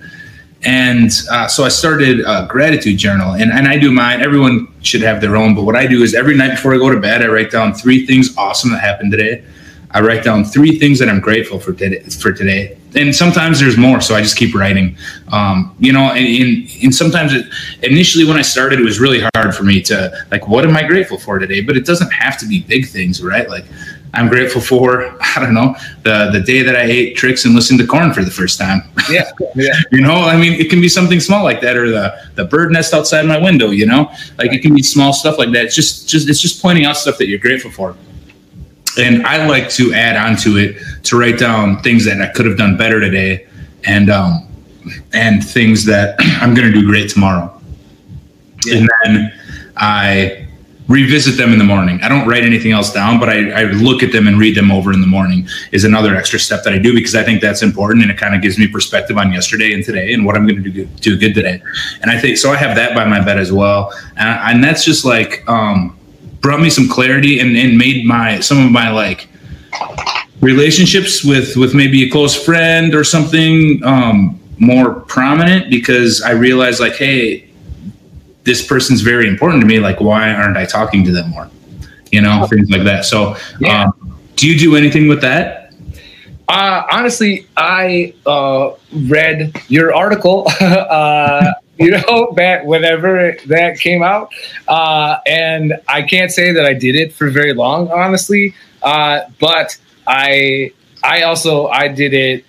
And 0.62 1.10
uh, 1.30 1.46
so 1.46 1.64
I 1.64 1.68
started 1.68 2.20
a 2.20 2.46
gratitude 2.48 2.98
journal 2.98 3.32
and, 3.32 3.50
and 3.50 3.66
I 3.66 3.78
do 3.78 3.90
mine. 3.90 4.20
Everyone 4.20 4.68
should 4.82 5.02
have 5.02 5.20
their 5.20 5.36
own. 5.36 5.54
But 5.54 5.64
what 5.64 5.76
I 5.76 5.86
do 5.86 6.02
is 6.02 6.14
every 6.14 6.36
night 6.36 6.50
before 6.50 6.74
I 6.74 6.78
go 6.78 6.90
to 6.90 7.00
bed, 7.00 7.22
I 7.22 7.28
write 7.28 7.50
down 7.50 7.74
three 7.74 8.06
things 8.06 8.36
awesome 8.36 8.70
that 8.70 8.80
happened 8.80 9.10
today. 9.10 9.44
I 9.92 10.00
write 10.00 10.22
down 10.22 10.44
three 10.44 10.78
things 10.78 10.98
that 11.00 11.08
I'm 11.08 11.20
grateful 11.20 11.58
for 11.58 11.72
today. 11.72 12.00
For 12.00 12.32
today, 12.32 12.78
and 12.94 13.14
sometimes 13.14 13.60
there's 13.60 13.76
more, 13.76 14.00
so 14.00 14.14
I 14.14 14.20
just 14.20 14.36
keep 14.36 14.54
writing. 14.54 14.96
Um, 15.32 15.74
you 15.78 15.92
know, 15.92 16.10
and, 16.12 16.26
and, 16.26 16.70
and 16.82 16.94
sometimes 16.94 17.32
it, 17.32 17.46
initially 17.82 18.24
when 18.24 18.36
I 18.36 18.42
started, 18.42 18.80
it 18.80 18.84
was 18.84 19.00
really 19.00 19.24
hard 19.34 19.54
for 19.54 19.64
me 19.64 19.80
to 19.82 20.12
like, 20.30 20.48
what 20.48 20.64
am 20.64 20.76
I 20.76 20.84
grateful 20.84 21.18
for 21.18 21.38
today? 21.38 21.60
But 21.60 21.76
it 21.76 21.86
doesn't 21.86 22.12
have 22.12 22.38
to 22.38 22.46
be 22.46 22.62
big 22.62 22.88
things, 22.88 23.22
right? 23.22 23.48
Like, 23.48 23.64
I'm 24.12 24.28
grateful 24.28 24.60
for 24.60 25.16
I 25.36 25.40
don't 25.40 25.54
know 25.54 25.76
the 26.02 26.30
the 26.32 26.40
day 26.40 26.62
that 26.62 26.76
I 26.76 26.82
ate 26.82 27.16
Trix 27.16 27.44
and 27.44 27.54
listened 27.54 27.78
to 27.80 27.86
Korn 27.86 28.12
for 28.12 28.24
the 28.24 28.30
first 28.30 28.58
time. 28.58 28.82
Yeah, 29.08 29.30
yeah. 29.54 29.74
you 29.92 30.00
know, 30.00 30.14
I 30.14 30.36
mean, 30.36 30.54
it 30.54 30.70
can 30.70 30.80
be 30.80 30.88
something 30.88 31.20
small 31.20 31.44
like 31.44 31.60
that, 31.60 31.76
or 31.76 31.90
the 31.90 32.14
the 32.34 32.44
bird 32.44 32.72
nest 32.72 32.92
outside 32.92 33.24
my 33.26 33.38
window. 33.38 33.70
You 33.70 33.86
know, 33.86 34.10
like 34.38 34.52
it 34.52 34.62
can 34.62 34.74
be 34.74 34.82
small 34.82 35.12
stuff 35.12 35.38
like 35.38 35.52
that. 35.52 35.66
It's 35.66 35.76
just 35.76 36.08
just 36.08 36.28
it's 36.28 36.40
just 36.40 36.60
pointing 36.60 36.86
out 36.86 36.96
stuff 36.96 37.18
that 37.18 37.28
you're 37.28 37.38
grateful 37.38 37.70
for 37.70 37.96
and 38.98 39.26
I 39.26 39.46
like 39.46 39.68
to 39.70 39.92
add 39.92 40.16
onto 40.16 40.56
it 40.56 40.76
to 41.04 41.18
write 41.18 41.38
down 41.38 41.82
things 41.82 42.04
that 42.04 42.20
I 42.20 42.28
could 42.28 42.46
have 42.46 42.56
done 42.56 42.76
better 42.76 43.00
today, 43.00 43.46
and 43.84 44.10
um, 44.10 44.48
and 45.12 45.44
things 45.44 45.84
that 45.86 46.16
I'm 46.40 46.54
going 46.54 46.72
to 46.72 46.80
do 46.80 46.86
great 46.86 47.10
tomorrow. 47.10 47.60
Yeah. 48.66 48.78
And 48.78 48.90
then 49.02 49.40
I 49.76 50.46
revisit 50.90 51.36
them 51.36 51.52
in 51.52 51.58
the 51.58 51.64
morning. 51.64 52.00
I 52.02 52.08
don't 52.08 52.26
write 52.26 52.42
anything 52.42 52.72
else 52.72 52.92
down, 52.92 53.20
but 53.20 53.28
I, 53.28 53.50
I, 53.52 53.62
look 53.70 54.02
at 54.02 54.10
them 54.10 54.26
and 54.26 54.40
read 54.40 54.56
them 54.56 54.72
over 54.72 54.92
in 54.92 55.00
the 55.00 55.06
morning 55.06 55.46
is 55.70 55.84
another 55.84 56.16
extra 56.16 56.40
step 56.40 56.64
that 56.64 56.72
I 56.72 56.78
do 56.78 56.92
because 56.92 57.14
I 57.14 57.22
think 57.22 57.40
that's 57.40 57.62
important 57.62 58.02
and 58.02 58.10
it 58.10 58.18
kind 58.18 58.34
of 58.34 58.42
gives 58.42 58.58
me 58.58 58.66
perspective 58.66 59.16
on 59.16 59.32
yesterday 59.32 59.72
and 59.72 59.84
today 59.84 60.12
and 60.12 60.26
what 60.26 60.34
I'm 60.34 60.48
going 60.48 60.64
to 60.64 60.68
do 60.68 60.84
do 60.86 61.16
good 61.16 61.32
today. 61.32 61.62
And 62.02 62.10
I 62.10 62.18
think 62.18 62.38
so. 62.38 62.50
I 62.50 62.56
have 62.56 62.74
that 62.74 62.96
by 62.96 63.04
my 63.04 63.24
bed 63.24 63.38
as 63.38 63.52
well, 63.52 63.92
and, 64.16 64.56
and 64.56 64.64
that's 64.64 64.84
just 64.84 65.04
like. 65.04 65.48
Um, 65.48 65.96
brought 66.40 66.60
me 66.60 66.70
some 66.70 66.88
clarity 66.88 67.38
and, 67.38 67.56
and 67.56 67.76
made 67.76 68.04
my 68.04 68.40
some 68.40 68.64
of 68.64 68.70
my 68.70 68.90
like 68.90 69.28
relationships 70.40 71.24
with 71.24 71.56
with 71.56 71.74
maybe 71.74 72.04
a 72.04 72.10
close 72.10 72.34
friend 72.34 72.94
or 72.94 73.04
something 73.04 73.82
um, 73.84 74.40
more 74.58 74.94
prominent 74.94 75.70
because 75.70 76.22
I 76.22 76.32
realized 76.32 76.80
like, 76.80 76.94
hey, 76.94 77.48
this 78.44 78.66
person's 78.66 79.00
very 79.00 79.28
important 79.28 79.60
to 79.62 79.66
me. 79.66 79.80
Like, 79.80 80.00
why 80.00 80.32
aren't 80.32 80.56
I 80.56 80.66
talking 80.66 81.04
to 81.04 81.12
them 81.12 81.30
more? 81.30 81.50
You 82.12 82.20
know, 82.22 82.46
things 82.46 82.70
like 82.70 82.84
that. 82.84 83.04
So, 83.04 83.36
yeah. 83.60 83.84
um, 83.84 84.18
do 84.36 84.48
you 84.48 84.58
do 84.58 84.76
anything 84.76 85.08
with 85.08 85.20
that? 85.20 85.72
Uh, 86.48 86.82
honestly, 86.90 87.46
I 87.56 88.12
uh, 88.26 88.72
read 88.92 89.54
your 89.68 89.94
article 89.94 90.48
uh, 90.60 91.52
you 91.84 91.92
know, 91.92 92.30
back 92.32 92.64
whenever 92.66 93.34
that 93.46 93.80
came 93.80 94.02
out. 94.02 94.30
Uh, 94.68 95.16
and 95.26 95.80
I 95.88 96.02
can't 96.02 96.30
say 96.30 96.52
that 96.52 96.66
I 96.66 96.74
did 96.74 96.94
it 96.94 97.14
for 97.14 97.30
very 97.30 97.54
long, 97.54 97.90
honestly. 97.90 98.54
Uh, 98.82 99.20
but 99.38 99.78
I, 100.06 100.72
I 101.02 101.22
also 101.22 101.68
I 101.68 101.88
did 101.88 102.12
it. 102.12 102.44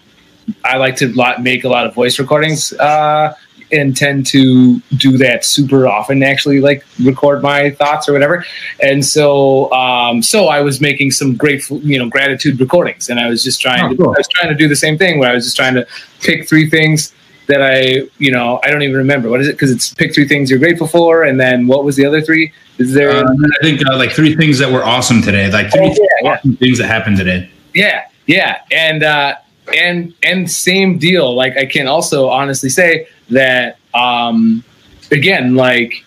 I 0.66 0.76
like 0.78 0.98
to 0.98 1.08
lot, 1.14 1.42
make 1.42 1.64
a 1.64 1.70
lot 1.70 1.88
of 1.88 1.96
voice 1.96 2.20
recordings. 2.20 2.74
Uh, 2.74 3.34
and 3.74 3.96
tend 3.96 4.26
to 4.26 4.82
do 4.98 5.18
that 5.18 5.46
super 5.46 5.88
often 5.88 6.24
actually 6.24 6.60
like 6.60 6.86
record 7.02 7.42
my 7.42 7.70
thoughts 7.70 8.10
or 8.10 8.12
whatever 8.12 8.46
and 8.84 9.06
so 9.06 9.72
um, 9.72 10.22
so 10.22 10.48
i 10.48 10.60
was 10.60 10.82
making 10.82 11.10
some 11.10 11.38
grateful 11.38 11.80
you 11.80 11.98
know 11.98 12.10
gratitude 12.10 12.60
recordings 12.60 13.10
and 13.10 13.18
i 13.18 13.30
was 13.30 13.42
just 13.42 13.62
trying 13.62 13.86
oh, 13.86 13.90
to 13.90 13.96
cool. 13.96 14.10
i 14.10 14.18
was 14.18 14.28
trying 14.28 14.50
to 14.50 14.56
do 14.56 14.68
the 14.68 14.76
same 14.76 14.98
thing 14.98 15.20
where 15.20 15.30
i 15.30 15.34
was 15.34 15.46
just 15.46 15.56
trying 15.56 15.74
to 15.74 15.88
pick 16.20 16.50
three 16.50 16.70
things 16.70 17.14
that 17.52 17.62
I, 17.62 18.10
you 18.18 18.32
know, 18.32 18.60
I 18.64 18.72
don't 18.72 18.82
even 18.82 18.98
remember. 18.98 19.30
What 19.30 19.42
is 19.42 19.48
it? 19.48 19.54
Because 19.54 19.72
it's 19.72 19.94
pick 19.94 20.14
three 20.14 20.28
things 20.28 20.50
you're 20.50 20.60
grateful 20.60 20.88
for, 20.88 21.24
and 21.24 21.40
then 21.40 21.68
what 21.68 21.84
was 21.84 21.96
the 21.96 22.06
other 22.06 22.22
three? 22.22 22.52
Is 22.78 22.94
there? 22.94 23.12
Uh, 23.12 23.24
I 23.24 23.64
think 23.64 23.86
uh, 23.88 23.98
like 23.98 24.12
three 24.12 24.36
things 24.36 24.58
that 24.60 24.72
were 24.72 24.84
awesome 24.84 25.22
today. 25.22 25.52
Like 25.52 25.72
three 25.72 25.82
oh, 25.82 26.08
yeah, 26.24 26.32
awesome 26.32 26.52
yeah. 26.52 26.58
things 26.58 26.78
that 26.78 26.88
happened 26.88 27.18
today. 27.18 27.50
Yeah, 27.74 28.08
yeah, 28.26 28.62
and 28.72 29.04
uh, 29.04 29.36
and 29.76 30.14
and 30.24 30.50
same 30.50 30.98
deal. 30.98 31.36
Like 31.36 31.58
I 31.58 31.66
can 31.66 31.88
also 31.88 32.30
honestly 32.30 32.70
say 32.70 33.08
that 33.30 33.78
um, 33.94 34.64
again, 35.12 35.56
like 35.56 36.06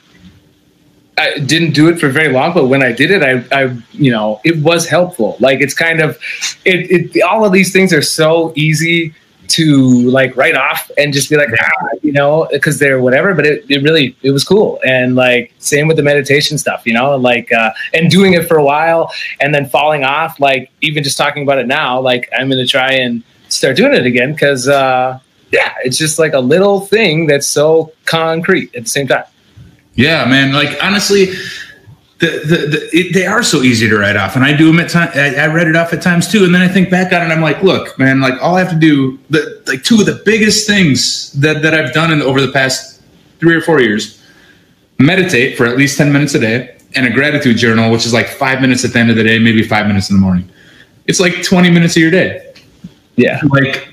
I 1.18 1.38
didn't 1.38 1.72
do 1.72 1.88
it 1.88 2.00
for 2.00 2.08
very 2.08 2.32
long, 2.32 2.54
but 2.54 2.66
when 2.66 2.82
I 2.82 2.92
did 2.92 3.10
it, 3.10 3.22
I, 3.22 3.44
I, 3.56 3.76
you 3.92 4.10
know, 4.10 4.40
it 4.44 4.56
was 4.62 4.88
helpful. 4.88 5.36
Like 5.38 5.60
it's 5.60 5.74
kind 5.74 6.00
of, 6.00 6.18
it, 6.64 7.14
it, 7.14 7.22
all 7.22 7.44
of 7.44 7.52
these 7.52 7.72
things 7.72 7.92
are 7.92 8.02
so 8.02 8.52
easy 8.56 9.14
to 9.48 10.10
like 10.10 10.36
write 10.36 10.56
off 10.56 10.90
and 10.98 11.12
just 11.12 11.30
be 11.30 11.36
like, 11.36 11.48
ah, 11.52 11.88
you 12.02 12.12
know, 12.12 12.48
because 12.52 12.78
they're 12.78 13.00
whatever. 13.00 13.34
But 13.34 13.46
it, 13.46 13.64
it 13.68 13.82
really 13.82 14.16
it 14.22 14.30
was 14.30 14.44
cool. 14.44 14.80
And 14.86 15.14
like 15.14 15.52
same 15.58 15.86
with 15.86 15.96
the 15.96 16.02
meditation 16.02 16.58
stuff, 16.58 16.86
you 16.86 16.92
know, 16.92 17.16
like 17.16 17.52
uh, 17.52 17.72
and 17.92 18.10
doing 18.10 18.34
it 18.34 18.46
for 18.46 18.56
a 18.56 18.64
while 18.64 19.12
and 19.40 19.54
then 19.54 19.68
falling 19.68 20.04
off. 20.04 20.40
Like 20.40 20.70
even 20.80 21.02
just 21.02 21.16
talking 21.16 21.42
about 21.42 21.58
it 21.58 21.66
now, 21.66 22.00
like 22.00 22.28
I'm 22.36 22.48
gonna 22.48 22.66
try 22.66 22.92
and 22.92 23.22
start 23.48 23.76
doing 23.76 23.94
it 23.94 24.06
again 24.06 24.32
because 24.32 24.68
uh, 24.68 25.18
yeah, 25.52 25.74
it's 25.84 25.98
just 25.98 26.18
like 26.18 26.32
a 26.32 26.40
little 26.40 26.80
thing 26.80 27.26
that's 27.26 27.48
so 27.48 27.92
concrete 28.04 28.74
at 28.74 28.84
the 28.84 28.88
same 28.88 29.06
time. 29.06 29.24
Yeah, 29.94 30.24
man. 30.24 30.52
Like 30.52 30.76
honestly, 30.82 31.32
the, 32.20 32.26
the, 32.26 32.56
the 32.66 32.88
it, 32.92 33.12
they 33.12 33.26
are 33.26 33.42
so 33.42 33.62
easy 33.62 33.88
to 33.88 33.98
write 33.98 34.16
off, 34.16 34.36
and 34.36 34.44
I 34.44 34.56
do 34.56 34.66
them 34.66 34.78
at 34.78 34.90
times. 34.90 35.16
I, 35.16 35.34
I, 35.34 35.46
read 35.48 35.66
it 35.66 35.74
off 35.74 35.92
at 35.92 36.00
times 36.00 36.30
too, 36.30 36.44
and 36.44 36.54
then 36.54 36.62
I 36.62 36.68
think 36.68 36.88
back 36.88 37.12
on 37.12 37.20
it, 37.20 37.24
and 37.24 37.32
I'm 37.32 37.40
like, 37.40 37.62
look, 37.62 37.98
man, 37.98 38.20
like 38.20 38.40
all 38.40 38.56
I 38.56 38.60
have 38.60 38.70
to 38.70 38.78
do, 38.78 39.18
the 39.30 39.62
like 39.66 39.82
two 39.82 39.98
of 39.98 40.06
the 40.06 40.22
biggest 40.24 40.66
things 40.66 41.32
that 41.32 41.62
that 41.62 41.74
I've 41.74 41.92
done 41.92 42.12
in, 42.12 42.22
over 42.22 42.40
the 42.40 42.52
past 42.52 43.02
three 43.40 43.54
or 43.54 43.60
four 43.60 43.80
years, 43.80 44.22
meditate 44.98 45.56
for 45.56 45.66
at 45.66 45.76
least 45.76 45.98
ten 45.98 46.12
minutes 46.12 46.34
a 46.34 46.38
day, 46.38 46.78
and 46.94 47.04
a 47.04 47.10
gratitude 47.10 47.56
journal, 47.56 47.90
which 47.90 48.06
is 48.06 48.12
like 48.12 48.28
five 48.28 48.60
minutes 48.60 48.84
at 48.84 48.92
the 48.92 48.98
end 48.98 49.10
of 49.10 49.16
the 49.16 49.24
day, 49.24 49.38
maybe 49.38 49.62
five 49.62 49.86
minutes 49.88 50.08
in 50.08 50.16
the 50.16 50.22
morning. 50.22 50.48
It's 51.06 51.18
like 51.18 51.42
twenty 51.42 51.70
minutes 51.70 51.96
of 51.96 52.02
your 52.02 52.12
day. 52.12 52.54
Yeah, 53.16 53.40
like 53.50 53.88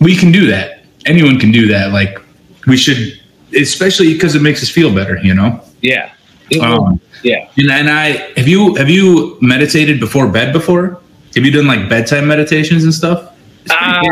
we 0.00 0.14
can 0.14 0.30
do 0.30 0.46
that. 0.46 0.84
Anyone 1.04 1.40
can 1.40 1.50
do 1.50 1.66
that. 1.66 1.92
Like 1.92 2.16
we 2.68 2.76
should, 2.76 3.20
especially 3.54 4.14
because 4.14 4.36
it 4.36 4.42
makes 4.42 4.62
us 4.62 4.70
feel 4.70 4.94
better. 4.94 5.18
You 5.18 5.34
know. 5.34 5.60
Yeah. 5.80 6.13
Um, 6.60 7.00
yeah. 7.22 7.48
And, 7.56 7.90
I 7.90 8.32
have 8.36 8.48
you 8.48 8.74
have 8.74 8.90
you 8.90 9.38
meditated 9.40 10.00
before 10.00 10.28
bed 10.28 10.52
before? 10.52 11.00
Have 11.34 11.44
you 11.44 11.50
done 11.50 11.66
like 11.66 11.88
bedtime 11.88 12.28
meditations 12.28 12.84
and 12.84 12.94
stuff? 12.94 13.34
Uh, 13.70 14.02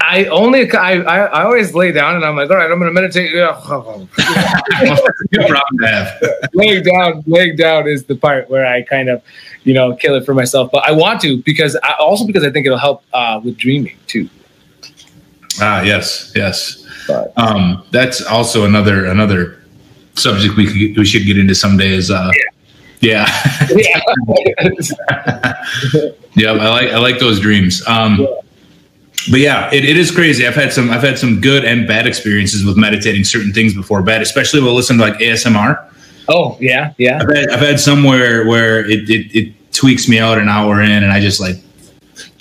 I 0.00 0.26
only 0.26 0.70
I, 0.72 1.00
I, 1.02 1.18
I 1.24 1.44
always 1.44 1.74
lay 1.74 1.90
down 1.92 2.16
and 2.16 2.24
I'm 2.24 2.36
like, 2.36 2.50
all 2.50 2.56
right, 2.56 2.70
I'm 2.70 2.78
going 2.78 2.88
to 2.88 2.92
meditate. 2.92 3.32
Good 3.32 3.54
problem 3.64 4.08
to 5.80 5.86
have. 5.86 6.22
laying 6.54 6.82
down, 6.82 7.24
laying 7.26 7.56
down 7.56 7.88
is 7.88 8.04
the 8.04 8.14
part 8.14 8.48
where 8.48 8.66
I 8.66 8.82
kind 8.82 9.08
of, 9.08 9.22
you 9.64 9.74
know, 9.74 9.94
kill 9.96 10.14
it 10.14 10.24
for 10.24 10.34
myself. 10.34 10.70
But 10.70 10.84
I 10.84 10.92
want 10.92 11.20
to 11.22 11.42
because 11.42 11.76
I, 11.82 11.94
also 11.98 12.26
because 12.26 12.44
I 12.44 12.50
think 12.50 12.66
it'll 12.66 12.78
help 12.78 13.02
uh, 13.12 13.40
with 13.42 13.56
dreaming 13.56 13.96
too. 14.06 14.28
Ah, 15.60 15.82
yes, 15.82 16.32
yes. 16.34 16.86
But, 17.08 17.32
um, 17.36 17.84
that's 17.90 18.24
also 18.24 18.64
another 18.64 19.06
another 19.06 19.62
subject 20.16 20.56
we 20.56 20.66
could, 20.66 20.98
we 20.98 21.04
should 21.04 21.26
get 21.26 21.38
into 21.38 21.54
someday 21.54 21.92
is 21.92 22.10
uh 22.10 22.30
yeah. 23.00 23.26
yeah. 23.70 24.00
Yeah. 26.34 26.52
I 26.52 26.68
like 26.68 26.90
I 26.90 26.98
like 26.98 27.18
those 27.18 27.40
dreams. 27.40 27.86
Um 27.86 28.20
yeah. 28.20 28.26
but 29.30 29.40
yeah 29.40 29.70
it, 29.72 29.84
it 29.84 29.96
is 29.96 30.10
crazy. 30.10 30.46
I've 30.46 30.54
had 30.54 30.72
some 30.72 30.90
I've 30.90 31.02
had 31.02 31.18
some 31.18 31.40
good 31.40 31.64
and 31.64 31.86
bad 31.86 32.06
experiences 32.06 32.64
with 32.64 32.76
meditating 32.76 33.24
certain 33.24 33.52
things 33.52 33.74
before 33.74 34.02
bed 34.02 34.22
especially 34.22 34.60
when 34.60 34.70
I 34.70 34.72
listen 34.72 34.98
to 34.98 35.02
like 35.02 35.18
ASMR 35.18 35.88
oh 36.28 36.56
yeah 36.60 36.92
yeah. 36.98 37.20
I've 37.22 37.34
had, 37.34 37.50
I've 37.50 37.60
had 37.60 37.80
somewhere 37.80 38.46
where 38.46 38.80
it, 38.80 39.08
it, 39.08 39.36
it 39.36 39.72
tweaks 39.72 40.08
me 40.08 40.18
out 40.18 40.38
an 40.38 40.48
hour 40.48 40.80
in 40.80 40.90
and 40.90 41.12
I 41.12 41.20
just 41.20 41.40
like 41.40 41.56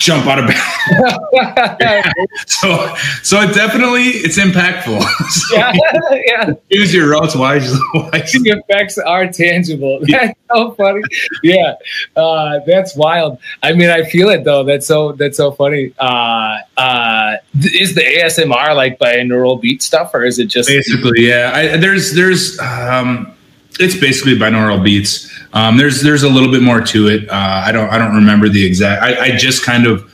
jump 0.06 0.28
out 0.28 0.40
of 0.40 0.48
bed. 0.48 2.14
so 2.48 2.96
so 3.24 3.42
it 3.42 3.54
definitely 3.56 4.04
it's 4.04 4.38
impactful. 4.38 5.02
so 5.30 5.56
yeah, 5.56 5.74
yeah. 6.26 6.54
use 6.70 6.94
your 6.94 7.10
routes 7.10 7.36
wisely. 7.36 7.80
The 8.04 8.64
effects 8.70 8.98
are 9.00 9.28
tangible. 9.28 10.00
That's 10.08 10.38
so 10.52 10.72
funny. 10.72 11.02
Yeah, 11.42 11.74
uh, 12.16 12.60
that's 12.68 12.96
wild. 12.96 13.40
I 13.64 13.74
mean, 13.74 13.90
I 13.90 14.04
feel 14.04 14.30
it 14.30 14.44
though. 14.44 14.64
That's 14.64 14.88
so 14.88 15.14
that's 15.14 15.38
so 15.38 15.52
funny. 15.52 15.94
Uh, 15.98 16.60
uh, 16.78 17.38
is 17.56 17.96
the 17.96 18.02
ASMR 18.02 18.76
like 18.76 19.00
binaural 19.00 19.60
beat 19.60 19.82
stuff, 19.82 20.14
or 20.14 20.24
is 20.24 20.38
it 20.38 20.46
just 20.46 20.70
basically? 20.70 21.28
Yeah, 21.28 21.52
I, 21.54 21.78
there's 21.78 22.14
there's 22.14 22.60
um, 22.60 23.34
it's 23.80 23.96
basically 23.96 24.36
binaural 24.36 24.84
beats. 24.84 25.32
Um, 25.56 25.78
there's 25.78 26.02
there's 26.02 26.24
a 26.24 26.30
little 26.30 26.52
bit 26.52 26.62
more 26.62 26.82
to 26.82 27.08
it. 27.08 27.30
Uh, 27.30 27.64
I 27.66 27.72
don't 27.72 27.90
I 27.90 27.98
don't 27.98 28.14
remember 28.14 28.50
the 28.50 28.64
exact. 28.64 29.02
I, 29.02 29.28
I 29.28 29.32
just 29.38 29.66
kind 29.66 29.88
of 29.88 30.12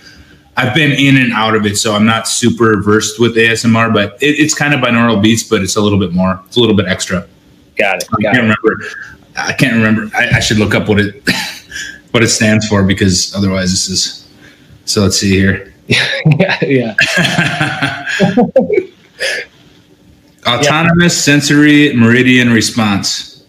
I've 0.56 0.76
been 0.76 0.92
in 0.92 1.18
and 1.18 1.34
out 1.34 1.56
of 1.56 1.66
it, 1.66 1.78
so 1.78 1.96
I'm 1.96 2.06
not 2.06 2.28
super 2.28 2.80
versed 2.80 3.20
with 3.20 3.36
ASMR. 3.36 3.92
But 3.92 4.22
it, 4.22 4.40
it's 4.40 4.54
kind 4.54 4.76
of 4.76 4.82
binaural 4.82 5.22
beats, 5.22 5.42
but 5.44 5.64
it's 5.64 5.76
a 5.76 5.82
little 5.82 5.98
bit 6.00 6.14
more. 6.14 6.40
It's 6.46 6.58
a 6.58 6.60
little 6.60 6.76
bit 6.76 6.88
extra. 6.88 7.28
Got 7.76 8.04
it. 8.04 8.10
I 8.14 8.22
can't 8.22 8.38
it. 8.38 8.42
remember. 8.42 8.84
I 9.36 9.54
can't 9.54 9.74
remember. 9.74 10.16
I, 10.16 10.38
I 10.38 10.40
should 10.40 10.58
look 10.58 10.76
up 10.76 10.88
what 10.88 11.00
it 11.00 11.28
what 12.12 12.22
it 12.22 12.30
stands 12.30 12.68
for 12.68 12.84
because 12.84 13.34
otherwise 13.36 13.72
this 13.72 13.90
is. 13.90 14.30
So 14.86 15.02
let's 15.02 15.18
see 15.18 15.32
here. 15.32 15.74
yeah, 15.88 16.64
yeah. 16.64 18.06
Autonomous 20.48 21.24
sensory 21.24 21.94
meridian 21.94 22.52
response. 22.52 23.44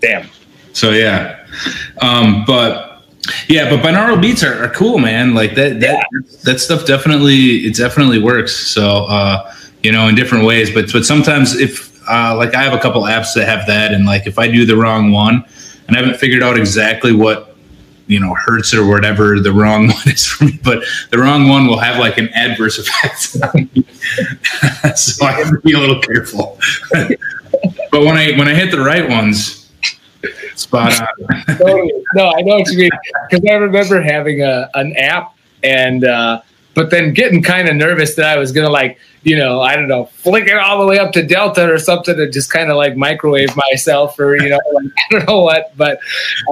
Damn. 0.00 0.29
So 0.72 0.90
yeah, 0.90 1.44
um, 2.00 2.44
but 2.46 3.02
yeah, 3.48 3.68
but 3.68 3.80
binaural 3.80 4.20
beats 4.20 4.42
are, 4.42 4.64
are 4.64 4.70
cool, 4.70 4.98
man. 4.98 5.34
Like 5.34 5.54
that 5.54 5.80
that 5.80 6.06
that 6.44 6.60
stuff 6.60 6.86
definitely 6.86 7.66
it 7.66 7.76
definitely 7.76 8.22
works. 8.22 8.54
So 8.54 9.06
uh, 9.08 9.54
you 9.82 9.92
know, 9.92 10.08
in 10.08 10.14
different 10.14 10.44
ways. 10.44 10.72
But 10.72 10.92
but 10.92 11.04
sometimes 11.04 11.56
if 11.56 11.90
uh, 12.08 12.36
like 12.36 12.54
I 12.54 12.62
have 12.62 12.72
a 12.72 12.78
couple 12.78 13.02
apps 13.02 13.34
that 13.34 13.48
have 13.48 13.66
that, 13.66 13.92
and 13.92 14.06
like 14.06 14.26
if 14.26 14.38
I 14.38 14.48
do 14.50 14.64
the 14.64 14.76
wrong 14.76 15.12
one, 15.12 15.44
and 15.86 15.96
I 15.96 16.00
haven't 16.00 16.18
figured 16.18 16.42
out 16.42 16.58
exactly 16.58 17.12
what 17.12 17.56
you 18.06 18.18
know 18.18 18.34
hurts 18.34 18.74
or 18.74 18.86
whatever 18.86 19.38
the 19.38 19.52
wrong 19.52 19.88
one 19.92 20.08
is 20.08 20.26
for 20.26 20.44
me, 20.44 20.58
but 20.62 20.82
the 21.10 21.18
wrong 21.18 21.48
one 21.48 21.66
will 21.66 21.78
have 21.78 21.98
like 21.98 22.18
an 22.18 22.28
adverse 22.30 22.78
effect. 22.78 23.36
on 23.54 23.70
me. 23.74 23.84
so 24.96 25.26
I 25.26 25.32
have 25.32 25.50
to 25.50 25.60
be 25.64 25.72
a 25.72 25.78
little 25.78 26.00
careful. 26.00 26.58
but 26.90 28.02
when 28.02 28.16
I 28.16 28.32
when 28.32 28.48
I 28.48 28.54
hit 28.54 28.70
the 28.70 28.80
right 28.80 29.08
ones. 29.08 29.59
Spot 30.60 30.92
on. 31.00 31.06
No, 32.14 32.32
I 32.36 32.42
know 32.42 32.58
what 32.58 32.70
you 32.70 32.78
mean 32.78 32.90
because 33.28 33.44
I 33.50 33.54
remember 33.54 34.02
having 34.02 34.42
a 34.42 34.68
an 34.74 34.94
app 34.96 35.34
and 35.62 36.04
uh, 36.04 36.42
but 36.74 36.90
then 36.90 37.14
getting 37.14 37.42
kind 37.42 37.68
of 37.68 37.76
nervous 37.76 38.14
that 38.16 38.26
I 38.26 38.38
was 38.38 38.52
gonna 38.52 38.68
like 38.68 38.98
you 39.22 39.38
know 39.38 39.62
I 39.62 39.74
don't 39.74 39.88
know 39.88 40.04
flick 40.06 40.46
it 40.46 40.56
all 40.56 40.80
the 40.80 40.86
way 40.86 40.98
up 40.98 41.12
to 41.12 41.22
delta 41.22 41.70
or 41.70 41.78
something 41.78 42.18
and 42.18 42.30
just 42.30 42.50
kind 42.52 42.70
of 42.70 42.76
like 42.76 42.94
microwave 42.94 43.54
myself 43.56 44.18
or 44.18 44.36
you 44.36 44.50
know 44.50 44.60
like, 44.74 44.84
I 44.84 45.14
don't 45.14 45.28
know 45.28 45.40
what 45.40 45.76
but 45.78 45.98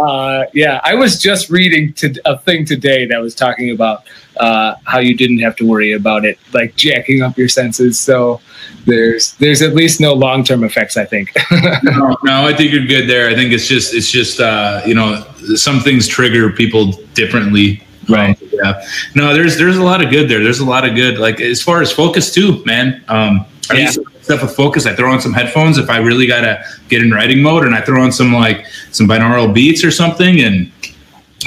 uh, 0.00 0.44
yeah 0.54 0.80
I 0.82 0.94
was 0.94 1.20
just 1.20 1.50
reading 1.50 1.92
to 1.94 2.14
a 2.24 2.38
thing 2.38 2.64
today 2.64 3.04
that 3.06 3.20
was 3.20 3.34
talking 3.34 3.70
about 3.70 4.04
uh, 4.38 4.76
how 4.84 5.00
you 5.00 5.14
didn't 5.14 5.40
have 5.40 5.56
to 5.56 5.66
worry 5.66 5.92
about 5.92 6.24
it 6.24 6.38
like 6.54 6.76
jacking 6.76 7.22
up 7.22 7.36
your 7.36 7.48
senses 7.48 7.98
so 7.98 8.40
there's 8.88 9.32
there's 9.34 9.62
at 9.62 9.74
least 9.74 10.00
no 10.00 10.14
long 10.14 10.42
term 10.42 10.64
effects 10.64 10.96
I 10.96 11.04
think 11.04 11.30
no, 11.84 12.16
no, 12.24 12.46
I 12.46 12.54
think 12.54 12.72
you're 12.72 12.86
good 12.86 13.08
there. 13.08 13.28
I 13.28 13.34
think 13.34 13.52
it's 13.52 13.66
just 13.66 13.94
it's 13.94 14.10
just 14.10 14.40
uh, 14.40 14.82
you 14.86 14.94
know 14.94 15.24
some 15.54 15.80
things 15.80 16.08
trigger 16.08 16.50
people 16.50 16.92
differently. 17.14 17.82
Right. 18.08 18.40
Um, 18.42 18.48
yeah. 18.52 18.82
No, 19.14 19.34
there's 19.34 19.58
there's 19.58 19.76
a 19.76 19.82
lot 19.82 20.02
of 20.02 20.10
good 20.10 20.28
there. 20.30 20.42
There's 20.42 20.60
a 20.60 20.64
lot 20.64 20.88
of 20.88 20.94
good 20.94 21.18
like 21.18 21.40
as 21.40 21.62
far 21.62 21.82
as 21.82 21.92
focus 21.92 22.32
too, 22.32 22.64
man. 22.64 23.04
Um, 23.08 23.44
I 23.70 23.74
Yeah. 23.74 23.80
use 23.84 23.98
stuff 24.22 24.42
with 24.42 24.56
focus. 24.56 24.86
I 24.86 24.94
throw 24.94 25.12
on 25.12 25.20
some 25.20 25.34
headphones 25.34 25.76
if 25.78 25.90
I 25.90 25.98
really 25.98 26.26
gotta 26.26 26.64
get 26.88 27.02
in 27.02 27.10
writing 27.10 27.42
mode, 27.42 27.64
and 27.64 27.74
I 27.74 27.82
throw 27.82 28.02
on 28.02 28.10
some 28.12 28.32
like 28.32 28.64
some 28.92 29.06
binaural 29.06 29.52
beats 29.52 29.84
or 29.84 29.90
something, 29.90 30.40
and 30.40 30.72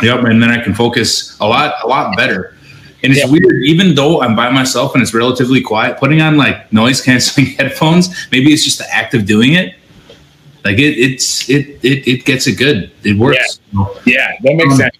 yep, 0.03 0.23
and 0.23 0.41
then 0.41 0.51
I 0.51 0.61
can 0.61 0.73
focus 0.75 1.35
a 1.41 1.47
lot 1.47 1.73
a 1.83 1.87
lot 1.87 2.15
better. 2.15 2.55
And 3.03 3.11
it's 3.13 3.21
Yeah. 3.23 3.31
weird, 3.31 3.63
even 3.65 3.95
though 3.95 4.21
I'm 4.21 4.35
by 4.35 4.49
myself 4.51 4.93
and 4.93 5.01
it's 5.01 5.13
relatively 5.13 5.61
quiet, 5.61 5.97
putting 5.97 6.21
on 6.21 6.37
like 6.37 6.71
noise 6.71 7.01
canceling 7.01 7.47
headphones, 7.57 8.09
maybe 8.31 8.53
it's 8.53 8.63
just 8.63 8.77
the 8.77 8.93
act 8.93 9.13
of 9.13 9.25
doing 9.25 9.53
it. 9.53 9.75
Like 10.63 10.77
it, 10.77 10.97
it's 10.99 11.49
it, 11.49 11.79
it 11.83 12.07
it 12.07 12.25
gets 12.25 12.45
it 12.47 12.57
good. 12.57 12.91
It 13.03 13.17
works. 13.17 13.59
yeah 14.05 14.31
that 14.43 14.55
makes 14.55 14.73
Um, 14.73 14.77
sense 14.77 14.95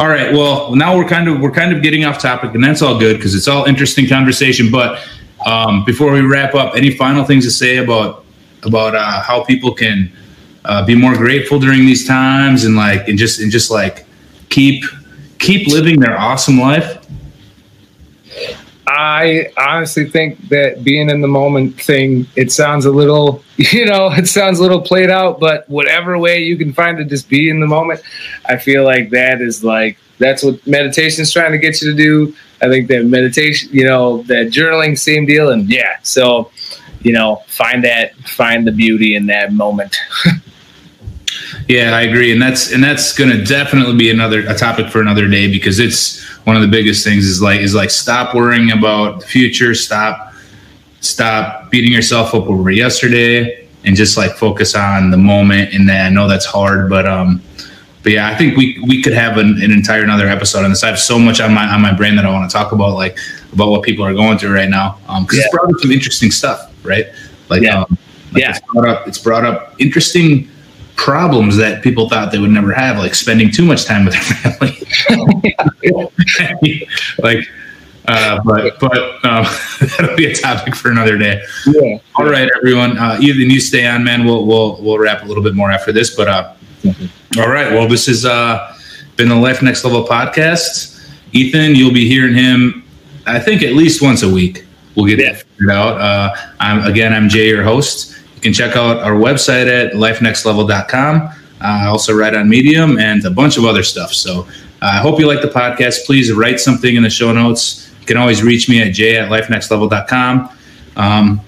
All 0.00 0.08
right. 0.08 0.32
Well, 0.32 0.74
now 0.74 0.96
we're 0.96 1.08
kind 1.08 1.28
of 1.28 1.38
we're 1.40 1.52
kind 1.52 1.72
of 1.72 1.80
getting 1.82 2.04
off 2.04 2.18
topic, 2.18 2.54
and 2.56 2.64
that's 2.64 2.82
all 2.82 2.98
good 2.98 3.16
because 3.18 3.34
it's 3.36 3.46
all 3.46 3.64
interesting 3.66 4.08
conversation. 4.08 4.70
But 4.72 4.98
um, 5.46 5.84
before 5.84 6.10
we 6.12 6.22
wrap 6.22 6.54
up, 6.56 6.74
any 6.74 6.90
final 6.96 7.24
things 7.24 7.44
to 7.44 7.50
say 7.52 7.76
about 7.76 8.24
about 8.64 8.96
uh, 8.96 9.20
how 9.22 9.44
people 9.44 9.72
can 9.72 10.10
uh, 10.64 10.84
be 10.84 10.96
more 10.96 11.14
grateful 11.14 11.60
during 11.60 11.86
these 11.86 12.04
times, 12.04 12.64
and 12.64 12.74
like 12.74 13.06
and 13.06 13.16
just 13.16 13.38
and 13.40 13.52
just 13.52 13.70
like 13.70 14.04
keep 14.48 14.82
keep 15.38 15.68
living 15.68 16.00
their 16.00 16.18
awesome 16.18 16.58
life. 16.58 16.98
I 18.94 19.50
honestly 19.56 20.04
think 20.04 20.50
that 20.50 20.84
being 20.84 21.08
in 21.08 21.22
the 21.22 21.28
moment 21.28 21.80
thing, 21.80 22.26
it 22.36 22.52
sounds 22.52 22.84
a 22.84 22.90
little, 22.90 23.42
you 23.56 23.86
know, 23.86 24.12
it 24.12 24.28
sounds 24.28 24.58
a 24.58 24.62
little 24.62 24.82
played 24.82 25.08
out, 25.08 25.40
but 25.40 25.66
whatever 25.70 26.18
way 26.18 26.40
you 26.42 26.58
can 26.58 26.74
find 26.74 26.98
to 26.98 27.04
just 27.04 27.30
be 27.30 27.48
in 27.48 27.60
the 27.60 27.66
moment, 27.66 28.02
I 28.44 28.58
feel 28.58 28.84
like 28.84 29.08
that 29.10 29.40
is 29.40 29.64
like, 29.64 29.96
that's 30.18 30.42
what 30.42 30.64
meditation 30.66 31.22
is 31.22 31.32
trying 31.32 31.52
to 31.52 31.58
get 31.58 31.80
you 31.80 31.90
to 31.90 31.96
do. 31.96 32.36
I 32.60 32.68
think 32.68 32.88
that 32.88 33.06
meditation, 33.06 33.70
you 33.72 33.84
know, 33.84 34.24
that 34.24 34.48
journaling, 34.48 34.98
same 34.98 35.24
deal. 35.24 35.50
And 35.50 35.70
yeah, 35.70 35.96
so, 36.02 36.50
you 37.00 37.12
know, 37.12 37.42
find 37.46 37.82
that, 37.84 38.14
find 38.16 38.66
the 38.66 38.72
beauty 38.72 39.14
in 39.14 39.26
that 39.26 39.54
moment. 39.54 39.96
Yeah, 41.68 41.94
I 41.94 42.02
agree, 42.02 42.32
and 42.32 42.42
that's 42.42 42.72
and 42.72 42.82
that's 42.82 43.16
going 43.16 43.30
to 43.30 43.42
definitely 43.42 43.96
be 43.96 44.10
another 44.10 44.40
a 44.48 44.54
topic 44.54 44.88
for 44.88 45.00
another 45.00 45.28
day 45.28 45.50
because 45.50 45.78
it's 45.78 46.21
one 46.44 46.56
of 46.56 46.62
the 46.62 46.68
biggest 46.68 47.04
things 47.04 47.24
is 47.26 47.40
like 47.40 47.60
is 47.60 47.74
like 47.74 47.90
stop 47.90 48.34
worrying 48.34 48.72
about 48.72 49.20
the 49.20 49.26
future, 49.26 49.74
stop 49.74 50.32
stop 51.00 51.70
beating 51.70 51.92
yourself 51.92 52.34
up 52.34 52.46
over 52.46 52.70
yesterday, 52.70 53.66
and 53.84 53.96
just 53.96 54.16
like 54.16 54.32
focus 54.32 54.74
on 54.74 55.10
the 55.10 55.16
moment. 55.16 55.72
And 55.74 55.88
then 55.88 56.04
I 56.06 56.08
know 56.08 56.28
that's 56.28 56.46
hard, 56.46 56.88
but 56.88 57.06
um, 57.06 57.42
but 58.02 58.12
yeah, 58.12 58.28
I 58.28 58.36
think 58.36 58.56
we 58.56 58.82
we 58.86 59.02
could 59.02 59.12
have 59.12 59.38
an, 59.38 59.62
an 59.62 59.70
entire 59.72 60.02
another 60.02 60.26
episode 60.28 60.64
on 60.64 60.70
this. 60.70 60.82
I 60.82 60.88
have 60.88 60.98
so 60.98 61.18
much 61.18 61.40
on 61.40 61.52
my 61.54 61.66
on 61.66 61.80
my 61.80 61.92
brain 61.92 62.16
that 62.16 62.24
I 62.24 62.30
want 62.30 62.50
to 62.50 62.56
talk 62.56 62.72
about, 62.72 62.94
like 62.94 63.16
about 63.52 63.68
what 63.70 63.82
people 63.82 64.04
are 64.04 64.14
going 64.14 64.38
through 64.38 64.54
right 64.54 64.68
now, 64.68 64.98
um, 65.08 65.24
because 65.24 65.38
Yeah. 65.38 65.44
it's 65.46 65.54
brought 65.54 65.68
up 65.68 65.80
some 65.80 65.92
interesting 65.92 66.30
stuff, 66.30 66.72
right? 66.84 67.06
Like 67.48 67.62
Yeah. 67.62 67.82
um, 67.82 67.98
like 68.32 68.42
Yeah. 68.42 68.50
it's 68.50 68.60
brought 68.72 68.88
up 68.88 69.06
it's 69.08 69.18
brought 69.18 69.44
up 69.44 69.74
interesting 69.78 70.48
problems 70.96 71.56
that 71.56 71.82
people 71.82 72.08
thought 72.08 72.32
they 72.32 72.38
would 72.38 72.50
never 72.50 72.72
have, 72.72 72.98
like 72.98 73.14
spending 73.14 73.50
too 73.50 73.64
much 73.64 73.84
time 73.84 74.04
with 74.04 74.14
their 74.14 74.22
family. 74.52 76.06
like, 77.18 77.48
uh, 78.08 78.40
but 78.44 78.78
but 78.80 78.96
um, 79.24 79.44
that'll 79.98 80.16
be 80.16 80.26
a 80.26 80.34
topic 80.34 80.74
for 80.74 80.90
another 80.90 81.16
day. 81.18 81.42
Yeah. 81.66 81.98
All 82.16 82.28
right, 82.28 82.48
everyone. 82.56 82.98
Uh, 82.98 83.18
Ethan, 83.20 83.50
you 83.50 83.60
stay 83.60 83.86
on, 83.86 84.04
man. 84.04 84.24
We'll 84.24 84.46
we'll 84.46 84.80
we'll 84.82 84.98
wrap 84.98 85.22
a 85.22 85.26
little 85.26 85.42
bit 85.42 85.54
more 85.54 85.70
after 85.70 85.92
this. 85.92 86.14
But 86.14 86.28
uh, 86.28 86.54
all 87.38 87.48
right. 87.48 87.72
Well, 87.72 87.88
this 87.88 88.06
has 88.06 88.24
uh, 88.24 88.76
been 89.16 89.28
the 89.28 89.36
Life 89.36 89.62
Next 89.62 89.84
Level 89.84 90.04
podcast. 90.06 90.90
Ethan, 91.32 91.74
you'll 91.74 91.94
be 91.94 92.08
hearing 92.08 92.34
him. 92.34 92.84
I 93.26 93.38
think 93.38 93.62
at 93.62 93.74
least 93.74 94.02
once 94.02 94.22
a 94.22 94.28
week. 94.28 94.64
We'll 94.96 95.06
get 95.06 95.18
Yeah. 95.20 95.32
that 95.32 95.42
figured 95.44 95.70
out. 95.70 96.00
Uh, 96.00 96.34
I'm 96.60 96.84
again. 96.84 97.14
I'm 97.14 97.28
Jay, 97.28 97.48
your 97.48 97.62
host. 97.62 98.11
Can 98.42 98.52
check 98.52 98.76
out 98.76 98.98
our 98.98 99.12
website 99.12 99.68
at 99.68 99.92
lifenextlevel.com. 99.92 101.30
I 101.60 101.86
also 101.86 102.12
write 102.12 102.34
on 102.34 102.48
Medium 102.48 102.98
and 102.98 103.24
a 103.24 103.30
bunch 103.30 103.56
of 103.56 103.64
other 103.64 103.84
stuff. 103.84 104.12
So 104.12 104.48
uh, 104.82 104.90
I 104.94 104.98
hope 104.98 105.20
you 105.20 105.28
like 105.28 105.42
the 105.42 105.48
podcast. 105.48 106.06
Please 106.06 106.32
write 106.32 106.58
something 106.58 106.96
in 106.96 107.04
the 107.04 107.10
show 107.10 107.32
notes. 107.32 107.90
You 108.00 108.06
can 108.06 108.16
always 108.16 108.42
reach 108.42 108.68
me 108.68 108.82
at 108.82 108.92
j 108.92 109.16
at 109.16 109.30
lifenextlevel.com. 109.30 110.50
Um, 110.96 111.40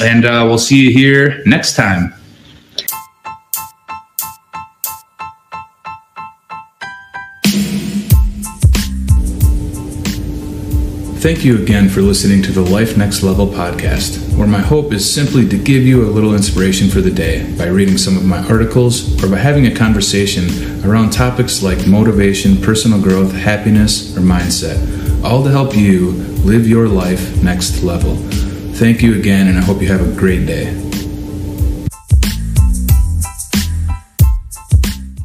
and 0.00 0.24
uh, 0.24 0.44
we'll 0.46 0.58
see 0.58 0.84
you 0.84 0.92
here 0.92 1.42
next 1.46 1.74
time. 1.74 2.14
Thank 11.26 11.44
you 11.44 11.60
again 11.60 11.88
for 11.88 12.02
listening 12.02 12.40
to 12.42 12.52
the 12.52 12.60
Life 12.60 12.96
Next 12.96 13.24
Level 13.24 13.48
podcast, 13.48 14.36
where 14.38 14.46
my 14.46 14.60
hope 14.60 14.92
is 14.92 15.12
simply 15.12 15.48
to 15.48 15.58
give 15.58 15.82
you 15.82 16.04
a 16.04 16.12
little 16.12 16.36
inspiration 16.36 16.88
for 16.88 17.00
the 17.00 17.10
day 17.10 17.52
by 17.58 17.66
reading 17.66 17.98
some 17.98 18.16
of 18.16 18.24
my 18.24 18.46
articles 18.46 19.20
or 19.24 19.28
by 19.28 19.38
having 19.38 19.66
a 19.66 19.74
conversation 19.74 20.44
around 20.88 21.10
topics 21.10 21.64
like 21.64 21.84
motivation, 21.84 22.62
personal 22.62 23.02
growth, 23.02 23.32
happiness, 23.32 24.16
or 24.16 24.20
mindset, 24.20 24.78
all 25.24 25.42
to 25.42 25.50
help 25.50 25.74
you 25.74 26.12
live 26.44 26.64
your 26.68 26.86
life 26.86 27.42
next 27.42 27.82
level. 27.82 28.14
Thank 28.74 29.02
you 29.02 29.18
again, 29.18 29.48
and 29.48 29.58
I 29.58 29.62
hope 29.62 29.82
you 29.82 29.88
have 29.88 30.08
a 30.08 30.16
great 30.16 30.46
day. 30.46 30.85